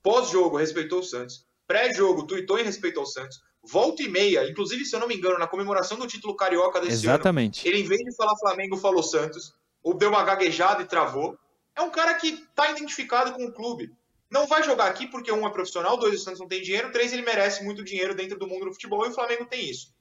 pós-jogo 0.03 0.59
respeitou 0.59 0.99
o 0.99 1.03
Santos, 1.03 1.47
pré-jogo 1.67 2.27
tuitou 2.27 2.59
em 2.59 2.65
respeito 2.65 3.01
ao 3.01 3.07
Santos, 3.07 3.41
volta 3.63 4.03
e 4.03 4.09
meia, 4.09 4.47
inclusive 4.47 4.85
se 4.85 4.95
eu 4.95 5.01
não 5.01 5.09
me 5.09 5.17
engano, 5.17 5.39
na 5.39 5.47
comemoração 5.47 5.99
do 5.99 6.07
título 6.07 6.37
carioca 6.37 6.81
desse 6.83 7.07
ano, 7.07 7.15
Exatamente. 7.15 7.67
ele 7.67 7.79
em 7.79 7.87
vez 7.87 8.03
de 8.03 8.15
falar 8.15 8.37
Flamengo 8.37 8.77
falou 8.77 9.03
Santos, 9.03 9.55
ou 9.83 9.95
deu 9.95 10.11
uma 10.11 10.23
gaguejada 10.23 10.83
e 10.83 10.87
travou. 10.87 11.39
É 11.75 11.81
um 11.81 11.91
cara 11.91 12.13
que 12.15 12.47
tá 12.55 12.71
identificado 12.71 13.33
com 13.33 13.47
o 13.47 13.53
clube. 13.53 13.91
Não 14.35 14.49
vai 14.49 14.65
jogar 14.65 14.87
aqui 14.87 15.07
porque 15.07 15.31
um 15.31 15.47
é 15.47 15.51
profissional, 15.51 15.97
dois 15.97 16.17
o 16.17 16.19
Santos 16.19 16.41
não 16.41 16.49
tem 16.49 16.61
dinheiro, 16.61 16.91
três 16.91 17.13
ele 17.13 17.23
merece 17.23 17.63
muito 17.63 17.85
dinheiro 17.85 18.17
dentro 18.17 18.37
do 18.37 18.49
mundo 18.49 18.65
do 18.65 18.73
futebol 18.73 19.07
e 19.07 19.11
o 19.11 19.15
Flamengo 19.15 19.47
tem 19.47 19.71
isso. 19.71 19.95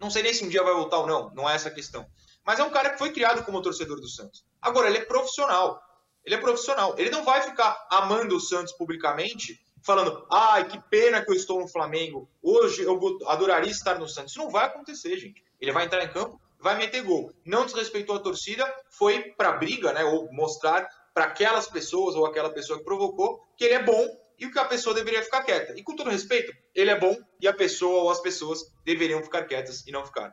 Não 0.00 0.10
sei 0.10 0.24
nem 0.24 0.34
se 0.34 0.44
um 0.44 0.48
dia 0.48 0.64
vai 0.64 0.74
voltar 0.74 0.98
ou 0.98 1.06
não, 1.06 1.30
não 1.32 1.48
é 1.48 1.54
essa 1.54 1.68
a 1.68 1.72
questão. 1.72 2.04
Mas 2.44 2.58
é 2.58 2.64
um 2.64 2.70
cara 2.70 2.90
que 2.90 2.98
foi 2.98 3.12
criado 3.12 3.44
como 3.44 3.62
torcedor 3.62 4.00
do 4.00 4.08
Santos. 4.08 4.44
Agora, 4.60 4.88
ele 4.88 4.98
é 4.98 5.04
profissional. 5.04 5.80
Ele 6.24 6.34
é 6.34 6.38
profissional. 6.38 6.96
Ele 6.98 7.10
não 7.10 7.24
vai 7.24 7.40
ficar 7.42 7.86
amando 7.88 8.34
o 8.34 8.40
Santos 8.40 8.72
publicamente, 8.72 9.64
falando, 9.80 10.26
ai, 10.28 10.66
que 10.66 10.80
pena 10.90 11.24
que 11.24 11.30
eu 11.30 11.36
estou 11.36 11.60
no 11.60 11.68
Flamengo. 11.68 12.28
Hoje 12.42 12.82
eu 12.82 12.98
adoraria 13.28 13.70
estar 13.70 13.96
no 13.96 14.08
Santos. 14.08 14.32
Isso 14.32 14.40
não 14.40 14.50
vai 14.50 14.64
acontecer, 14.64 15.16
gente. 15.18 15.40
Ele 15.60 15.70
vai 15.70 15.84
entrar 15.84 16.02
em 16.02 16.12
campo, 16.12 16.40
vai 16.58 16.76
meter 16.76 17.04
gol. 17.04 17.32
Não 17.46 17.64
desrespeitou 17.64 18.16
a 18.16 18.20
torcida, 18.20 18.68
foi 18.90 19.22
pra 19.36 19.52
briga, 19.52 19.92
né? 19.92 20.02
Ou 20.02 20.32
mostrar 20.32 20.88
para 21.14 21.24
aquelas 21.26 21.68
pessoas 21.68 22.14
ou 22.14 22.26
aquela 22.26 22.50
pessoa 22.50 22.78
que 22.78 22.84
provocou 22.84 23.46
que 23.56 23.64
ele 23.64 23.74
é 23.74 23.82
bom 23.82 24.08
e 24.38 24.48
que 24.50 24.58
a 24.58 24.64
pessoa 24.64 24.94
deveria 24.94 25.22
ficar 25.22 25.42
quieta. 25.42 25.78
E 25.78 25.82
com 25.82 25.94
todo 25.94 26.10
respeito, 26.10 26.52
ele 26.74 26.90
é 26.90 26.98
bom 26.98 27.16
e 27.40 27.46
a 27.46 27.52
pessoa 27.52 28.02
ou 28.02 28.10
as 28.10 28.20
pessoas 28.20 28.60
deveriam 28.84 29.22
ficar 29.22 29.44
quietas 29.44 29.86
e 29.86 29.92
não 29.92 30.04
ficar. 30.04 30.32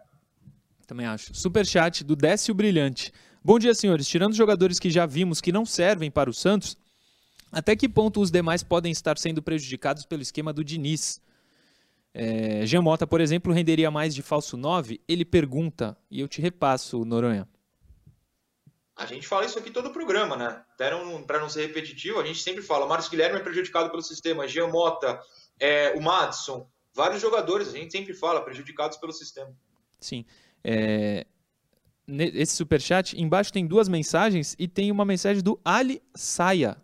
Também 0.88 1.06
acho. 1.06 1.36
Superchat 1.36 2.04
do 2.04 2.16
Décio 2.16 2.54
Brilhante. 2.54 3.14
Bom 3.44 3.60
dia, 3.60 3.76
senhores. 3.76 4.08
Tirando 4.08 4.32
os 4.32 4.38
jogadores 4.38 4.80
que 4.80 4.90
já 4.90 5.06
vimos 5.06 5.40
que 5.40 5.52
não 5.52 5.66
servem 5.66 6.10
para 6.10 6.30
o 6.30 6.34
Santos, 6.34 6.76
até 7.52 7.76
que 7.76 7.88
ponto 7.88 8.20
os 8.22 8.32
demais 8.32 8.64
podem 8.64 8.92
estar 8.92 9.18
sendo 9.18 9.42
prejudicados 9.42 10.06
pelo 10.06 10.22
esquema 10.22 10.52
do 10.52 10.64
Diniz? 10.64 11.22
É, 12.14 12.66
Jean 12.66 12.82
Mota, 12.82 13.06
por 13.06 13.22
exemplo, 13.22 13.54
renderia 13.54 13.92
mais 13.92 14.16
de 14.16 14.22
falso 14.22 14.58
9? 14.58 15.00
Ele 15.08 15.24
pergunta, 15.24 15.96
e 16.10 16.20
eu 16.20 16.28
te 16.28 16.42
repasso, 16.42 17.06
Noronha. 17.06 17.48
A 19.00 19.06
gente 19.06 19.26
fala 19.26 19.46
isso 19.46 19.58
aqui 19.58 19.72
todo 19.72 19.88
o 19.88 19.94
programa, 19.94 20.36
né? 20.36 20.62
Até 20.74 20.92
para 21.26 21.40
não 21.40 21.50
ser 21.50 21.68
repetitivo, 21.68 22.20
a 22.20 22.26
gente 22.26 22.42
sempre 22.42 22.62
fala: 22.62 22.86
o 22.86 22.90
Marcos 22.90 23.08
Guilherme 23.08 23.40
é 23.40 23.42
prejudicado 23.42 23.90
pelo 23.90 24.02
sistema, 24.02 24.46
Jean 24.46 24.68
Mota, 24.68 25.20
é, 25.58 25.94
o 25.96 26.02
Madison, 26.02 26.68
vários 26.94 27.22
jogadores, 27.22 27.70
a 27.70 27.72
gente 27.72 27.92
sempre 27.92 28.14
fala, 28.14 28.44
prejudicados 28.44 28.98
pelo 28.98 29.14
sistema. 29.14 29.52
Sim. 30.02 30.26
É, 30.62 31.26
esse 32.08 32.56
superchat, 32.56 33.20
embaixo 33.20 33.54
tem 33.54 33.66
duas 33.66 33.88
mensagens 33.88 34.54
e 34.60 34.68
tem 34.68 34.92
uma 34.92 35.06
mensagem 35.06 35.42
do 35.42 35.60
Ali 35.64 36.02
Saia. 36.14 36.76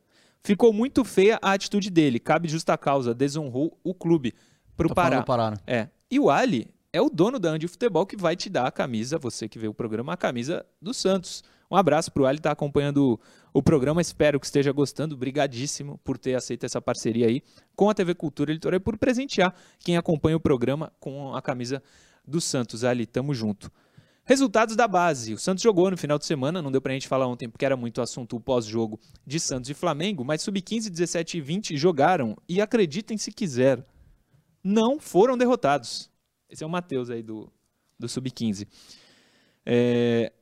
Ficou 0.42 0.72
muito 0.72 1.04
feia 1.04 1.38
a 1.42 1.52
atitude 1.52 1.90
dele. 1.90 2.20
Cabe 2.20 2.48
justa 2.48 2.78
causa. 2.78 3.14
Desonrou 3.14 3.78
o 3.84 3.94
clube. 3.94 4.34
Pro 4.78 4.88
Tá 4.88 4.96
Pará. 4.96 5.24
Pará, 5.24 5.52
né? 5.52 5.58
É. 5.66 5.90
E 6.10 6.20
o 6.20 6.30
Ali 6.30 6.70
é 6.94 7.02
o 7.02 7.10
dono 7.10 7.40
da 7.40 7.50
Andi 7.50 7.68
Futebol 7.68 8.06
que 8.06 8.16
vai 8.16 8.36
te 8.36 8.50
dar 8.50 8.68
a 8.68 8.72
camisa, 8.72 9.18
você 9.18 9.50
que 9.50 9.58
vê 9.58 9.68
o 9.68 9.74
programa, 9.74 10.14
a 10.14 10.18
camisa 10.18 10.66
do 10.82 10.94
Santos. 10.94 11.44
Um 11.70 11.76
abraço 11.76 12.12
pro 12.12 12.26
Ali, 12.26 12.40
tá 12.40 12.52
acompanhando 12.52 13.14
o, 13.14 13.20
o 13.60 13.64
programa, 13.64 14.02
espero 14.02 14.40
que 14.40 14.46
esteja 14.46 14.72
gostando. 14.72 15.16
Obrigadíssimo 15.16 16.00
por 16.04 16.18
ter 16.18 16.36
aceito 16.36 16.66
essa 16.66 16.82
parceria 16.82 17.28
aí 17.28 17.42
com 17.76 17.90
a 17.90 17.94
TV 17.94 18.14
Cultura 18.14 18.54
Litoral 18.54 18.78
e 18.78 18.80
por 18.80 18.98
presentear 18.98 19.54
quem 19.80 19.98
acompanha 19.98 20.38
o 20.38 20.40
programa 20.40 20.92
com 21.00 21.34
a 21.34 21.42
camisa 21.42 21.82
do 22.26 22.40
Santos. 22.40 22.84
Ali, 22.84 23.06
tamo 23.06 23.34
junto. 23.34 23.72
Resultados 24.28 24.76
da 24.76 24.88
base. 24.88 25.36
O 25.36 25.38
Santos 25.38 25.62
jogou 25.62 25.92
no 25.92 25.98
final 25.98 26.18
de 26.18 26.26
semana, 26.26 26.60
não 26.60 26.72
deu 26.72 26.82
pra 26.82 26.94
gente 26.94 27.08
falar 27.08 27.28
ontem 27.28 27.48
porque 27.48 27.64
era 27.64 27.78
muito 27.78 28.02
assunto 28.02 28.36
o 28.36 28.40
pós-jogo 28.40 29.00
de 29.26 29.40
Santos 29.40 29.70
e 29.70 29.74
Flamengo, 29.76 30.26
mas 30.26 30.42
sub-15, 30.42 30.90
17 30.90 31.38
e 31.38 31.42
20 31.42 31.78
jogaram 31.78 32.36
e 32.50 32.60
acreditem 32.60 33.18
se 33.20 33.32
quiser, 33.32 33.86
não 34.64 35.00
foram 35.00 35.38
derrotados. 35.38 36.10
Esse 36.50 36.64
é 36.64 36.68
o 36.68 36.70
Matheus 36.70 37.12
aí 37.12 37.22
do, 37.22 37.52
do 38.00 38.10
Sub-15. 38.10 38.68
É, 39.64 40.34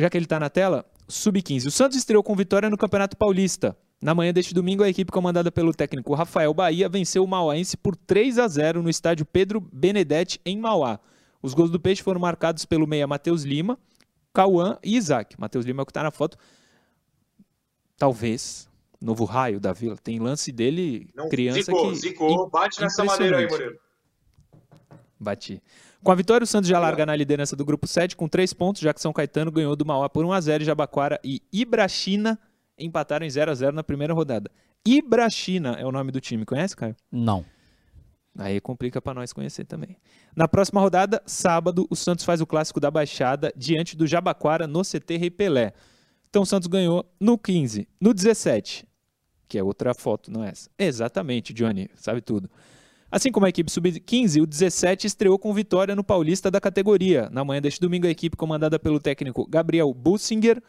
já 0.00 0.10
que 0.10 0.16
ele 0.16 0.24
está 0.24 0.40
na 0.40 0.50
tela, 0.50 0.84
Sub-15. 1.08 1.66
O 1.66 1.70
Santos 1.70 1.96
estreou 1.96 2.22
com 2.22 2.34
vitória 2.34 2.70
no 2.70 2.76
Campeonato 2.76 3.16
Paulista. 3.16 3.76
Na 4.00 4.14
manhã 4.14 4.32
deste 4.32 4.54
domingo, 4.54 4.82
a 4.82 4.88
equipe 4.88 5.12
comandada 5.12 5.52
pelo 5.52 5.74
técnico 5.74 6.14
Rafael 6.14 6.54
Bahia 6.54 6.88
venceu 6.88 7.22
o 7.22 7.28
Mauaense 7.28 7.76
por 7.76 7.94
3 7.94 8.38
a 8.38 8.48
0 8.48 8.82
no 8.82 8.88
estádio 8.88 9.26
Pedro 9.26 9.60
Benedetti, 9.60 10.40
em 10.44 10.58
Mauá. 10.58 10.98
Os 11.42 11.52
gols 11.52 11.70
do 11.70 11.78
Peixe 11.78 12.02
foram 12.02 12.20
marcados 12.20 12.64
pelo 12.64 12.86
meia 12.86 13.06
Matheus 13.06 13.42
Lima, 13.42 13.78
Cauã 14.32 14.78
e 14.82 14.96
Isaac. 14.96 15.38
Matheus 15.38 15.66
Lima 15.66 15.82
é 15.82 15.84
o 15.84 15.86
que 15.86 15.90
está 15.90 16.02
na 16.02 16.10
foto. 16.10 16.38
Talvez, 17.98 18.68
novo 19.00 19.24
raio 19.24 19.60
da 19.60 19.72
Vila. 19.72 19.96
Tem 19.96 20.18
lance 20.18 20.50
dele, 20.50 21.10
Não, 21.14 21.28
criança 21.28 21.62
zicou, 21.62 21.90
que... 21.90 21.96
zicou, 21.96 22.48
bate 22.48 22.80
nessa 22.80 23.04
maneira 23.04 23.38
aí. 23.38 23.48
Moreira. 23.48 23.78
Bati. 25.18 25.62
Com 26.02 26.10
a 26.10 26.14
vitória, 26.14 26.44
o 26.44 26.46
Santos 26.46 26.68
já 26.68 26.78
larga 26.78 27.04
na 27.04 27.14
liderança 27.14 27.54
do 27.54 27.64
grupo 27.64 27.86
7 27.86 28.16
com 28.16 28.26
3 28.26 28.52
pontos, 28.54 28.80
já 28.80 28.94
que 28.94 29.00
São 29.00 29.12
Caetano 29.12 29.50
ganhou 29.50 29.76
do 29.76 29.84
Mauá 29.84 30.08
por 30.08 30.24
1x0 30.24 30.62
e 30.62 30.64
Jabaquara 30.64 31.20
e 31.22 31.42
Ibrachina 31.52 32.38
empataram 32.78 33.26
em 33.26 33.28
0x0 33.28 33.72
na 33.72 33.82
primeira 33.82 34.14
rodada. 34.14 34.50
Ibrachina 34.86 35.72
é 35.78 35.84
o 35.84 35.92
nome 35.92 36.10
do 36.10 36.20
time, 36.20 36.46
conhece, 36.46 36.74
Caio? 36.74 36.96
Não. 37.12 37.44
Aí 38.38 38.60
complica 38.60 39.02
pra 39.02 39.12
nós 39.12 39.32
conhecer 39.32 39.66
também. 39.66 39.98
Na 40.34 40.48
próxima 40.48 40.80
rodada, 40.80 41.22
sábado, 41.26 41.86
o 41.90 41.96
Santos 41.96 42.24
faz 42.24 42.40
o 42.40 42.46
clássico 42.46 42.80
da 42.80 42.90
Baixada 42.90 43.52
diante 43.54 43.94
do 43.94 44.06
Jabaquara 44.06 44.66
no 44.66 44.82
CT 44.82 45.18
Rei 45.18 45.30
Pelé. 45.30 45.74
Então 46.30 46.42
o 46.42 46.46
Santos 46.46 46.68
ganhou 46.68 47.04
no 47.20 47.36
15, 47.36 47.86
no 48.00 48.14
17. 48.14 48.86
que 49.48 49.58
é 49.58 49.62
outra 49.62 49.92
foto, 49.92 50.30
não 50.30 50.44
é 50.44 50.50
essa. 50.50 50.70
Exatamente, 50.78 51.52
Johnny, 51.52 51.90
sabe 51.96 52.20
tudo. 52.22 52.48
Assim 53.10 53.32
como 53.32 53.44
a 53.44 53.48
equipe 53.48 53.70
sub-15, 53.70 54.42
o 54.42 54.46
17 54.46 55.06
estreou 55.06 55.38
com 55.38 55.52
vitória 55.52 55.96
no 55.96 56.04
Paulista 56.04 56.50
da 56.50 56.60
categoria. 56.60 57.28
Na 57.30 57.44
manhã 57.44 57.60
deste 57.60 57.80
domingo, 57.80 58.06
a 58.06 58.10
equipe 58.10 58.36
comandada 58.36 58.78
pelo 58.78 59.00
técnico 59.00 59.46
Gabriel 59.48 59.92
Bussinger. 59.92 60.62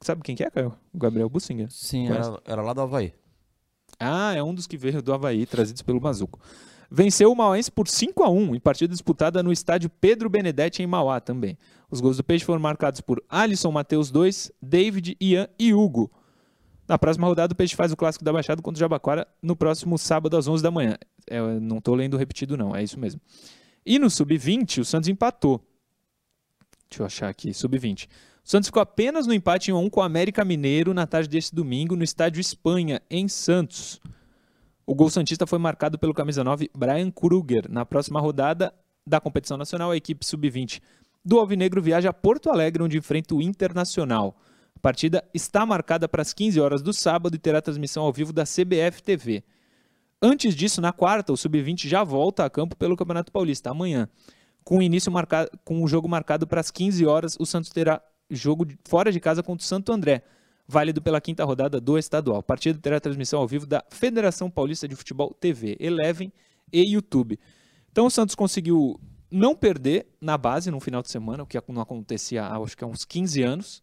Sabe 0.00 0.22
quem 0.22 0.34
que 0.34 0.44
é, 0.44 0.50
Caio? 0.50 0.74
O 0.94 0.98
Gabriel 0.98 1.28
Bussinger? 1.28 1.70
Sim, 1.70 2.08
era, 2.08 2.40
era, 2.46 2.62
lá 2.62 2.72
do 2.72 2.80
Havaí. 2.80 3.12
Ah, 4.00 4.32
é 4.34 4.42
um 4.42 4.54
dos 4.54 4.66
que 4.66 4.76
veio 4.78 5.02
do 5.02 5.12
Havaí, 5.12 5.44
trazidos 5.44 5.82
pelo 5.82 6.00
Mazuco. 6.00 6.40
Venceu 6.90 7.30
o 7.30 7.36
Mauense 7.36 7.70
por 7.70 7.86
5 7.86 8.22
a 8.22 8.30
1 8.30 8.54
em 8.54 8.60
partida 8.60 8.90
disputada 8.90 9.42
no 9.42 9.52
estádio 9.52 9.90
Pedro 9.90 10.30
Benedetti, 10.30 10.82
em 10.82 10.86
Mauá 10.86 11.20
também. 11.20 11.58
Os 11.90 12.00
gols 12.00 12.16
do 12.16 12.24
Peixe 12.24 12.46
foram 12.46 12.60
marcados 12.60 13.02
por 13.02 13.22
Alisson 13.28 13.70
Matheus 13.70 14.10
2, 14.10 14.52
David, 14.62 15.16
Ian 15.20 15.48
e 15.58 15.74
Hugo. 15.74 16.10
Na 16.88 16.98
próxima 16.98 17.26
rodada, 17.26 17.52
o 17.52 17.56
Peixe 17.56 17.76
faz 17.76 17.92
o 17.92 17.96
clássico 17.96 18.24
da 18.24 18.32
Baixada 18.32 18.62
contra 18.62 18.78
o 18.78 18.80
Jabaquara 18.80 19.28
no 19.42 19.54
próximo 19.54 19.98
sábado 19.98 20.36
às 20.38 20.48
11 20.48 20.62
da 20.62 20.70
manhã. 20.70 20.96
É, 21.28 21.38
eu 21.38 21.60
não 21.60 21.78
estou 21.78 21.94
lendo 21.94 22.16
repetido, 22.16 22.56
não, 22.56 22.74
é 22.74 22.82
isso 22.82 22.98
mesmo. 22.98 23.20
E 23.84 23.98
no 23.98 24.08
sub-20, 24.08 24.80
o 24.80 24.84
Santos 24.84 25.08
empatou. 25.08 25.62
Deixa 26.88 27.02
eu 27.02 27.06
achar 27.06 27.28
aqui, 27.28 27.52
sub-20. 27.52 28.06
O 28.06 28.50
Santos 28.50 28.68
ficou 28.68 28.80
apenas 28.80 29.26
no 29.26 29.34
empate 29.34 29.70
em 29.70 29.74
1 29.74 29.90
com 29.90 30.00
o 30.00 30.02
América 30.02 30.42
Mineiro 30.42 30.94
na 30.94 31.06
tarde 31.06 31.28
deste 31.28 31.54
domingo 31.54 31.94
no 31.94 32.02
estádio 32.02 32.40
Espanha, 32.40 33.02
em 33.10 33.28
Santos. 33.28 34.00
O 34.86 34.94
gol 34.94 35.10
Santista 35.10 35.46
foi 35.46 35.58
marcado 35.58 35.98
pelo 35.98 36.14
camisa 36.14 36.42
9 36.42 36.70
Brian 36.74 37.10
Kruger. 37.10 37.70
Na 37.70 37.84
próxima 37.84 38.18
rodada 38.18 38.72
da 39.06 39.20
competição 39.20 39.58
nacional, 39.58 39.90
a 39.90 39.96
equipe 39.96 40.24
sub-20 40.24 40.80
do 41.22 41.38
Alvinegro 41.38 41.82
viaja 41.82 42.08
a 42.08 42.12
Porto 42.14 42.48
Alegre, 42.48 42.82
onde 42.82 42.96
enfrenta 42.96 43.34
o 43.34 43.42
Internacional. 43.42 44.34
A 44.78 44.80
partida 44.80 45.24
está 45.34 45.66
marcada 45.66 46.08
para 46.08 46.22
as 46.22 46.32
15 46.32 46.60
horas 46.60 46.80
do 46.80 46.92
sábado 46.92 47.34
e 47.34 47.38
terá 47.38 47.60
transmissão 47.60 48.04
ao 48.04 48.12
vivo 48.12 48.32
da 48.32 48.44
CBF 48.44 49.02
TV. 49.02 49.42
Antes 50.22 50.54
disso, 50.54 50.80
na 50.80 50.92
quarta, 50.92 51.32
o 51.32 51.36
Sub-20 51.36 51.88
já 51.88 52.04
volta 52.04 52.44
a 52.44 52.50
campo 52.50 52.76
pelo 52.76 52.96
Campeonato 52.96 53.32
Paulista, 53.32 53.70
amanhã. 53.70 54.08
Com 54.62 54.78
o 54.78 54.82
início 54.82 55.10
marcado, 55.10 55.50
com 55.64 55.82
o 55.82 55.88
jogo 55.88 56.08
marcado 56.08 56.46
para 56.46 56.60
as 56.60 56.70
15 56.70 57.04
horas, 57.04 57.36
o 57.40 57.44
Santos 57.44 57.70
terá 57.70 58.00
jogo 58.30 58.68
fora 58.86 59.10
de 59.10 59.18
casa 59.18 59.42
contra 59.42 59.64
o 59.64 59.66
Santo 59.66 59.92
André, 59.92 60.22
válido 60.64 61.02
pela 61.02 61.20
quinta 61.20 61.44
rodada 61.44 61.80
do 61.80 61.98
estadual. 61.98 62.38
A 62.38 62.42
partida 62.42 62.78
terá 62.78 63.00
transmissão 63.00 63.40
ao 63.40 63.48
vivo 63.48 63.66
da 63.66 63.82
Federação 63.90 64.48
Paulista 64.48 64.86
de 64.86 64.94
Futebol 64.94 65.34
TV, 65.34 65.76
Eleven 65.80 66.32
e 66.72 66.82
YouTube. 66.94 67.36
Então 67.90 68.06
o 68.06 68.10
Santos 68.10 68.36
conseguiu 68.36 69.00
não 69.28 69.56
perder 69.56 70.06
na 70.20 70.38
base 70.38 70.70
no 70.70 70.78
final 70.78 71.02
de 71.02 71.10
semana, 71.10 71.42
o 71.42 71.46
que 71.46 71.60
não 71.66 71.82
acontecia 71.82 72.44
há 72.44 72.56
acho 72.58 72.76
que 72.76 72.84
há 72.84 72.86
uns 72.86 73.04
15 73.04 73.42
anos. 73.42 73.82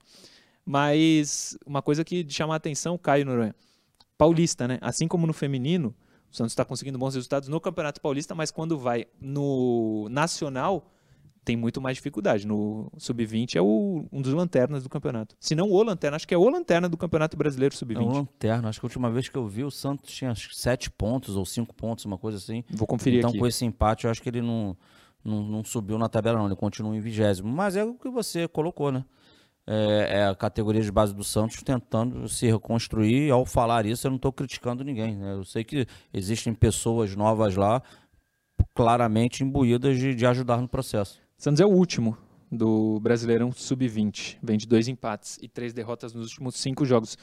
Mas 0.66 1.58
uma 1.66 1.82
coisa 1.82 2.04
que 2.04 2.26
chama 2.28 2.54
a 2.54 2.58
atenção, 2.58 2.98
Caio 2.98 3.26
Noronha, 3.26 3.56
paulista, 4.18 4.68
né? 4.68 4.80
Assim 4.82 5.08
como 5.08 5.28
no 5.28 5.34
feminino, 5.34 5.94
o 6.32 6.36
Santos 6.36 6.54
está 6.54 6.66
conseguindo 6.66 6.98
bons 6.98 7.14
resultados 7.14 7.48
no 7.48 7.62
Campeonato 7.62 8.02
Paulista, 8.02 8.34
mas 8.34 8.50
quando 8.50 8.78
vai 8.78 9.06
no 9.22 10.08
nacional, 10.10 10.92
tem 11.46 11.56
muito 11.56 11.80
mais 11.80 11.98
dificuldade. 11.98 12.48
No 12.48 12.92
Sub-20 12.98 13.56
é 13.56 13.62
o, 13.62 14.06
um 14.12 14.22
dos 14.22 14.34
lanternas 14.34 14.82
do 14.82 14.90
campeonato. 14.90 15.36
Se 15.40 15.54
não 15.54 15.70
o 15.70 15.84
lanterna, 15.84 16.16
acho 16.16 16.28
que 16.28 16.34
é 16.34 16.38
o 16.38 16.50
lanterna 16.50 16.90
do 16.90 16.98
Campeonato 16.98 17.38
Brasileiro 17.38 17.76
Sub-20. 17.76 17.98
É 17.98 18.00
o 18.00 18.08
lanterna, 18.08 18.70
acho 18.70 18.80
que 18.80 18.86
a 18.86 18.88
última 18.88 19.12
vez 19.12 19.30
que 19.30 19.38
eu 19.38 19.48
vi 19.48 19.64
o 19.64 19.70
Santos 19.70 20.12
tinha 20.12 20.34
sete 20.36 20.90
pontos 20.90 21.38
ou 21.38 21.46
cinco 21.46 21.74
pontos, 21.76 22.04
uma 22.06 22.18
coisa 22.18 22.40
assim. 22.40 22.64
Vou 22.72 22.88
conferir 22.88 23.20
então, 23.20 23.30
aqui. 23.30 23.38
Então 23.38 23.44
com 23.44 23.48
esse 23.48 23.64
empate 23.64 24.06
eu 24.06 24.12
acho 24.12 24.22
que 24.22 24.28
ele 24.28 24.42
não, 24.42 24.76
não, 25.24 25.44
não 25.44 25.64
subiu 25.64 26.00
na 26.00 26.10
tabela 26.10 26.40
não, 26.40 26.48
ele 26.48 26.56
continua 26.56 26.98
em 26.98 27.00
vigésimo. 27.00 27.48
Mas 27.48 27.76
é 27.76 27.84
o 27.84 27.94
que 27.94 28.10
você 28.10 28.48
colocou, 28.48 28.92
né? 28.92 29.06
É, 29.68 30.20
é, 30.20 30.28
a 30.28 30.36
categoria 30.36 30.82
de 30.82 30.92
base 30.92 31.14
do 31.14 31.24
Santos 31.24 31.62
tentando 31.64 32.28
se 32.30 32.46
reconstruir. 32.46 33.32
Ao 33.32 33.46
falar 33.46 33.86
isso, 33.86 34.06
eu 34.06 34.12
não 34.12 34.18
estou 34.18 34.32
criticando 34.32 34.84
ninguém. 34.84 35.16
Né? 35.16 35.34
Eu 35.34 35.44
sei 35.44 35.64
que 35.64 35.88
existem 36.14 36.54
pessoas 36.54 37.16
novas 37.16 37.56
lá, 37.56 37.82
claramente 38.74 39.44
imbuídas 39.44 39.98
de, 39.98 40.14
de 40.14 40.26
ajudar 40.26 40.62
no 40.62 40.68
processo. 40.68 41.20
Santos 41.38 41.60
é 41.60 41.66
o 41.66 41.70
último 41.70 42.18
do 42.52 43.00
Brasileirão 43.00 43.52
Sub-20. 43.52 44.38
Vem 44.42 44.58
de 44.58 44.68
dois 44.68 44.88
empates 44.88 45.38
e 45.42 45.48
três 45.48 45.74
derrotas 45.74 46.14
nos 46.14 46.30
últimos 46.30 46.56
cinco 46.56 46.86
jogos. 46.86 47.18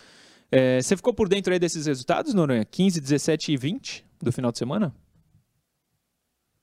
É, 0.51 0.83
você 0.83 0.97
ficou 0.97 1.15
por 1.15 1.29
dentro 1.29 1.53
aí 1.53 1.59
desses 1.59 1.87
resultados, 1.87 2.35
Noronha? 2.35 2.65
15, 2.65 3.01
17 3.01 3.53
e 3.53 3.57
20 3.57 4.05
do 4.21 4.33
final 4.33 4.53
de 4.53 4.59
semana? 4.59 4.95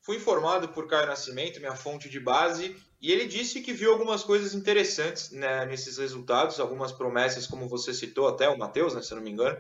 Fui 0.02 0.18
informado 0.18 0.70
por 0.70 0.88
Caio 0.88 1.08
Nascimento, 1.08 1.60
minha 1.60 1.76
fonte 1.76 2.10
de 2.10 2.20
base, 2.20 2.76
e 3.02 3.12
ele 3.12 3.26
disse 3.28 3.62
que 3.62 3.72
viu 3.72 3.93
algumas 3.93 4.24
coisas 4.24 4.54
interessantes 4.54 5.32
né, 5.32 5.66
nesses 5.66 5.97
resultados, 5.97 6.60
algumas 6.60 6.91
promessas, 6.91 7.47
como 7.47 7.68
você 7.68 7.93
citou 7.93 8.28
até, 8.28 8.50
o 8.50 8.58
Matheus, 8.58 8.93
né, 8.93 9.02
se 9.02 9.12
eu 9.12 9.16
não 9.16 9.24
me 9.24 9.32
engano. 9.32 9.58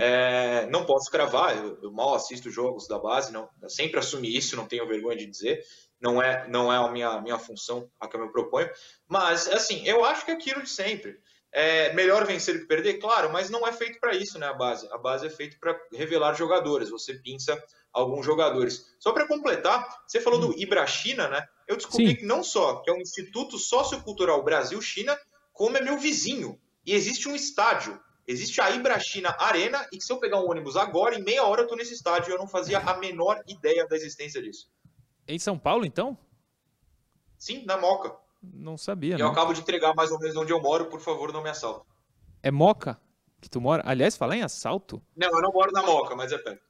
É, 0.00 0.66
não 0.66 0.84
posso 0.84 1.08
cravar, 1.08 1.56
eu, 1.56 1.78
eu, 1.82 1.92
mal 1.92 2.14
assisto 2.14 2.50
jogos 2.50 2.88
da 2.88 2.98
base, 2.98 3.32
não, 3.32 3.48
sempre 3.68 4.00
assumi 4.00 4.36
isso, 4.36 4.56
não 4.56 4.66
tenho 4.66 4.88
vergonha 4.88 5.16
de 5.16 5.26
dizer. 5.26 5.62
Não 6.00 6.20
é, 6.20 6.48
não 6.48 6.72
é 6.72 6.76
a 6.78 6.90
minha, 6.90 7.20
minha 7.20 7.38
função 7.38 7.88
a 8.00 8.08
que 8.08 8.16
eu 8.16 8.20
me 8.22 8.32
proponho. 8.32 8.68
Mas, 9.06 9.46
assim, 9.48 9.86
eu 9.86 10.04
acho 10.04 10.24
que 10.24 10.30
é 10.30 10.34
aquilo 10.34 10.62
de 10.62 10.70
sempre. 10.70 11.20
É 11.52 11.92
melhor 11.94 12.24
vencer 12.24 12.54
do 12.54 12.60
que 12.60 12.66
perder? 12.66 12.98
Claro, 12.98 13.32
mas 13.32 13.50
não 13.50 13.66
é 13.66 13.72
feito 13.72 13.98
para 13.98 14.14
isso, 14.14 14.38
né? 14.38 14.46
A 14.46 14.54
base. 14.54 14.88
A 14.92 14.98
base 14.98 15.26
é 15.26 15.30
feita 15.30 15.56
para 15.60 15.76
revelar 15.92 16.34
jogadores. 16.34 16.90
Você 16.90 17.14
pinça 17.14 17.60
alguns 17.92 18.24
jogadores. 18.24 18.94
Só 18.98 19.12
para 19.12 19.26
completar, 19.26 20.04
você 20.06 20.20
falou 20.20 20.40
do 20.40 20.58
Ibrachina, 20.60 21.28
né? 21.28 21.46
Eu 21.66 21.76
descobri 21.76 22.08
Sim. 22.08 22.16
que 22.16 22.24
não 22.24 22.42
só 22.42 22.76
que 22.76 22.90
é 22.90 22.92
um 22.92 23.00
Instituto 23.00 23.58
Sociocultural 23.58 24.42
Brasil-China, 24.44 25.18
como 25.52 25.76
é 25.76 25.80
meu 25.80 25.98
vizinho. 25.98 26.60
E 26.86 26.94
existe 26.94 27.28
um 27.28 27.34
estádio. 27.34 28.00
Existe 28.26 28.60
a 28.60 28.70
Ibrachina 28.70 29.34
Arena, 29.40 29.84
e 29.92 29.98
que 29.98 30.04
se 30.04 30.12
eu 30.12 30.18
pegar 30.18 30.40
um 30.40 30.48
ônibus 30.48 30.76
agora, 30.76 31.16
em 31.16 31.22
meia 31.22 31.44
hora 31.44 31.62
eu 31.62 31.66
tô 31.66 31.74
nesse 31.74 31.94
estádio, 31.94 32.32
eu 32.32 32.38
não 32.38 32.46
fazia 32.46 32.78
a 32.78 32.96
menor 32.96 33.42
ideia 33.48 33.86
da 33.88 33.96
existência 33.96 34.40
disso. 34.40 34.70
Em 35.26 35.38
São 35.38 35.58
Paulo, 35.58 35.84
então? 35.84 36.16
Sim, 37.36 37.64
na 37.64 37.76
Moca. 37.76 38.16
Não 38.42 38.76
sabia, 38.76 39.16
E 39.16 39.20
eu 39.20 39.28
acabo 39.28 39.52
de 39.52 39.60
entregar 39.60 39.94
mais 39.94 40.10
ou 40.10 40.18
menos 40.18 40.36
onde 40.36 40.52
eu 40.52 40.60
moro, 40.60 40.86
por 40.86 41.00
favor, 41.00 41.32
não 41.32 41.42
me 41.42 41.50
assalte. 41.50 41.84
É 42.42 42.50
Moca 42.50 42.98
que 43.40 43.48
tu 43.48 43.60
mora? 43.60 43.82
Aliás, 43.86 44.16
falar 44.16 44.36
em 44.36 44.42
assalto? 44.42 45.02
Não, 45.16 45.28
eu 45.28 45.42
não 45.42 45.52
moro 45.52 45.72
na 45.72 45.82
Moca, 45.82 46.14
mas 46.14 46.30
é 46.32 46.38
perto. 46.38 46.62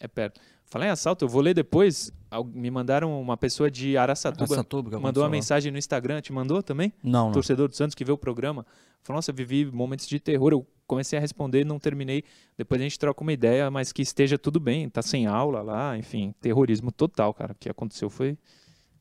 É 0.00 0.08
perto. 0.08 0.40
Falar 0.64 0.86
em 0.86 0.90
assalto, 0.90 1.24
eu 1.24 1.28
vou 1.28 1.40
ler 1.40 1.54
depois. 1.54 2.12
Me 2.52 2.70
mandaram 2.70 3.20
uma 3.20 3.36
pessoa 3.36 3.70
de 3.70 3.96
Araçatuba. 3.96 4.44
Araçatuba 4.44 5.00
mandou 5.00 5.22
uma 5.22 5.30
mensagem 5.30 5.72
no 5.72 5.78
Instagram. 5.78 6.20
Te 6.20 6.32
mandou 6.32 6.62
também? 6.62 6.92
Não, 7.02 7.26
não. 7.26 7.32
Torcedor 7.32 7.68
do 7.68 7.74
Santos 7.74 7.94
que 7.94 8.04
vê 8.04 8.12
o 8.12 8.18
programa. 8.18 8.66
Falou, 9.02 9.16
nossa, 9.16 9.32
vivi 9.32 9.64
momentos 9.64 10.06
de 10.06 10.20
terror. 10.20 10.52
Eu 10.52 10.66
comecei 10.86 11.18
a 11.18 11.20
responder, 11.22 11.64
não 11.64 11.78
terminei. 11.78 12.22
Depois 12.56 12.80
a 12.80 12.84
gente 12.84 12.98
troca 12.98 13.22
uma 13.22 13.32
ideia, 13.32 13.70
mas 13.70 13.92
que 13.92 14.02
esteja 14.02 14.36
tudo 14.36 14.60
bem. 14.60 14.90
Tá 14.90 15.00
sem 15.00 15.26
aula 15.26 15.62
lá, 15.62 15.96
enfim. 15.96 16.34
Terrorismo 16.40 16.92
total, 16.92 17.32
cara. 17.32 17.52
O 17.52 17.56
que 17.56 17.70
aconteceu 17.70 18.10
foi 18.10 18.36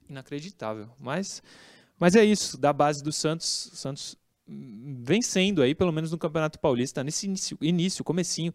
inacreditável. 0.10 0.88
Mas, 0.98 1.44
mas 2.00 2.16
é 2.16 2.24
isso. 2.24 2.58
Da 2.58 2.72
base 2.72 3.04
do 3.04 3.12
Santos, 3.12 3.72
Santos 3.74 4.18
vencendo 4.48 5.62
aí, 5.62 5.76
pelo 5.76 5.92
menos 5.92 6.12
no 6.12 6.18
Campeonato 6.18 6.60
Paulista, 6.60 7.04
nesse 7.04 7.26
início, 7.26 7.58
início 7.62 8.04
comecinho 8.04 8.54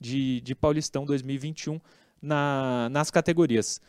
de, 0.00 0.40
de 0.40 0.54
Paulistão 0.54 1.04
2021 1.04 1.80
na, 2.20 2.88
nas 2.90 3.10
categorias. 3.10 3.80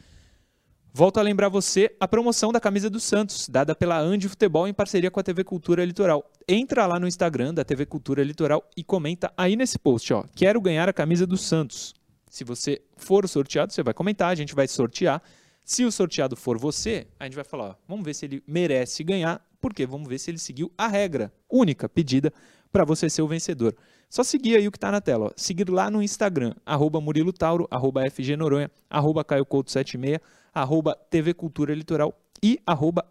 Volto 0.93 1.17
a 1.17 1.21
lembrar 1.21 1.49
você 1.49 1.93
a 1.99 2.07
promoção 2.07 2.53
da 2.53 2.59
camisa 2.59 2.89
do 2.89 3.01
Santos, 3.01 3.49
dada 3.49 3.75
pela 3.75 3.99
Andi 3.99 4.29
Futebol 4.29 4.65
em 4.65 4.73
parceria 4.73 5.11
com 5.11 5.19
a 5.19 5.23
TV 5.23 5.43
Cultura 5.43 5.83
Litoral. 5.83 6.23
Entra 6.47 6.85
lá 6.85 6.97
no 6.97 7.05
Instagram 7.05 7.53
da 7.53 7.65
TV 7.65 7.85
Cultura 7.85 8.23
Litoral 8.23 8.63
e 8.77 8.83
comenta 8.83 9.33
aí 9.35 9.57
nesse 9.57 9.77
post, 9.77 10.13
ó. 10.13 10.23
Quero 10.33 10.61
ganhar 10.61 10.87
a 10.87 10.93
camisa 10.93 11.27
do 11.27 11.35
Santos. 11.35 11.93
Se 12.29 12.45
você 12.45 12.81
for 12.95 13.27
sorteado, 13.27 13.73
você 13.73 13.83
vai 13.83 13.93
comentar, 13.93 14.29
a 14.29 14.35
gente 14.35 14.55
vai 14.55 14.69
sortear. 14.69 15.21
Se 15.65 15.83
o 15.83 15.91
sorteado 15.91 16.35
for 16.35 16.59
você, 16.59 17.07
a 17.19 17.23
gente 17.23 17.33
vai 17.33 17.43
falar, 17.43 17.69
ó, 17.69 17.75
vamos 17.87 18.05
ver 18.05 18.13
se 18.13 18.23
ele 18.25 18.43
merece 18.45 19.03
ganhar, 19.03 19.43
porque 19.59 19.83
vamos 19.83 20.07
ver 20.07 20.19
se 20.19 20.29
ele 20.29 20.37
seguiu 20.37 20.71
a 20.77 20.87
regra 20.87 21.33
única 21.49 21.89
pedida 21.89 22.31
para 22.71 22.85
você 22.85 23.09
ser 23.09 23.23
o 23.23 23.27
vencedor. 23.27 23.75
Só 24.07 24.23
seguir 24.23 24.57
aí 24.57 24.67
o 24.67 24.71
que 24.71 24.77
está 24.77 24.91
na 24.91 25.01
tela. 25.01 25.25
Ó. 25.25 25.31
Seguir 25.35 25.67
lá 25.71 25.89
no 25.89 26.03
Instagram, 26.03 26.53
arroba 26.63 27.01
Murilo 27.01 27.33
Tauro, 27.33 27.67
arroba 27.71 28.07
FG 28.07 28.37
Noronha, 28.37 28.69
arroba 28.87 29.23
Caio 29.23 29.43
Couto 29.43 29.71
76, 29.71 30.19
arroba 30.53 30.95
TV 31.09 31.33
Cultura 31.33 31.73
Litoral 31.73 32.15
e 32.43 32.59
arroba 32.63 33.03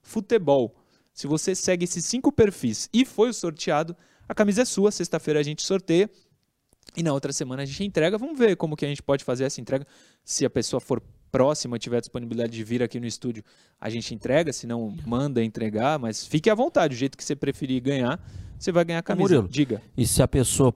Futebol. 0.00 0.74
Se 1.12 1.26
você 1.26 1.54
segue 1.54 1.84
esses 1.84 2.06
cinco 2.06 2.32
perfis 2.32 2.88
e 2.90 3.04
foi 3.04 3.28
o 3.28 3.34
sorteado, 3.34 3.94
a 4.26 4.34
camisa 4.34 4.62
é 4.62 4.64
sua. 4.64 4.90
Sexta-feira 4.90 5.40
a 5.40 5.42
gente 5.42 5.62
sorteia 5.62 6.08
e 6.96 7.02
na 7.02 7.12
outra 7.12 7.34
semana 7.34 7.64
a 7.64 7.66
gente 7.66 7.84
entrega. 7.84 8.16
Vamos 8.16 8.38
ver 8.38 8.56
como 8.56 8.76
que 8.76 8.86
a 8.86 8.88
gente 8.88 9.02
pode 9.02 9.24
fazer 9.24 9.44
essa 9.44 9.60
entrega. 9.60 9.86
Se 10.24 10.46
a 10.46 10.50
pessoa 10.50 10.80
for 10.80 11.02
próxima, 11.30 11.78
tiver 11.78 12.00
disponibilidade 12.00 12.52
de 12.52 12.64
vir 12.64 12.82
aqui 12.82 12.98
no 12.98 13.06
estúdio, 13.06 13.44
a 13.80 13.88
gente 13.90 14.14
entrega. 14.14 14.52
Se 14.52 14.66
não, 14.66 14.96
manda 15.06 15.42
entregar. 15.42 15.98
Mas 15.98 16.26
fique 16.26 16.48
à 16.48 16.54
vontade, 16.54 16.94
o 16.94 16.98
jeito 16.98 17.16
que 17.16 17.24
você 17.24 17.36
preferir 17.36 17.82
ganhar 17.82 18.20
você 18.58 18.72
vai 18.72 18.84
ganhar 18.84 19.00
a 19.00 19.02
camisa. 19.02 19.34
Murilo, 19.34 19.48
Diga. 19.48 19.82
E 19.96 20.06
se 20.06 20.22
a 20.22 20.28
pessoa 20.28 20.74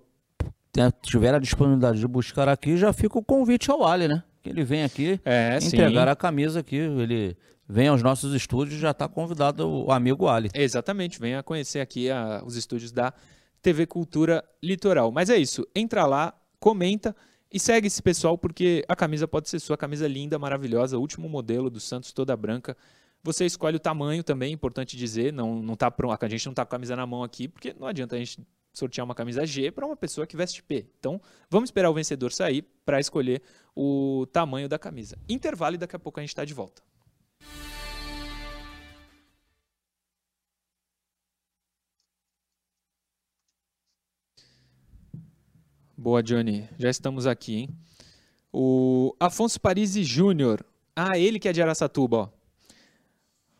tiver 1.02 1.34
a 1.34 1.38
disponibilidade 1.38 1.98
de 1.98 2.06
buscar 2.06 2.48
aqui, 2.48 2.76
já 2.76 2.92
fica 2.92 3.18
o 3.18 3.24
convite 3.24 3.70
ao 3.70 3.86
Ali, 3.86 4.06
né? 4.06 4.22
Que 4.42 4.50
ele 4.50 4.64
vem 4.64 4.84
aqui 4.84 5.20
é, 5.24 5.58
entregar 5.60 6.06
sim. 6.06 6.12
a 6.12 6.16
camisa 6.16 6.60
aqui. 6.60 6.76
Ele 6.76 7.36
vem 7.68 7.88
aos 7.88 8.02
nossos 8.02 8.34
estúdios 8.34 8.80
já 8.80 8.90
está 8.90 9.08
convidado 9.08 9.68
o 9.68 9.92
amigo 9.92 10.28
Ali. 10.28 10.50
Exatamente, 10.54 11.20
venha 11.20 11.42
conhecer 11.42 11.80
aqui 11.80 12.10
a, 12.10 12.42
os 12.44 12.56
estúdios 12.56 12.92
da 12.92 13.12
TV 13.62 13.86
Cultura 13.86 14.44
Litoral. 14.62 15.10
Mas 15.10 15.30
é 15.30 15.36
isso, 15.36 15.66
entra 15.74 16.06
lá, 16.06 16.34
comenta 16.58 17.14
e 17.52 17.58
segue 17.58 17.86
esse 17.86 18.02
pessoal 18.02 18.38
porque 18.38 18.84
a 18.88 18.94
camisa 18.94 19.26
pode 19.26 19.48
ser 19.48 19.58
sua, 19.58 19.76
camisa 19.76 20.06
linda, 20.06 20.38
maravilhosa, 20.38 20.98
último 20.98 21.28
modelo 21.28 21.68
do 21.68 21.80
Santos, 21.80 22.12
toda 22.12 22.36
branca. 22.36 22.76
Você 23.22 23.44
escolhe 23.44 23.76
o 23.76 23.80
tamanho 23.80 24.22
também, 24.22 24.52
importante 24.52 24.96
dizer, 24.96 25.32
não, 25.32 25.60
não 25.60 25.76
tá 25.76 25.92
a 26.20 26.28
gente 26.28 26.46
não 26.46 26.52
está 26.52 26.64
com 26.64 26.68
a 26.68 26.78
camisa 26.78 26.96
na 26.96 27.06
mão 27.06 27.22
aqui, 27.22 27.48
porque 27.48 27.74
não 27.78 27.86
adianta 27.86 28.16
a 28.16 28.18
gente 28.18 28.40
sortear 28.72 29.04
uma 29.04 29.14
camisa 29.14 29.44
G 29.44 29.70
para 29.70 29.84
uma 29.84 29.96
pessoa 29.96 30.26
que 30.26 30.36
veste 30.36 30.62
P. 30.62 30.86
Então, 30.98 31.20
vamos 31.50 31.68
esperar 31.68 31.90
o 31.90 31.94
vencedor 31.94 32.32
sair 32.32 32.62
para 32.84 33.00
escolher 33.00 33.42
o 33.74 34.26
tamanho 34.32 34.68
da 34.68 34.78
camisa. 34.78 35.18
Intervalo 35.28 35.74
e 35.74 35.78
daqui 35.78 35.96
a 35.96 35.98
pouco 35.98 36.20
a 36.20 36.22
gente 36.22 36.30
está 36.30 36.44
de 36.44 36.54
volta. 36.54 36.82
Boa, 46.02 46.22
Johnny. 46.22 46.66
Já 46.78 46.88
estamos 46.88 47.26
aqui, 47.26 47.56
hein? 47.56 47.68
O 48.50 49.14
Afonso 49.20 49.60
Parisi 49.60 50.02
Júnior. 50.02 50.64
Ah, 50.96 51.18
ele 51.18 51.38
que 51.38 51.46
é 51.46 51.52
de 51.52 51.60
Araçatuba, 51.60 52.16
ó. 52.16 52.28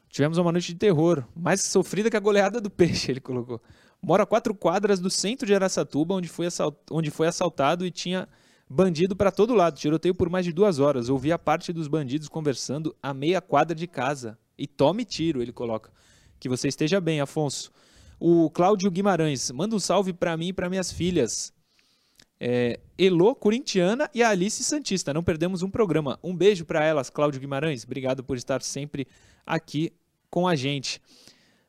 Tivemos 0.09 0.38
uma 0.38 0.51
noite 0.51 0.72
de 0.72 0.78
terror, 0.78 1.22
mais 1.36 1.61
sofrida 1.61 2.09
que 2.09 2.16
a 2.16 2.20
goleada 2.20 2.59
do 2.59 2.70
peixe, 2.70 3.11
ele 3.12 3.20
colocou. 3.20 3.61
Mora 4.01 4.22
a 4.22 4.26
quatro 4.26 4.55
quadras 4.55 4.99
do 4.99 5.11
centro 5.11 5.47
de 5.47 5.55
Araçatuba, 5.55 6.14
onde 6.14 6.30
foi, 6.30 6.49
onde 6.91 7.11
foi 7.11 7.26
assaltado 7.26 7.84
e 7.84 7.91
tinha 7.91 8.26
bandido 8.66 9.14
para 9.14 9.30
todo 9.30 9.53
lado. 9.53 9.76
Tiroteio 9.76 10.14
por 10.14 10.30
mais 10.30 10.47
de 10.47 10.53
duas 10.55 10.78
horas. 10.78 11.11
Ouvi 11.11 11.30
a 11.30 11.38
parte 11.38 11.74
dos 11.74 11.88
bandidos 11.88 12.26
conversando 12.26 12.97
a 13.03 13.12
meia 13.12 13.43
quadra 13.43 13.76
de 13.76 13.86
casa. 13.86 14.38
E 14.57 14.66
tome 14.66 15.05
tiro, 15.05 15.43
ele 15.43 15.53
coloca. 15.53 15.93
Que 16.38 16.49
você 16.49 16.68
esteja 16.68 17.03
bem, 17.03 17.20
Afonso. 17.20 17.70
O 18.18 18.49
Cláudio 18.49 18.91
Guimarães. 18.91 19.51
Manda 19.51 19.76
um 19.76 19.78
salve 19.78 20.14
para 20.14 20.34
mim 20.38 20.49
e 20.49 20.53
para 20.55 20.70
minhas 20.70 20.91
filhas 20.91 21.53
é, 22.41 22.80
Elô, 22.97 23.34
corintiana, 23.34 24.09
e 24.14 24.22
a 24.22 24.30
Alice 24.30 24.64
Santista. 24.64 25.12
Não 25.12 25.22
perdemos 25.22 25.62
um 25.62 25.70
programa. 25.70 26.18
Um 26.24 26.34
beijo 26.34 26.64
para 26.64 26.82
elas, 26.82 27.11
Cláudio 27.11 27.41
Guimarães. 27.41 27.84
Obrigado 27.84 28.24
por 28.24 28.36
estar 28.36 28.62
sempre 28.62 29.07
aqui 29.47 29.93
com 30.30 30.49
a 30.49 30.57
gente. 30.57 31.03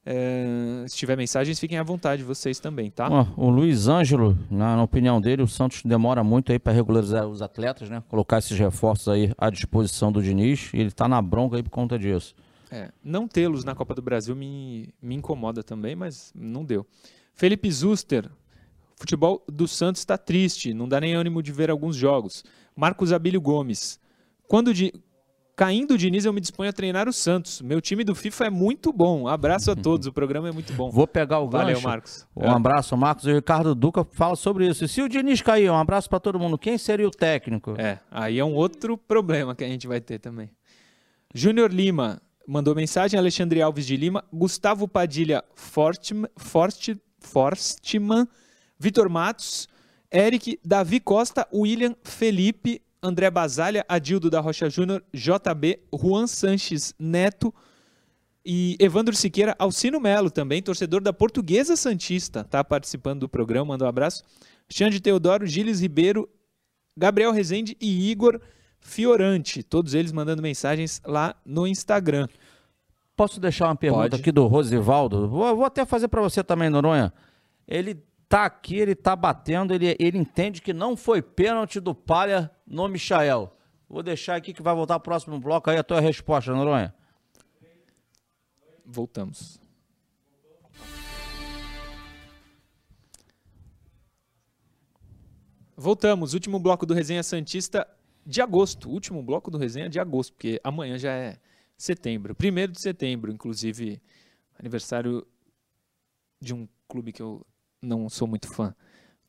É, 0.03 0.85
se 0.87 0.97
tiver 0.97 1.15
mensagens, 1.15 1.59
fiquem 1.59 1.77
à 1.77 1.83
vontade, 1.83 2.23
vocês 2.23 2.59
também, 2.59 2.89
tá? 2.89 3.07
o 3.37 3.49
Luiz 3.49 3.87
Ângelo, 3.87 4.35
na, 4.49 4.75
na, 4.75 4.81
opinião 4.81 5.21
dele, 5.21 5.43
o 5.43 5.47
Santos 5.47 5.83
demora 5.83 6.23
muito 6.23 6.51
aí 6.51 6.57
para 6.57 6.73
regularizar 6.73 7.27
os 7.27 7.39
atletas, 7.41 7.87
né? 7.87 8.01
Colocar 8.09 8.39
esses 8.39 8.57
reforços 8.57 9.09
aí 9.09 9.31
à 9.37 9.49
disposição 9.51 10.11
do 10.11 10.23
Diniz. 10.23 10.71
E 10.73 10.79
ele 10.79 10.91
tá 10.91 11.07
na 11.07 11.21
bronca 11.21 11.57
aí 11.57 11.63
por 11.63 11.69
conta 11.69 11.99
disso. 11.99 12.33
É, 12.71 12.89
não 13.03 13.27
tê-los 13.27 13.63
na 13.63 13.75
Copa 13.75 13.93
do 13.93 14.01
Brasil 14.01 14.35
me, 14.35 14.93
me 15.01 15.15
incomoda 15.15 15.61
também, 15.61 15.95
mas 15.95 16.31
não 16.33 16.63
deu. 16.63 16.87
Felipe 17.33 17.69
Zuster, 17.69 18.29
Futebol 19.01 19.43
do 19.51 19.67
Santos 19.67 20.01
está 20.01 20.15
triste, 20.15 20.75
não 20.75 20.87
dá 20.87 21.01
nem 21.01 21.15
ânimo 21.15 21.41
de 21.41 21.51
ver 21.51 21.71
alguns 21.71 21.95
jogos. 21.95 22.43
Marcos 22.75 23.11
Abílio 23.11 23.41
Gomes. 23.41 23.99
Quando 24.47 24.71
de... 24.71 24.93
Caindo 25.55 25.95
o 25.95 25.97
Diniz, 25.97 26.23
eu 26.23 26.31
me 26.31 26.39
disponho 26.39 26.69
a 26.69 26.73
treinar 26.73 27.09
o 27.09 27.13
Santos. 27.13 27.63
Meu 27.63 27.81
time 27.81 28.03
do 28.03 28.13
FIFA 28.13 28.45
é 28.45 28.49
muito 28.51 28.93
bom. 28.93 29.27
Abraço 29.27 29.71
a 29.71 29.75
todos, 29.75 30.05
o 30.05 30.13
programa 30.13 30.49
é 30.49 30.51
muito 30.51 30.71
bom. 30.73 30.91
Vou 30.91 31.07
pegar 31.07 31.39
o 31.39 31.47
gancho. 31.47 31.65
Valeu, 31.65 31.81
Marcos. 31.81 32.27
Um 32.35 32.45
é. 32.45 32.49
abraço, 32.49 32.95
Marcos. 32.95 33.25
E 33.25 33.31
o 33.31 33.35
Ricardo 33.35 33.73
Duca 33.73 34.05
fala 34.11 34.35
sobre 34.35 34.67
isso. 34.67 34.85
E 34.85 34.87
se 34.87 35.01
o 35.01 35.09
Diniz 35.09 35.41
cair, 35.41 35.71
um 35.71 35.77
abraço 35.77 36.07
para 36.07 36.19
todo 36.19 36.39
mundo. 36.39 36.55
Quem 36.55 36.77
seria 36.77 37.07
o 37.07 37.11
técnico? 37.11 37.73
É, 37.79 37.99
aí 38.11 38.37
é 38.37 38.45
um 38.45 38.53
outro 38.53 38.95
problema 38.95 39.55
que 39.55 39.63
a 39.63 39.67
gente 39.67 39.87
vai 39.87 39.99
ter 39.99 40.19
também. 40.19 40.51
Júnior 41.33 41.71
Lima 41.71 42.21
mandou 42.47 42.75
mensagem. 42.75 43.19
Alexandre 43.19 43.63
Alves 43.63 43.87
de 43.87 43.97
Lima. 43.97 44.23
Gustavo 44.31 44.87
Padilha 44.87 45.43
Fortman, 45.55 46.29
Forstman 47.19 48.27
Vitor 48.81 49.07
Matos, 49.07 49.69
Eric, 50.11 50.59
Davi 50.65 50.99
Costa, 50.99 51.47
William, 51.53 51.95
Felipe, 52.03 52.81
André 53.01 53.29
Basalha, 53.29 53.85
Adildo 53.87 54.27
da 54.27 54.39
Rocha 54.39 54.71
Júnior, 54.71 55.03
JB, 55.13 55.79
Juan 55.93 56.25
Sanches 56.25 56.95
Neto 56.97 57.53
e 58.43 58.75
Evandro 58.79 59.15
Siqueira, 59.15 59.55
Alcino 59.59 59.99
Melo 59.99 60.31
também, 60.31 60.63
torcedor 60.63 60.99
da 60.99 61.13
Portuguesa 61.13 61.75
Santista, 61.75 62.43
tá 62.43 62.63
participando 62.63 63.19
do 63.19 63.29
programa, 63.29 63.65
manda 63.65 63.85
um 63.85 63.87
abraço. 63.87 64.23
Xande 64.67 64.99
Teodoro, 64.99 65.45
Gilles 65.45 65.79
Ribeiro, 65.79 66.27
Gabriel 66.97 67.31
Rezende 67.31 67.77
e 67.79 68.09
Igor 68.09 68.41
Fiorante, 68.79 69.61
todos 69.61 69.93
eles 69.93 70.11
mandando 70.11 70.41
mensagens 70.41 70.99
lá 71.05 71.35
no 71.45 71.67
Instagram. 71.67 72.27
Posso 73.15 73.39
deixar 73.39 73.67
uma 73.67 73.75
pergunta 73.75 74.09
Pode. 74.09 74.21
aqui 74.21 74.31
do 74.31 74.47
Rosivaldo? 74.47 75.27
Vou, 75.27 75.55
vou 75.55 75.65
até 75.65 75.85
fazer 75.85 76.07
para 76.07 76.21
você 76.21 76.43
também, 76.43 76.67
Noronha. 76.67 77.13
Ele 77.67 78.03
tá 78.31 78.45
aqui, 78.45 78.77
ele 78.77 78.95
tá 78.95 79.13
batendo, 79.13 79.73
ele, 79.73 79.93
ele 79.99 80.17
entende 80.17 80.61
que 80.61 80.71
não 80.71 80.95
foi 80.95 81.21
pênalti 81.21 81.81
do 81.81 81.93
Palha 81.93 82.49
no 82.65 82.87
Michael. 82.87 83.53
Vou 83.89 84.01
deixar 84.01 84.37
aqui 84.37 84.53
que 84.53 84.61
vai 84.61 84.73
voltar 84.73 84.95
o 84.95 85.01
próximo 85.01 85.37
bloco 85.37 85.69
aí 85.69 85.77
a 85.77 85.83
tua 85.83 85.99
resposta, 85.99 86.53
Noronha. 86.53 86.95
Voltamos. 88.85 89.59
Voltamos, 95.75 96.33
último 96.33 96.57
bloco 96.57 96.85
do 96.85 96.93
Resenha 96.93 97.23
Santista 97.23 97.85
de 98.25 98.41
agosto. 98.41 98.89
Último 98.89 99.21
bloco 99.21 99.51
do 99.51 99.57
Resenha 99.57 99.89
de 99.89 99.99
agosto, 99.99 100.31
porque 100.31 100.57
amanhã 100.63 100.97
já 100.97 101.11
é 101.11 101.37
setembro. 101.77 102.33
Primeiro 102.33 102.71
de 102.71 102.79
setembro, 102.79 103.29
inclusive, 103.29 104.01
aniversário 104.57 105.27
de 106.39 106.53
um 106.53 106.65
clube 106.87 107.11
que 107.11 107.21
eu 107.21 107.45
não 107.81 108.09
sou 108.09 108.27
muito 108.27 108.47
fã, 108.47 108.73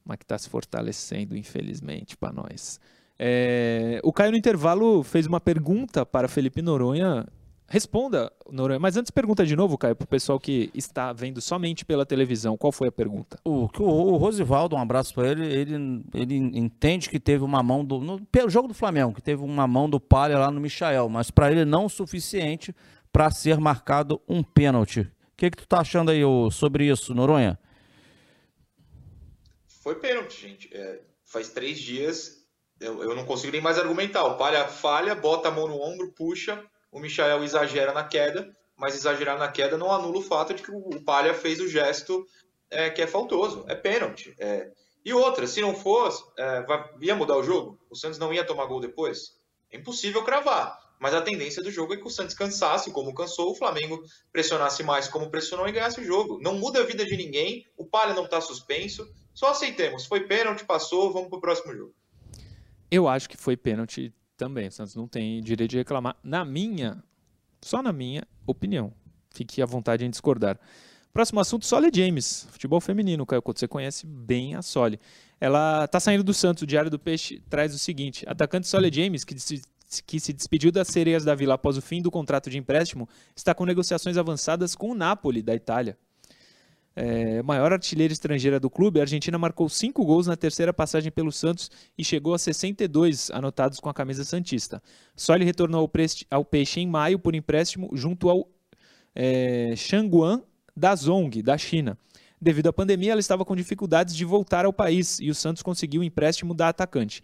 mas 0.04 0.18
que 0.18 0.24
está 0.24 0.36
se 0.38 0.48
fortalecendo, 0.48 1.36
infelizmente, 1.36 2.16
para 2.16 2.32
nós. 2.32 2.80
É, 3.18 4.00
o 4.02 4.12
Caio 4.12 4.32
no 4.32 4.36
intervalo 4.36 5.02
fez 5.02 5.26
uma 5.26 5.40
pergunta 5.40 6.04
para 6.04 6.28
Felipe 6.28 6.60
Noronha. 6.60 7.26
Responda, 7.68 8.30
Noronha. 8.50 8.78
Mas 8.78 8.96
antes 8.96 9.10
pergunta 9.10 9.46
de 9.46 9.54
novo, 9.56 9.78
Caio, 9.78 9.94
para 9.96 10.04
o 10.04 10.08
pessoal 10.08 10.38
que 10.38 10.70
está 10.74 11.12
vendo 11.12 11.40
somente 11.40 11.84
pela 11.84 12.04
televisão. 12.04 12.56
Qual 12.56 12.72
foi 12.72 12.88
a 12.88 12.92
pergunta? 12.92 13.38
O, 13.44 13.68
o, 13.78 13.84
o 13.84 14.16
Rosivaldo, 14.16 14.76
um 14.76 14.78
abraço 14.78 15.14
para 15.14 15.30
ele, 15.30 15.46
ele. 15.46 16.04
Ele 16.12 16.36
entende 16.58 17.08
que 17.08 17.20
teve 17.20 17.44
uma 17.44 17.62
mão 17.62 17.84
do. 17.84 18.00
No, 18.00 18.20
pelo 18.26 18.50
jogo 18.50 18.68
do 18.68 18.74
Flamengo, 18.74 19.14
que 19.14 19.22
teve 19.22 19.42
uma 19.42 19.66
mão 19.66 19.88
do 19.88 20.00
Palha 20.00 20.38
lá 20.38 20.50
no 20.50 20.60
Michael, 20.60 21.08
mas 21.08 21.30
para 21.30 21.50
ele 21.50 21.64
não 21.64 21.86
o 21.86 21.88
suficiente 21.88 22.74
para 23.12 23.30
ser 23.30 23.58
marcado 23.58 24.20
um 24.28 24.42
pênalti. 24.42 25.00
O 25.00 25.36
que, 25.36 25.50
que 25.50 25.56
tu 25.56 25.66
tá 25.66 25.80
achando 25.80 26.10
aí 26.10 26.22
sobre 26.50 26.90
isso, 26.90 27.14
Noronha? 27.14 27.58
Foi 29.82 29.96
pênalti, 29.96 30.40
gente. 30.40 30.74
É, 30.74 31.00
faz 31.24 31.48
três 31.48 31.78
dias, 31.78 32.46
eu, 32.80 33.02
eu 33.02 33.16
não 33.16 33.24
consigo 33.24 33.52
nem 33.52 33.60
mais 33.60 33.78
argumentar. 33.78 34.24
O 34.24 34.36
Palha 34.36 34.68
falha, 34.68 35.14
bota 35.14 35.48
a 35.48 35.50
mão 35.50 35.66
no 35.66 35.80
ombro, 35.80 36.12
puxa, 36.12 36.64
o 36.90 37.00
Michael 37.00 37.42
exagera 37.42 37.92
na 37.92 38.04
queda, 38.04 38.54
mas 38.76 38.94
exagerar 38.94 39.38
na 39.38 39.50
queda 39.50 39.76
não 39.76 39.92
anula 39.92 40.18
o 40.18 40.22
fato 40.22 40.54
de 40.54 40.62
que 40.62 40.70
o 40.70 41.02
Palha 41.04 41.34
fez 41.34 41.60
o 41.60 41.68
gesto 41.68 42.26
é, 42.70 42.90
que 42.90 43.02
é 43.02 43.06
faltoso, 43.06 43.64
é 43.68 43.74
pênalti. 43.74 44.34
É. 44.38 44.70
E 45.04 45.12
outra, 45.12 45.46
se 45.46 45.60
não 45.60 45.74
fosse, 45.74 46.22
é, 46.38 46.64
ia 47.00 47.14
mudar 47.14 47.36
o 47.36 47.42
jogo? 47.42 47.78
O 47.90 47.96
Santos 47.96 48.18
não 48.18 48.32
ia 48.32 48.44
tomar 48.44 48.66
gol 48.66 48.80
depois? 48.80 49.36
É 49.70 49.76
impossível 49.76 50.22
cravar. 50.22 50.80
Mas 51.00 51.14
a 51.14 51.20
tendência 51.20 51.60
do 51.60 51.70
jogo 51.70 51.94
é 51.94 51.96
que 51.96 52.06
o 52.06 52.10
Santos 52.10 52.36
cansasse, 52.36 52.92
como 52.92 53.12
cansou, 53.12 53.50
o 53.50 53.54
Flamengo 53.56 54.00
pressionasse 54.32 54.84
mais 54.84 55.08
como 55.08 55.30
pressionou 55.30 55.66
e 55.66 55.72
ganhasse 55.72 56.00
o 56.00 56.04
jogo. 56.04 56.38
Não 56.40 56.54
muda 56.54 56.80
a 56.80 56.84
vida 56.84 57.04
de 57.04 57.16
ninguém, 57.16 57.66
o 57.76 57.84
Palha 57.84 58.14
não 58.14 58.24
está 58.24 58.40
suspenso, 58.40 59.12
só 59.34 59.50
aceitemos. 59.50 60.06
Foi 60.06 60.20
pênalti, 60.20 60.64
passou, 60.64 61.12
vamos 61.12 61.28
pro 61.28 61.40
próximo 61.40 61.74
jogo. 61.74 61.94
Eu 62.90 63.08
acho 63.08 63.28
que 63.28 63.36
foi 63.36 63.56
pênalti 63.56 64.12
também. 64.36 64.68
O 64.68 64.72
Santos 64.72 64.94
não 64.94 65.08
tem 65.08 65.42
direito 65.42 65.70
de 65.70 65.78
reclamar. 65.78 66.16
Na 66.22 66.44
minha, 66.44 67.02
só 67.60 67.82
na 67.82 67.92
minha 67.92 68.26
opinião. 68.46 68.92
Fique 69.30 69.62
à 69.62 69.66
vontade 69.66 70.04
em 70.04 70.10
discordar. 70.10 70.58
Próximo 71.12 71.40
assunto, 71.40 71.66
Sole 71.66 71.90
James, 71.92 72.46
futebol 72.50 72.80
feminino, 72.80 73.26
Caio 73.26 73.42
Couto, 73.42 73.60
você 73.60 73.68
conhece 73.68 74.06
bem 74.06 74.54
a 74.54 74.62
Sole. 74.62 74.98
Ela 75.38 75.84
está 75.84 76.00
saindo 76.00 76.24
do 76.24 76.32
Santos, 76.32 76.62
o 76.62 76.66
Diário 76.66 76.90
do 76.90 76.98
Peixe 76.98 77.42
traz 77.50 77.74
o 77.74 77.78
seguinte, 77.78 78.24
atacante 78.26 78.66
Sole 78.66 78.90
James, 78.90 79.22
que 79.22 79.38
se, 79.38 79.60
que 80.06 80.18
se 80.18 80.32
despediu 80.32 80.72
das 80.72 80.88
Sereias 80.88 81.22
da 81.22 81.34
Vila 81.34 81.54
após 81.54 81.76
o 81.76 81.82
fim 81.82 82.00
do 82.00 82.10
contrato 82.10 82.48
de 82.48 82.56
empréstimo, 82.56 83.06
está 83.36 83.54
com 83.54 83.66
negociações 83.66 84.16
avançadas 84.16 84.74
com 84.74 84.90
o 84.90 84.94
Napoli, 84.94 85.42
da 85.42 85.54
Itália 85.54 85.98
é, 86.94 87.42
maior 87.42 87.72
artilheira 87.72 88.12
estrangeira 88.12 88.60
do 88.60 88.68
clube, 88.68 89.00
a 89.00 89.02
Argentina 89.02 89.38
marcou 89.38 89.68
cinco 89.68 90.04
gols 90.04 90.26
na 90.26 90.36
terceira 90.36 90.72
passagem 90.72 91.10
pelo 91.10 91.32
Santos 91.32 91.70
e 91.96 92.04
chegou 92.04 92.34
a 92.34 92.38
62 92.38 93.30
anotados 93.30 93.80
com 93.80 93.88
a 93.88 93.94
camisa 93.94 94.24
Santista. 94.24 94.82
Só 95.16 95.34
ele 95.34 95.44
retornou 95.44 95.90
ao, 96.30 96.44
Peixe 96.44 96.80
em 96.80 96.86
maio 96.86 97.18
por 97.18 97.34
empréstimo 97.34 97.90
junto 97.92 98.28
ao 98.28 98.48
é, 99.14 99.74
Shangguan 99.76 100.42
da 100.76 100.94
Zong, 100.94 101.42
da 101.42 101.56
China. 101.56 101.96
Devido 102.40 102.68
à 102.68 102.72
pandemia, 102.72 103.12
ela 103.12 103.20
estava 103.20 103.44
com 103.44 103.54
dificuldades 103.54 104.16
de 104.16 104.24
voltar 104.24 104.64
ao 104.64 104.72
país 104.72 105.20
e 105.20 105.30
o 105.30 105.34
Santos 105.34 105.62
conseguiu 105.62 106.00
o 106.00 106.04
empréstimo 106.04 106.52
da 106.52 106.68
atacante 106.68 107.22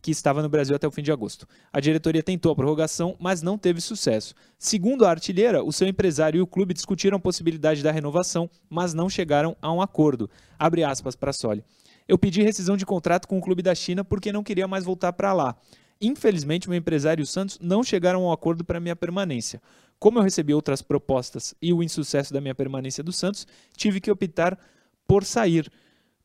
que 0.00 0.10
estava 0.10 0.42
no 0.42 0.48
Brasil 0.48 0.74
até 0.76 0.86
o 0.86 0.90
fim 0.90 1.02
de 1.02 1.12
agosto. 1.12 1.46
A 1.72 1.80
diretoria 1.80 2.22
tentou 2.22 2.52
a 2.52 2.56
prorrogação, 2.56 3.16
mas 3.18 3.42
não 3.42 3.58
teve 3.58 3.80
sucesso. 3.80 4.34
Segundo 4.58 5.04
a 5.04 5.10
artilheira, 5.10 5.62
o 5.62 5.72
seu 5.72 5.88
empresário 5.88 6.38
e 6.38 6.40
o 6.40 6.46
clube 6.46 6.74
discutiram 6.74 7.16
a 7.16 7.20
possibilidade 7.20 7.82
da 7.82 7.90
renovação, 7.90 8.48
mas 8.68 8.94
não 8.94 9.08
chegaram 9.08 9.56
a 9.60 9.72
um 9.72 9.82
acordo. 9.82 10.30
Abre 10.58 10.84
aspas 10.84 11.16
para 11.16 11.32
Soli. 11.32 11.64
Eu 12.08 12.16
pedi 12.16 12.42
rescisão 12.42 12.76
de 12.76 12.86
contrato 12.86 13.26
com 13.26 13.38
o 13.38 13.42
clube 13.42 13.62
da 13.62 13.74
China 13.74 14.04
porque 14.04 14.32
não 14.32 14.44
queria 14.44 14.68
mais 14.68 14.84
voltar 14.84 15.12
para 15.12 15.32
lá. 15.32 15.56
Infelizmente, 16.00 16.68
meu 16.68 16.78
empresário 16.78 17.22
e 17.22 17.24
o 17.24 17.26
Santos 17.26 17.58
não 17.60 17.82
chegaram 17.82 18.22
a 18.24 18.28
um 18.28 18.32
acordo 18.32 18.64
para 18.64 18.78
minha 18.78 18.94
permanência. 18.94 19.60
Como 19.98 20.18
eu 20.18 20.22
recebi 20.22 20.52
outras 20.52 20.82
propostas 20.82 21.54
e 21.60 21.72
o 21.72 21.82
insucesso 21.82 22.32
da 22.32 22.40
minha 22.40 22.54
permanência 22.54 23.02
do 23.02 23.12
Santos, 23.12 23.46
tive 23.76 24.00
que 24.00 24.10
optar 24.10 24.58
por 25.06 25.24
sair. 25.24 25.70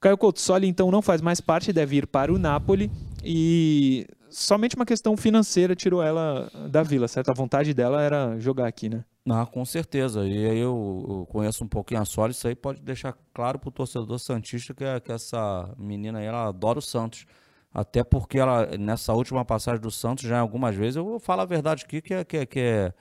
Caio 0.01 0.17
Couto, 0.17 0.41
Soli 0.41 0.67
então 0.67 0.89
não 0.89 1.01
faz 1.01 1.21
mais 1.21 1.39
parte, 1.39 1.71
deve 1.71 1.97
ir 1.97 2.07
para 2.07 2.33
o 2.33 2.39
Napoli 2.39 2.91
e 3.23 4.07
somente 4.31 4.75
uma 4.75 4.85
questão 4.85 5.15
financeira 5.15 5.75
tirou 5.75 6.01
ela 6.01 6.51
da 6.69 6.81
Vila, 6.81 7.07
certo? 7.07 7.29
A 7.29 7.35
vontade 7.35 7.71
dela 7.71 8.01
era 8.01 8.39
jogar 8.39 8.67
aqui, 8.67 8.89
né? 8.89 9.05
Ah, 9.29 9.45
com 9.45 9.63
certeza. 9.63 10.25
E 10.25 10.49
aí 10.49 10.57
eu, 10.57 11.27
conheço 11.29 11.63
um 11.63 11.67
pouquinho 11.67 12.01
a 12.01 12.05
Soli, 12.05 12.31
isso 12.31 12.47
aí 12.47 12.55
pode 12.55 12.81
deixar 12.81 13.15
claro 13.31 13.59
para 13.59 13.69
o 13.69 13.71
torcedor 13.71 14.17
santista 14.17 14.73
que, 14.73 14.83
que 15.01 15.11
essa 15.11 15.71
menina 15.77 16.17
aí, 16.17 16.25
ela 16.25 16.47
adora 16.47 16.79
o 16.79 16.81
Santos. 16.81 17.27
Até 17.71 18.03
porque 18.03 18.39
ela, 18.39 18.65
nessa 18.77 19.13
última 19.13 19.45
passagem 19.45 19.79
do 19.79 19.91
Santos, 19.91 20.23
já 20.23 20.39
algumas 20.39 20.75
vezes, 20.75 20.95
eu 20.95 21.19
falar 21.19 21.43
a 21.43 21.45
verdade 21.45 21.85
aqui, 21.85 22.01
que, 22.01 22.13
é, 22.13 22.23
que, 22.25 22.37
é, 22.37 22.45
que 22.45 22.59
é, 22.59 22.93